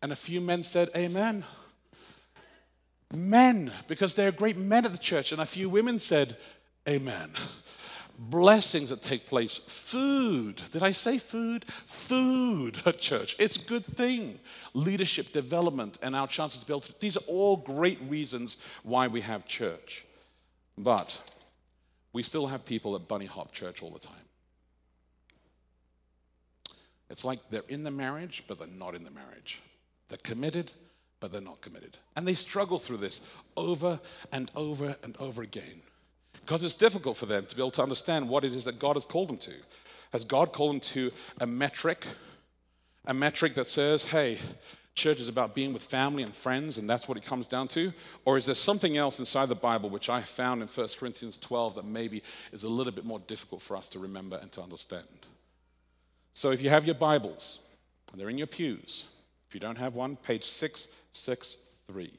And 0.00 0.12
a 0.12 0.16
few 0.16 0.40
men 0.40 0.62
said, 0.62 0.88
Amen 0.96 1.44
men, 3.12 3.72
because 3.86 4.14
there 4.14 4.28
are 4.28 4.32
great 4.32 4.56
men 4.56 4.84
at 4.84 4.92
the 4.92 4.98
church. 4.98 5.32
And 5.32 5.40
a 5.40 5.46
few 5.46 5.68
women 5.68 5.98
said, 5.98 6.36
Amen. 6.88 7.30
Blessings 8.18 8.90
that 8.90 9.00
take 9.00 9.28
place. 9.28 9.60
Food. 9.66 10.60
Did 10.72 10.82
I 10.82 10.90
say 10.90 11.18
food? 11.18 11.66
Food 11.86 12.82
at 12.84 12.98
church. 12.98 13.36
It's 13.38 13.56
a 13.56 13.64
good 13.64 13.84
thing. 13.84 14.40
Leadership, 14.74 15.32
development, 15.32 15.98
and 16.02 16.16
our 16.16 16.26
chances 16.26 16.64
to 16.64 16.72
able 16.72 16.80
to. 16.80 16.94
These 16.98 17.16
are 17.16 17.24
all 17.28 17.56
great 17.56 18.00
reasons 18.08 18.56
why 18.82 19.06
we 19.06 19.20
have 19.20 19.46
church. 19.46 20.04
But 20.76 21.20
we 22.12 22.24
still 22.24 22.48
have 22.48 22.64
people 22.64 22.96
at 22.96 23.06
bunny 23.06 23.26
hop 23.26 23.52
church 23.52 23.82
all 23.82 23.90
the 23.90 24.00
time. 24.00 24.16
It's 27.10 27.24
like 27.24 27.38
they're 27.50 27.62
in 27.68 27.84
the 27.84 27.90
marriage, 27.90 28.44
but 28.48 28.58
they're 28.58 28.66
not 28.66 28.94
in 28.94 29.04
the 29.04 29.10
marriage. 29.10 29.62
They're 30.08 30.18
committed, 30.18 30.72
but 31.20 31.32
they're 31.32 31.40
not 31.40 31.60
committed. 31.60 31.96
And 32.16 32.26
they 32.26 32.34
struggle 32.34 32.78
through 32.78 32.98
this 32.98 33.20
over 33.56 34.00
and 34.32 34.50
over 34.54 34.96
and 35.02 35.16
over 35.18 35.42
again 35.42 35.82
because 36.48 36.64
it's 36.64 36.74
difficult 36.74 37.16
for 37.16 37.26
them 37.26 37.44
to 37.44 37.54
be 37.54 37.60
able 37.60 37.70
to 37.72 37.82
understand 37.82 38.28
what 38.28 38.44
it 38.44 38.54
is 38.54 38.64
that 38.64 38.78
God 38.78 38.96
has 38.96 39.04
called 39.04 39.28
them 39.28 39.38
to. 39.38 39.52
Has 40.12 40.24
God 40.24 40.52
called 40.52 40.72
them 40.72 40.80
to 40.80 41.12
a 41.40 41.46
metric, 41.46 42.06
a 43.04 43.12
metric 43.12 43.54
that 43.56 43.66
says, 43.66 44.06
hey, 44.06 44.38
church 44.94 45.20
is 45.20 45.28
about 45.28 45.54
being 45.54 45.72
with 45.72 45.82
family 45.82 46.22
and 46.22 46.34
friends, 46.34 46.78
and 46.78 46.88
that's 46.88 47.06
what 47.06 47.18
it 47.18 47.24
comes 47.24 47.46
down 47.46 47.68
to? 47.68 47.92
Or 48.24 48.38
is 48.38 48.46
there 48.46 48.54
something 48.54 48.96
else 48.96 49.18
inside 49.18 49.50
the 49.50 49.54
Bible 49.54 49.90
which 49.90 50.08
I 50.08 50.22
found 50.22 50.62
in 50.62 50.68
1 50.68 50.88
Corinthians 50.98 51.36
12 51.36 51.74
that 51.74 51.84
maybe 51.84 52.22
is 52.52 52.64
a 52.64 52.68
little 52.68 52.92
bit 52.92 53.04
more 53.04 53.20
difficult 53.20 53.60
for 53.60 53.76
us 53.76 53.88
to 53.90 53.98
remember 53.98 54.38
and 54.40 54.50
to 54.52 54.62
understand? 54.62 55.06
So 56.32 56.50
if 56.50 56.62
you 56.62 56.70
have 56.70 56.86
your 56.86 56.94
Bibles, 56.94 57.60
and 58.10 58.20
they're 58.20 58.30
in 58.30 58.38
your 58.38 58.46
pews, 58.46 59.06
if 59.48 59.54
you 59.54 59.60
don't 59.60 59.78
have 59.78 59.94
one, 59.94 60.16
page 60.16 60.44
663. 60.44 62.12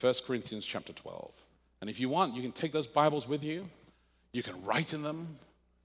1 0.00 0.14
Corinthians 0.26 0.64
chapter 0.64 0.92
12. 0.92 1.30
And 1.80 1.90
if 1.90 1.98
you 1.98 2.08
want, 2.08 2.34
you 2.34 2.42
can 2.42 2.52
take 2.52 2.70
those 2.70 2.86
Bibles 2.86 3.26
with 3.26 3.42
you. 3.42 3.68
You 4.32 4.42
can 4.44 4.64
write 4.64 4.92
in 4.92 5.02
them. 5.02 5.38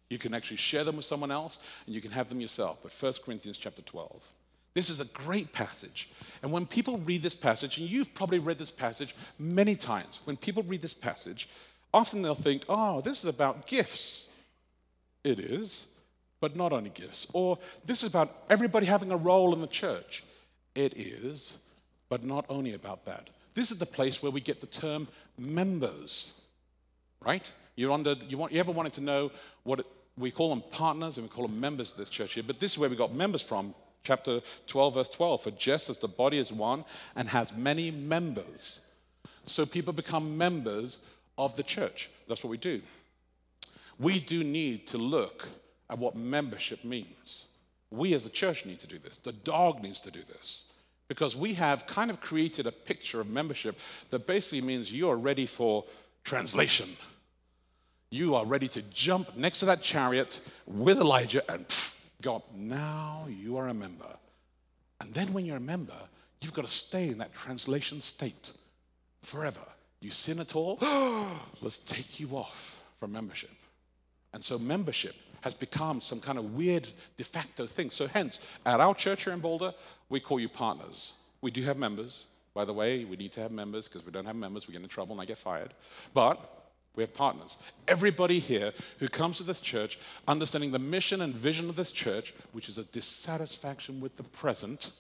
You 0.10 0.20
can 0.20 0.34
actually 0.34 0.58
share 0.58 0.84
them 0.84 0.98
with 0.98 1.06
someone 1.06 1.32
else, 1.32 1.60
and 1.86 1.96
you 1.96 2.02
can 2.02 2.12
have 2.12 2.30
them 2.30 2.42
yourself. 2.42 2.80
But 2.84 2.92
1 2.92 3.14
Corinthians 3.26 3.58
chapter 3.58 3.82
12. 3.82 4.22
This 4.74 4.90
is 4.90 5.00
a 5.00 5.06
great 5.06 5.52
passage. 5.52 6.10
And 6.44 6.52
when 6.52 6.66
people 6.66 6.98
read 7.00 7.24
this 7.24 7.36
passage, 7.36 7.78
and 7.78 7.90
you've 7.90 8.14
probably 8.14 8.40
read 8.40 8.58
this 8.58 8.70
passage 8.70 9.16
many 9.40 9.76
times, 9.76 10.20
when 10.26 10.38
people 10.38 10.64
read 10.64 10.82
this 10.82 10.94
passage, 10.94 11.50
often 11.94 12.22
they'll 12.22 12.36
think, 12.36 12.64
oh, 12.70 13.02
this 13.02 13.20
is 13.20 13.26
about 13.26 13.66
gifts. 13.66 14.28
It 15.24 15.40
is, 15.40 15.88
but 16.40 16.56
not 16.56 16.72
only 16.72 16.90
gifts. 16.90 17.26
Or 17.34 17.58
this 17.86 18.04
is 18.04 18.10
about 18.10 18.44
everybody 18.50 18.86
having 18.86 19.12
a 19.12 19.18
role 19.18 19.54
in 19.54 19.62
the 19.62 19.68
church. 19.68 20.24
It 20.76 20.94
is, 20.98 21.58
but 22.10 22.24
not 22.24 22.46
only 22.50 22.74
about 22.74 23.06
that. 23.06 23.30
This 23.54 23.72
is 23.72 23.78
the 23.78 23.86
place 23.86 24.24
where 24.24 24.32
we 24.32 24.42
get 24.42 24.62
the 24.62 24.68
term 24.68 25.08
members. 25.38 26.34
right? 27.26 27.50
You're 27.76 27.92
under, 27.92 28.14
you, 28.28 28.38
want, 28.38 28.52
you 28.52 28.60
ever 28.60 28.72
wanted 28.72 28.94
to 28.94 29.02
know 29.02 29.32
what 29.64 29.80
it, 29.80 29.86
we 30.18 30.32
call 30.32 30.50
them 30.50 30.64
partners 30.72 31.18
and 31.18 31.28
we 31.28 31.34
call 31.34 31.48
them 31.48 31.60
members 31.60 31.92
of 31.92 31.98
this 31.98 32.10
church 32.10 32.34
here, 32.34 32.44
but 32.44 32.60
this 32.60 32.74
is 32.74 32.78
where 32.78 32.90
we 32.90 32.96
got 32.96 33.14
members 33.14 33.42
from. 33.42 33.74
Chapter 34.04 34.42
12, 34.68 34.94
verse 34.94 35.10
12. 35.10 35.44
For 35.44 35.52
just 35.52 35.90
as 35.90 35.98
the 35.98 36.08
body 36.08 36.40
is 36.40 36.52
one 36.52 36.86
and 37.16 37.30
has 37.30 37.54
many 37.56 37.92
members, 37.92 38.82
so 39.46 39.66
people 39.66 39.94
become 39.94 40.38
members 40.38 41.00
of 41.38 41.56
the 41.56 41.64
church. 41.64 42.10
That's 42.28 42.44
what 42.44 42.50
we 42.50 42.58
do. 42.58 42.82
We 44.00 44.20
do 44.20 44.44
need 44.44 44.88
to 44.88 44.98
look 44.98 45.48
at 45.90 45.98
what 46.00 46.16
membership 46.16 46.84
means. 46.84 47.48
We 47.92 48.14
as 48.14 48.26
a 48.26 48.30
church 48.30 48.66
need 48.66 48.80
to 48.80 48.88
do 48.88 48.98
this. 48.98 49.18
The 49.18 49.34
dog 49.34 49.84
needs 49.84 50.00
to 50.02 50.12
do 50.12 50.22
this. 50.22 50.66
Because 51.08 51.36
we 51.36 51.54
have 51.56 51.86
kind 51.86 52.10
of 52.10 52.22
created 52.22 52.66
a 52.66 52.72
picture 52.72 53.20
of 53.20 53.30
membership 53.30 53.78
that 54.12 54.26
basically 54.26 54.62
means 54.62 54.92
you 54.92 55.10
are 55.10 55.18
ready 55.18 55.46
for 55.46 55.84
translation. 56.24 56.96
You 58.10 58.36
are 58.36 58.46
ready 58.46 58.70
to 58.70 58.82
jump 58.84 59.36
next 59.36 59.60
to 59.60 59.66
that 59.66 59.82
chariot 59.82 60.40
with 60.66 61.00
Elijah 61.00 61.44
and 61.52 61.68
pff, 61.68 61.96
God, 62.22 62.42
now 62.56 63.26
you 63.30 63.58
are 63.58 63.68
a 63.68 63.74
member. 63.74 64.18
And 65.02 65.14
then 65.14 65.34
when 65.34 65.46
you're 65.46 65.58
a 65.58 65.62
member, 65.62 65.98
you've 66.40 66.54
got 66.54 66.66
to 66.66 66.72
stay 66.72 67.10
in 67.10 67.18
that 67.18 67.34
translation 67.34 68.00
state 68.02 68.52
forever. 69.22 69.62
You 70.00 70.12
sin 70.12 70.40
at 70.40 70.56
all? 70.56 70.78
Let's 71.62 71.80
take 71.80 72.20
you 72.20 72.38
off 72.38 72.80
from 73.00 73.12
membership. 73.12 73.52
And 74.34 74.44
so 74.44 74.58
membership 74.58 75.16
has 75.42 75.54
become 75.56 76.00
some 76.00 76.20
kind 76.20 76.38
of 76.38 76.54
weird 76.56 76.88
de 77.18 77.24
facto 77.24 77.66
thing. 77.66 77.90
So, 77.90 78.08
hence, 78.08 78.40
at 78.66 78.80
our 78.80 78.96
church 78.96 79.26
here 79.26 79.34
in 79.34 79.40
Boulder, 79.40 79.74
we 80.10 80.20
call 80.20 80.40
you 80.40 80.50
partners. 80.50 81.14
We 81.42 81.52
do 81.52 81.64
have 81.64 81.78
members. 81.78 82.26
By 82.54 82.66
the 82.66 82.74
way, 82.74 83.06
we 83.06 83.16
need 83.16 83.32
to 83.34 83.42
have 83.42 83.52
members 83.52 83.88
because 83.88 84.06
we 84.06 84.12
don't 84.12 84.26
have 84.26 84.36
members, 84.36 84.68
we 84.68 84.74
get 84.74 84.82
in 84.82 84.90
trouble 84.90 85.14
and 85.14 85.22
I 85.22 85.26
get 85.26 85.38
fired. 85.38 85.74
But 86.14 86.62
we 86.96 87.04
have 87.04 87.14
partners. 87.14 87.58
Everybody 87.88 88.40
here 88.40 88.74
who 89.00 89.08
comes 89.08 89.38
to 89.38 89.44
this 89.44 89.62
church, 89.62 89.98
understanding 90.28 90.72
the 90.72 90.80
mission 90.80 91.22
and 91.22 91.34
vision 91.34 91.70
of 91.70 91.76
this 91.76 91.92
church, 91.92 92.34
which 92.52 92.68
is 92.68 92.78
a 92.78 92.84
dissatisfaction 92.84 94.02
with 94.02 94.18
the 94.18 94.24
present, 94.24 94.92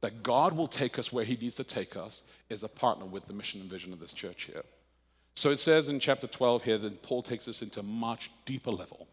that 0.00 0.22
God 0.22 0.56
will 0.56 0.66
take 0.66 0.98
us 0.98 1.12
where 1.12 1.24
He 1.24 1.36
needs 1.36 1.56
to 1.56 1.64
take 1.64 1.96
us, 1.96 2.24
is 2.48 2.64
a 2.64 2.68
partner 2.68 3.04
with 3.04 3.26
the 3.26 3.34
mission 3.34 3.60
and 3.60 3.70
vision 3.70 3.92
of 3.92 4.00
this 4.00 4.12
church 4.12 4.44
here. 4.44 4.64
So 5.36 5.50
it 5.50 5.58
says 5.58 5.88
in 5.88 6.00
chapter 6.00 6.26
12 6.26 6.64
here 6.64 6.78
that 6.78 7.02
Paul 7.02 7.22
takes 7.22 7.46
us 7.46 7.62
into 7.62 7.80
a 7.80 7.84
much 7.84 8.30
deeper 8.44 8.70
level. 8.70 9.06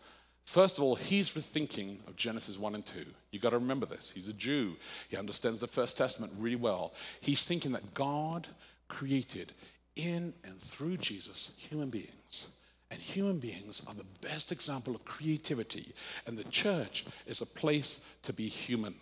First 0.48 0.78
of 0.78 0.86
all, 0.86 0.96
he's 0.96 1.34
rethinking 1.34 2.08
of 2.08 2.16
Genesis 2.16 2.58
1 2.58 2.74
and 2.74 2.86
2. 2.86 3.06
You've 3.32 3.44
got 3.44 3.50
to 3.50 3.58
remember 3.58 3.86
this. 3.86 4.10
He's 4.10 4.30
a 4.30 4.34
Jew, 4.34 4.78
he 5.10 5.18
understands 5.18 5.60
the 5.60 5.68
First 5.68 5.98
Testament 5.98 6.32
really 6.38 6.56
well. 6.56 6.94
He's 7.20 7.44
thinking 7.44 7.74
that 7.74 7.94
God 7.94 8.48
created 8.88 9.52
in 9.98 10.34
and 10.46 10.58
through 10.58 10.98
Jesus 10.98 11.52
human 11.58 11.90
beings. 11.90 12.48
And 12.90 13.02
human 13.02 13.40
beings 13.40 13.82
are 13.88 13.94
the 13.94 14.06
best 14.22 14.54
example 14.54 14.96
of 14.96 15.04
creativity. 15.04 15.94
And 16.26 16.38
the 16.38 16.46
church 16.46 17.06
is 17.26 17.42
a 17.42 17.46
place 17.46 18.00
to 18.22 18.32
be 18.32 18.48
human. 18.48 18.96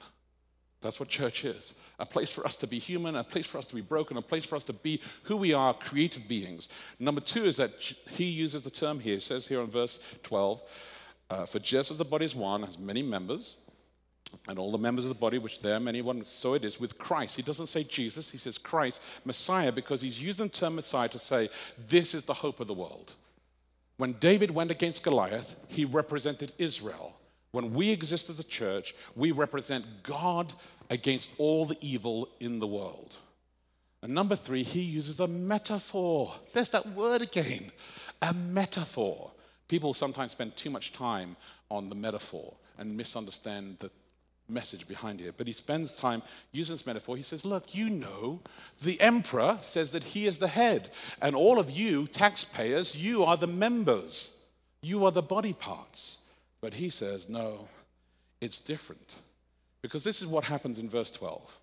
That's 0.81 0.99
what 0.99 1.09
church 1.09 1.45
is 1.45 1.75
a 1.99 2.07
place 2.07 2.31
for 2.31 2.43
us 2.47 2.55
to 2.57 2.67
be 2.67 2.79
human, 2.79 3.15
a 3.15 3.23
place 3.23 3.45
for 3.45 3.59
us 3.59 3.67
to 3.67 3.75
be 3.75 3.81
broken, 3.81 4.17
a 4.17 4.21
place 4.21 4.45
for 4.45 4.55
us 4.55 4.63
to 4.63 4.73
be 4.73 4.99
who 5.23 5.37
we 5.37 5.53
are, 5.53 5.75
creative 5.75 6.27
beings. 6.27 6.69
Number 6.97 7.21
two 7.21 7.45
is 7.45 7.57
that 7.57 7.73
he 8.09 8.25
uses 8.25 8.63
the 8.63 8.71
term 8.71 8.99
here, 8.99 9.13
he 9.13 9.19
says 9.19 9.47
here 9.47 9.61
in 9.61 9.67
verse 9.67 9.99
12, 10.23 10.63
uh, 11.29 11.45
for 11.45 11.59
just 11.59 11.91
as 11.91 11.97
the 11.97 12.05
body 12.05 12.25
is 12.25 12.35
one, 12.35 12.63
has 12.63 12.77
many 12.77 13.01
members, 13.01 13.57
and 14.47 14.59
all 14.59 14.71
the 14.71 14.77
members 14.77 15.05
of 15.05 15.09
the 15.09 15.15
body, 15.15 15.37
which 15.37 15.59
there 15.59 15.75
are 15.75 15.79
many, 15.79 16.01
one, 16.01 16.23
so 16.25 16.53
it 16.53 16.65
is 16.65 16.79
with 16.79 16.97
Christ. 16.97 17.35
He 17.35 17.41
doesn't 17.41 17.67
say 17.67 17.83
Jesus, 17.83 18.29
he 18.29 18.37
says 18.37 18.57
Christ, 18.57 19.01
Messiah, 19.23 19.71
because 19.71 20.01
he's 20.01 20.21
used 20.21 20.39
the 20.39 20.49
term 20.49 20.75
Messiah 20.75 21.09
to 21.09 21.19
say, 21.19 21.49
this 21.87 22.13
is 22.13 22.23
the 22.23 22.33
hope 22.33 22.59
of 22.59 22.67
the 22.67 22.73
world. 22.73 23.13
When 23.97 24.13
David 24.13 24.51
went 24.51 24.71
against 24.71 25.03
Goliath, 25.03 25.55
he 25.67 25.85
represented 25.85 26.51
Israel. 26.57 27.15
When 27.51 27.73
we 27.73 27.91
exist 27.91 28.29
as 28.29 28.39
a 28.39 28.43
church, 28.43 28.93
we 29.15 29.31
represent 29.31 29.85
God 30.03 30.51
against 30.89 31.31
all 31.37 31.65
the 31.65 31.77
evil 31.79 32.27
in 32.39 32.59
the 32.59 32.67
world. 32.67 33.15
And 34.01 34.13
number 34.13 34.35
three, 34.35 34.63
he 34.63 34.81
uses 34.81 35.19
a 35.19 35.27
metaphor. 35.27 36.33
There's 36.53 36.69
that 36.69 36.89
word 36.89 37.21
again 37.21 37.71
a 38.21 38.33
metaphor. 38.33 39.31
People 39.67 39.93
sometimes 39.93 40.31
spend 40.31 40.55
too 40.55 40.69
much 40.69 40.93
time 40.93 41.35
on 41.69 41.89
the 41.89 41.95
metaphor 41.95 42.53
and 42.77 42.95
misunderstand 42.95 43.77
the 43.79 43.89
message 44.47 44.87
behind 44.87 45.21
it. 45.21 45.35
But 45.37 45.47
he 45.47 45.53
spends 45.53 45.91
time 45.91 46.21
using 46.51 46.75
this 46.75 46.85
metaphor. 46.85 47.17
He 47.17 47.23
says, 47.23 47.45
Look, 47.45 47.73
you 47.73 47.89
know, 47.89 48.41
the 48.81 48.99
emperor 49.01 49.57
says 49.61 49.91
that 49.91 50.03
he 50.03 50.25
is 50.25 50.37
the 50.37 50.47
head, 50.47 50.91
and 51.21 51.35
all 51.35 51.59
of 51.59 51.71
you, 51.71 52.07
taxpayers, 52.07 52.95
you 52.95 53.23
are 53.23 53.37
the 53.37 53.47
members, 53.47 54.37
you 54.81 55.05
are 55.05 55.11
the 55.11 55.21
body 55.21 55.53
parts. 55.53 56.19
But 56.61 56.75
he 56.75 56.89
says, 56.89 57.29
No, 57.29 57.67
it's 58.41 58.59
different. 58.59 59.15
Because 59.81 60.03
this 60.03 60.21
is 60.21 60.27
what 60.27 60.45
happens 60.45 60.79
in 60.79 60.89
verse 60.89 61.11
12. 61.11 61.59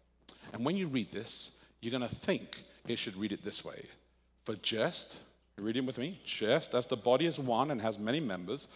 And 0.53 0.64
when 0.64 0.76
you 0.76 0.86
read 0.86 1.11
this, 1.11 1.53
you're 1.80 1.90
going 1.90 2.09
to 2.09 2.14
think 2.14 2.62
it 2.86 2.98
should 2.98 3.16
read 3.16 3.32
it 3.32 3.42
this 3.42 3.64
way. 3.64 3.86
For 4.44 4.55
just, 4.57 5.18
reading 5.62 5.86
with 5.86 5.98
me, 5.98 6.20
just 6.24 6.74
as 6.74 6.86
the 6.86 6.96
body 6.96 7.26
is 7.26 7.38
one 7.38 7.70
and 7.70 7.80
has 7.80 7.98
many 7.98 8.20
members, 8.20 8.68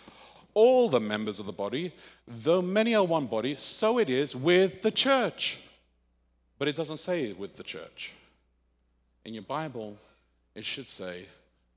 all 0.54 0.88
the 0.88 1.00
members 1.00 1.38
of 1.38 1.46
the 1.46 1.52
body, 1.52 1.92
though 2.26 2.62
many 2.62 2.94
are 2.94 3.04
one 3.04 3.26
body, 3.26 3.56
so 3.56 3.98
it 3.98 4.08
is 4.08 4.34
with 4.34 4.82
the 4.82 4.90
church. 4.90 5.60
But 6.58 6.68
it 6.68 6.76
doesn't 6.76 6.98
say 6.98 7.32
with 7.32 7.56
the 7.56 7.62
church. 7.62 8.12
In 9.24 9.34
your 9.34 9.42
Bible, 9.42 9.98
it 10.54 10.64
should 10.64 10.86
say, 10.86 11.26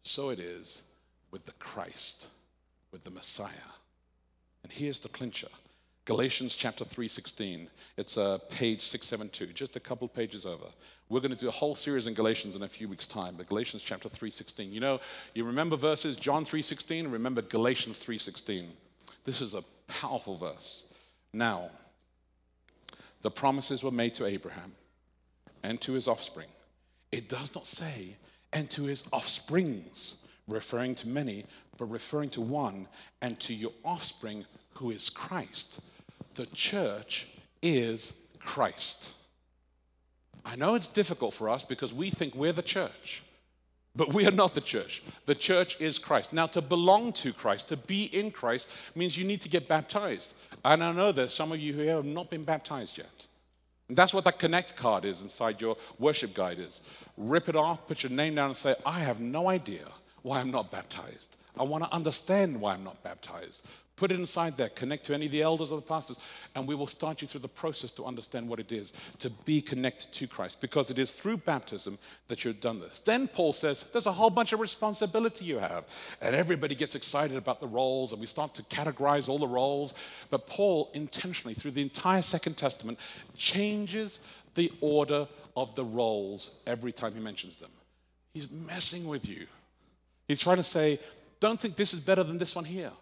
so 0.04 0.30
it 0.30 0.40
is 0.40 0.84
with 1.32 1.46
the 1.46 1.52
Christ, 1.54 2.28
with 2.92 3.04
the 3.04 3.12
Messiah. 3.12 3.74
And 4.64 4.72
here's 4.72 5.00
the 5.00 5.10
clincher. 5.10 5.50
Galatians 6.10 6.56
chapter 6.56 6.84
3:16. 6.84 7.68
It's 7.96 8.18
uh, 8.18 8.40
page 8.50 8.82
672, 8.82 9.54
just 9.54 9.76
a 9.76 9.80
couple 9.80 10.08
pages 10.08 10.44
over. 10.44 10.66
We're 11.08 11.20
going 11.20 11.36
to 11.36 11.38
do 11.38 11.50
a 11.50 11.52
whole 11.52 11.76
series 11.76 12.08
in 12.08 12.16
Galatians 12.16 12.56
in 12.56 12.64
a 12.64 12.68
few 12.68 12.88
weeks' 12.88 13.06
time, 13.06 13.36
but 13.38 13.48
Galatians 13.48 13.84
chapter 13.84 14.10
3:16. 14.10 14.74
You 14.74 14.80
know, 14.80 15.02
you 15.36 15.44
remember 15.44 15.78
verses 15.78 16.16
John 16.16 16.46
3:16, 16.46 17.12
remember 17.12 17.44
Galatians 17.44 18.04
3:16. 18.04 18.70
This 19.24 19.40
is 19.40 19.54
a 19.54 19.64
powerful 19.86 20.36
verse. 20.36 20.86
Now, 21.32 21.70
the 23.22 23.30
promises 23.30 23.84
were 23.84 23.92
made 23.92 24.16
to 24.16 24.26
Abraham 24.26 24.72
and 25.62 25.80
to 25.82 25.94
his 25.94 26.08
offspring. 26.08 26.50
It 27.12 27.30
does 27.30 27.54
not 27.54 27.68
say, 27.68 28.16
and 28.52 28.68
to 28.72 28.86
his 28.86 29.04
offsprings, 29.14 30.16
referring 30.48 30.96
to 30.96 31.08
many, 31.08 31.46
but 31.78 31.86
referring 31.86 32.32
to 32.32 32.42
one, 32.42 32.88
and 33.22 33.40
to 33.42 33.54
your 33.54 33.74
offspring, 33.86 34.48
who 34.74 34.90
is 34.90 35.08
Christ 35.08 35.82
the 36.36 36.46
church 36.48 37.28
is 37.62 38.14
Christ. 38.40 39.12
I 40.46 40.56
know 40.56 40.76
it's 40.76 40.88
difficult 40.88 41.34
for 41.34 41.50
us 41.50 41.64
because 41.64 41.94
we 41.94 42.10
think 42.10 42.34
we're 42.34 42.54
the 42.54 42.62
church, 42.62 43.24
but 43.96 44.14
we 44.14 44.26
are 44.26 44.32
not 44.32 44.54
the 44.54 44.62
church. 44.62 45.04
The 45.26 45.36
church 45.36 45.80
is 45.80 46.00
Christ. 46.00 46.34
Now, 46.34 46.48
to 46.48 46.62
belong 46.62 47.12
to 47.14 47.34
Christ, 47.34 47.70
to 47.70 47.78
be 47.78 48.06
in 48.06 48.32
Christ, 48.32 48.72
means 48.96 49.18
you 49.18 49.26
need 49.26 49.42
to 49.42 49.50
get 49.50 49.68
baptized. 49.68 50.34
And 50.64 50.84
I 50.84 50.92
know 50.92 51.12
there's 51.12 51.34
some 51.34 51.52
of 51.52 51.60
you 51.60 51.74
here 51.74 51.96
have 51.96 52.06
not 52.06 52.30
been 52.30 52.44
baptized 52.44 52.98
yet. 52.98 53.28
And 53.90 53.98
that's 53.98 54.14
what 54.14 54.24
that 54.24 54.40
connect 54.40 54.76
card 54.76 55.04
is 55.04 55.22
inside 55.22 55.60
your 55.60 55.76
worship 55.98 56.34
guide 56.34 56.60
is. 56.60 56.82
Rip 57.18 57.50
it 57.50 57.56
off, 57.56 57.88
put 57.88 58.04
your 58.04 58.12
name 58.12 58.36
down 58.36 58.48
and 58.48 58.58
say, 58.58 58.76
I 58.86 59.00
have 59.00 59.20
no 59.20 59.50
idea 59.50 59.86
why 60.22 60.40
I'm 60.40 60.52
not 60.52 60.72
baptized. 60.72 61.36
I 61.58 61.64
want 61.64 61.84
to 61.84 61.94
understand 61.94 62.60
why 62.62 62.74
I'm 62.74 62.84
not 62.84 63.04
baptized. 63.04 63.66
Put 64.00 64.14
it 64.14 64.20
inside 64.20 64.56
there, 64.56 64.70
connect 64.70 65.04
to 65.08 65.14
any 65.14 65.26
of 65.26 65.34
the 65.34 65.42
elders 65.42 65.74
or 65.74 65.76
the 65.76 65.86
pastors, 65.86 66.18
and 66.56 66.66
we 66.66 66.74
will 66.74 66.88
start 66.88 67.22
you 67.22 67.28
through 67.28 67.42
the 67.42 67.50
process 67.50 67.92
to 67.92 68.06
understand 68.06 68.48
what 68.48 68.58
it 68.58 68.72
is 68.72 68.94
to 69.18 69.30
be 69.30 69.62
connected 69.62 70.14
to 70.14 70.26
Christ, 70.26 70.62
because 70.62 70.90
it 70.90 70.98
is 70.98 71.16
through 71.16 71.36
baptism 71.36 71.98
that 72.30 72.46
you've 72.46 72.62
done 72.62 72.80
this. 72.80 73.02
Then 73.02 73.28
Paul 73.28 73.52
says, 73.52 73.84
There's 73.92 74.06
a 74.06 74.14
whole 74.14 74.30
bunch 74.30 74.54
of 74.54 74.62
responsibility 74.62 75.44
you 75.44 75.58
have. 75.58 75.84
And 76.22 76.34
everybody 76.34 76.76
gets 76.76 76.96
excited 76.96 77.36
about 77.36 77.60
the 77.60 77.68
roles, 77.68 78.14
and 78.14 78.22
we 78.22 78.28
start 78.28 78.54
to 78.54 78.64
categorize 78.64 79.28
all 79.28 79.38
the 79.38 79.46
roles. 79.46 79.94
But 80.30 80.48
Paul, 80.48 80.92
intentionally, 80.94 81.54
through 81.54 81.72
the 81.72 81.82
entire 81.82 82.22
Second 82.22 82.56
Testament, 82.56 83.00
changes 83.36 84.22
the 84.56 84.72
order 84.80 85.28
of 85.58 85.76
the 85.76 85.84
roles 85.84 86.62
every 86.66 86.94
time 86.94 87.16
he 87.16 87.20
mentions 87.20 87.58
them. 87.58 87.72
He's 88.34 88.50
messing 88.50 89.10
with 89.10 89.28
you. 89.28 89.48
He's 90.26 90.40
trying 90.40 90.56
to 90.56 90.64
say, 90.64 91.02
Don't 91.42 91.60
think 91.60 91.76
this 91.76 91.94
is 91.94 92.00
better 92.00 92.24
than 92.24 92.38
this 92.38 92.56
one 92.56 92.64
here. 92.64 92.94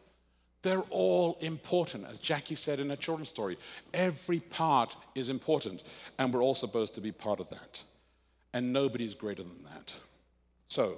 They're 0.68 0.82
all 0.90 1.38
important, 1.40 2.06
as 2.10 2.20
Jackie 2.20 2.56
said 2.56 2.82
in 2.82 2.90
her 2.90 2.98
children's 2.98 3.30
story. 3.30 3.58
Every 3.94 4.42
part 4.42 4.98
is 5.16 5.30
important, 5.30 5.82
and 6.20 6.34
we're 6.34 6.44
all 6.44 6.56
supposed 6.56 6.94
to 6.96 7.00
be 7.00 7.14
part 7.14 7.40
of 7.40 7.50
that. 7.52 7.84
And 8.54 8.74
nobody's 8.74 9.14
greater 9.14 9.44
than 9.44 9.64
that. 9.64 9.96
So, 10.68 10.98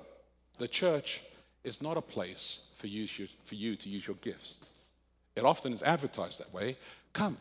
the 0.58 0.68
church 0.68 1.22
is 1.64 1.84
not 1.84 1.98
a 1.98 2.02
place 2.02 2.62
for 2.78 2.88
you, 2.88 3.06
for 3.44 3.54
you 3.54 3.76
to 3.76 3.90
use 3.90 4.08
your 4.08 4.16
gifts. 4.22 4.60
It 5.36 5.46
often 5.46 5.72
is 5.72 5.84
advertised 5.84 6.40
that 6.40 6.52
way. 6.52 6.76
Come, 7.14 7.38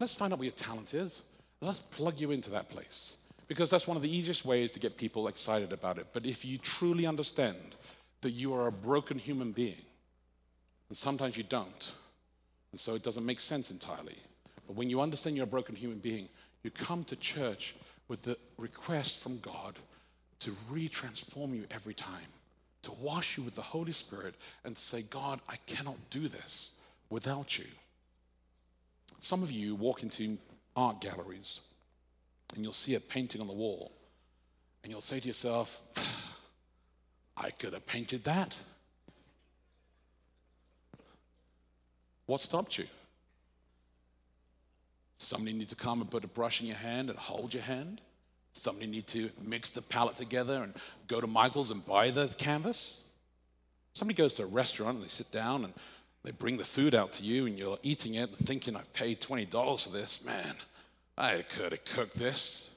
let's 0.00 0.16
find 0.16 0.32
out 0.32 0.40
what 0.40 0.46
your 0.46 0.52
talent 0.54 0.94
is. 0.94 1.22
Let's 1.60 1.78
plug 1.78 2.18
you 2.18 2.32
into 2.32 2.50
that 2.50 2.70
place. 2.70 3.18
Because 3.46 3.70
that's 3.70 3.86
one 3.86 3.96
of 3.96 4.02
the 4.02 4.10
easiest 4.10 4.44
ways 4.44 4.72
to 4.72 4.80
get 4.80 4.96
people 4.96 5.28
excited 5.28 5.72
about 5.72 5.98
it. 5.98 6.08
But 6.12 6.26
if 6.26 6.44
you 6.44 6.58
truly 6.58 7.06
understand 7.06 7.76
that 8.22 8.32
you 8.32 8.52
are 8.52 8.66
a 8.66 8.72
broken 8.72 9.16
human 9.16 9.52
being. 9.52 9.82
And 10.92 10.96
sometimes 10.98 11.38
you 11.38 11.42
don't. 11.42 11.94
And 12.70 12.78
so 12.78 12.94
it 12.94 13.02
doesn't 13.02 13.24
make 13.24 13.40
sense 13.40 13.70
entirely. 13.70 14.18
But 14.66 14.76
when 14.76 14.90
you 14.90 15.00
understand 15.00 15.36
you're 15.36 15.44
a 15.44 15.46
broken 15.46 15.74
human 15.74 16.00
being, 16.00 16.28
you 16.62 16.70
come 16.70 17.02
to 17.04 17.16
church 17.16 17.74
with 18.08 18.20
the 18.20 18.36
request 18.58 19.22
from 19.22 19.38
God 19.38 19.78
to 20.40 20.54
re-transform 20.68 21.54
you 21.54 21.64
every 21.70 21.94
time, 21.94 22.26
to 22.82 22.92
wash 23.00 23.38
you 23.38 23.42
with 23.42 23.54
the 23.54 23.62
Holy 23.62 23.92
Spirit 23.92 24.34
and 24.64 24.76
say, 24.76 25.00
God, 25.00 25.40
I 25.48 25.56
cannot 25.64 25.96
do 26.10 26.28
this 26.28 26.72
without 27.08 27.56
you. 27.58 27.68
Some 29.20 29.42
of 29.42 29.50
you 29.50 29.74
walk 29.74 30.02
into 30.02 30.36
art 30.76 31.00
galleries 31.00 31.60
and 32.54 32.62
you'll 32.62 32.74
see 32.74 32.96
a 32.96 33.00
painting 33.00 33.40
on 33.40 33.46
the 33.46 33.54
wall 33.54 33.92
and 34.82 34.92
you'll 34.92 35.00
say 35.00 35.20
to 35.20 35.26
yourself, 35.26 35.80
I 37.34 37.48
could 37.48 37.72
have 37.72 37.86
painted 37.86 38.24
that. 38.24 38.54
What 42.26 42.40
stopped 42.40 42.78
you? 42.78 42.86
Somebody 45.18 45.56
need 45.56 45.68
to 45.68 45.76
come 45.76 46.00
and 46.00 46.10
put 46.10 46.24
a 46.24 46.28
brush 46.28 46.60
in 46.60 46.66
your 46.66 46.76
hand 46.76 47.08
and 47.08 47.18
hold 47.18 47.54
your 47.54 47.62
hand. 47.62 48.00
Somebody 48.52 48.86
need 48.86 49.06
to 49.08 49.30
mix 49.42 49.70
the 49.70 49.82
palette 49.82 50.16
together 50.16 50.62
and 50.62 50.74
go 51.06 51.20
to 51.20 51.26
Michael's 51.26 51.70
and 51.70 51.84
buy 51.86 52.10
the 52.10 52.28
canvas. 52.28 53.02
Somebody 53.94 54.16
goes 54.16 54.34
to 54.34 54.42
a 54.42 54.46
restaurant 54.46 54.96
and 54.96 55.04
they 55.04 55.08
sit 55.08 55.30
down 55.30 55.64
and 55.64 55.72
they 56.24 56.32
bring 56.32 56.56
the 56.56 56.64
food 56.64 56.94
out 56.94 57.12
to 57.12 57.24
you 57.24 57.46
and 57.46 57.58
you're 57.58 57.78
eating 57.82 58.14
it 58.14 58.30
and 58.30 58.38
thinking, 58.38 58.76
I've 58.76 58.92
paid 58.92 59.20
$20 59.20 59.82
for 59.82 59.90
this. 59.90 60.24
Man, 60.24 60.54
I 61.16 61.44
could 61.56 61.72
have 61.72 61.84
cooked 61.84 62.16
this. 62.16 62.70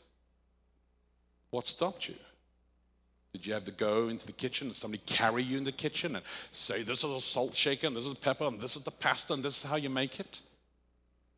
What 1.51 1.67
stopped 1.67 2.09
you? 2.09 2.15
Did 3.35 3.45
you 3.45 3.53
have 3.53 3.65
to 3.65 3.71
go 3.71 4.07
into 4.07 4.25
the 4.25 4.31
kitchen 4.31 4.67
and 4.67 4.75
somebody 4.75 5.03
carry 5.05 5.43
you 5.43 5.57
in 5.57 5.65
the 5.65 5.71
kitchen 5.73 6.15
and 6.15 6.23
say, 6.51 6.83
This 6.83 7.03
is 7.03 7.11
a 7.11 7.19
salt 7.19 7.53
shaker, 7.53 7.85
and 7.85 7.93
this 7.93 8.05
is 8.05 8.13
pepper, 8.13 8.45
and 8.45 8.61
this 8.61 8.77
is 8.77 8.83
the 8.83 8.91
pasta, 8.91 9.33
and 9.33 9.43
this 9.43 9.57
is 9.57 9.69
how 9.69 9.75
you 9.75 9.89
make 9.89 10.21
it? 10.21 10.41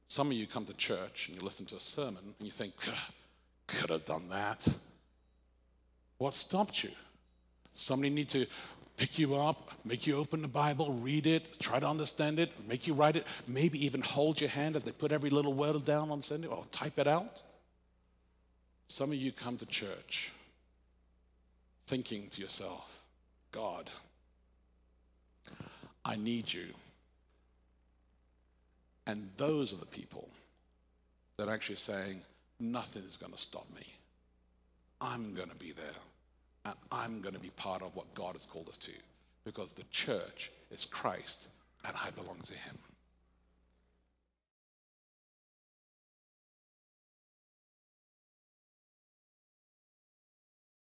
Some 0.08 0.28
of 0.28 0.34
you 0.34 0.46
come 0.46 0.64
to 0.66 0.76
church 0.76 1.28
and 1.28 1.36
you 1.36 1.44
listen 1.44 1.66
to 1.66 1.76
a 1.76 1.80
sermon 1.80 2.36
and 2.38 2.46
you 2.46 2.52
think, 2.52 2.74
Could 3.66 3.90
have 3.90 4.06
done 4.06 4.30
that. 4.30 4.68
What 6.20 6.36
stopped 6.36 6.84
you? 6.84 6.92
Somebody 7.74 8.12
need 8.12 8.30
to 8.30 8.46
pick 8.96 9.18
you 9.18 9.36
up, 9.36 9.72
make 9.84 10.06
you 10.06 10.18
open 10.18 10.44
the 10.44 10.48
Bible, 10.48 10.94
read 10.94 11.26
it, 11.26 11.60
try 11.60 11.80
to 11.80 11.88
understand 11.88 12.38
it, 12.38 12.52
make 12.68 12.86
you 12.86 12.94
write 12.94 13.16
it, 13.16 13.26
maybe 13.48 13.84
even 13.84 14.02
hold 14.02 14.40
your 14.40 14.52
hand 14.52 14.76
as 14.76 14.84
they 14.84 14.92
put 14.92 15.12
every 15.12 15.32
little 15.32 15.56
word 15.56 15.84
down 15.84 16.12
on 16.12 16.22
Sunday 16.22 16.48
or 16.48 16.64
type 16.72 17.00
it 17.00 17.08
out. 17.08 17.42
Some 18.88 19.12
of 19.12 19.18
you 19.18 19.32
come 19.32 19.58
to 19.58 19.66
church 19.66 20.32
thinking 21.88 22.28
to 22.30 22.42
yourself, 22.42 23.02
God, 23.52 23.90
I 26.06 26.16
need 26.16 26.54
you. 26.54 26.68
And 29.08 29.30
those 29.38 29.74
are 29.74 29.78
the 29.78 29.86
people 29.86 30.30
that 31.38 31.48
are 31.48 31.54
actually 31.54 31.78
saying, 31.78 32.22
nothing 32.60 33.04
is 33.04 33.16
going 33.16 33.32
to 33.32 33.40
stop 33.40 33.66
me. 33.74 33.86
I'm 35.00 35.34
going 35.34 35.50
to 35.50 35.56
be 35.56 35.72
there 35.72 35.86
and 36.66 36.76
I'm 36.92 37.22
going 37.22 37.36
to 37.36 37.40
be 37.40 37.52
part 37.52 37.82
of 37.82 37.96
what 37.96 38.14
God 38.14 38.34
has 38.34 38.46
called 38.46 38.68
us 38.68 38.78
to 38.78 38.92
because 39.46 39.72
the 39.72 39.84
church 39.92 40.52
is 40.72 40.84
Christ 40.86 41.48
and 41.86 41.96
I 41.96 42.10
belong 42.12 42.40
to 42.46 42.54
Him. 42.54 42.78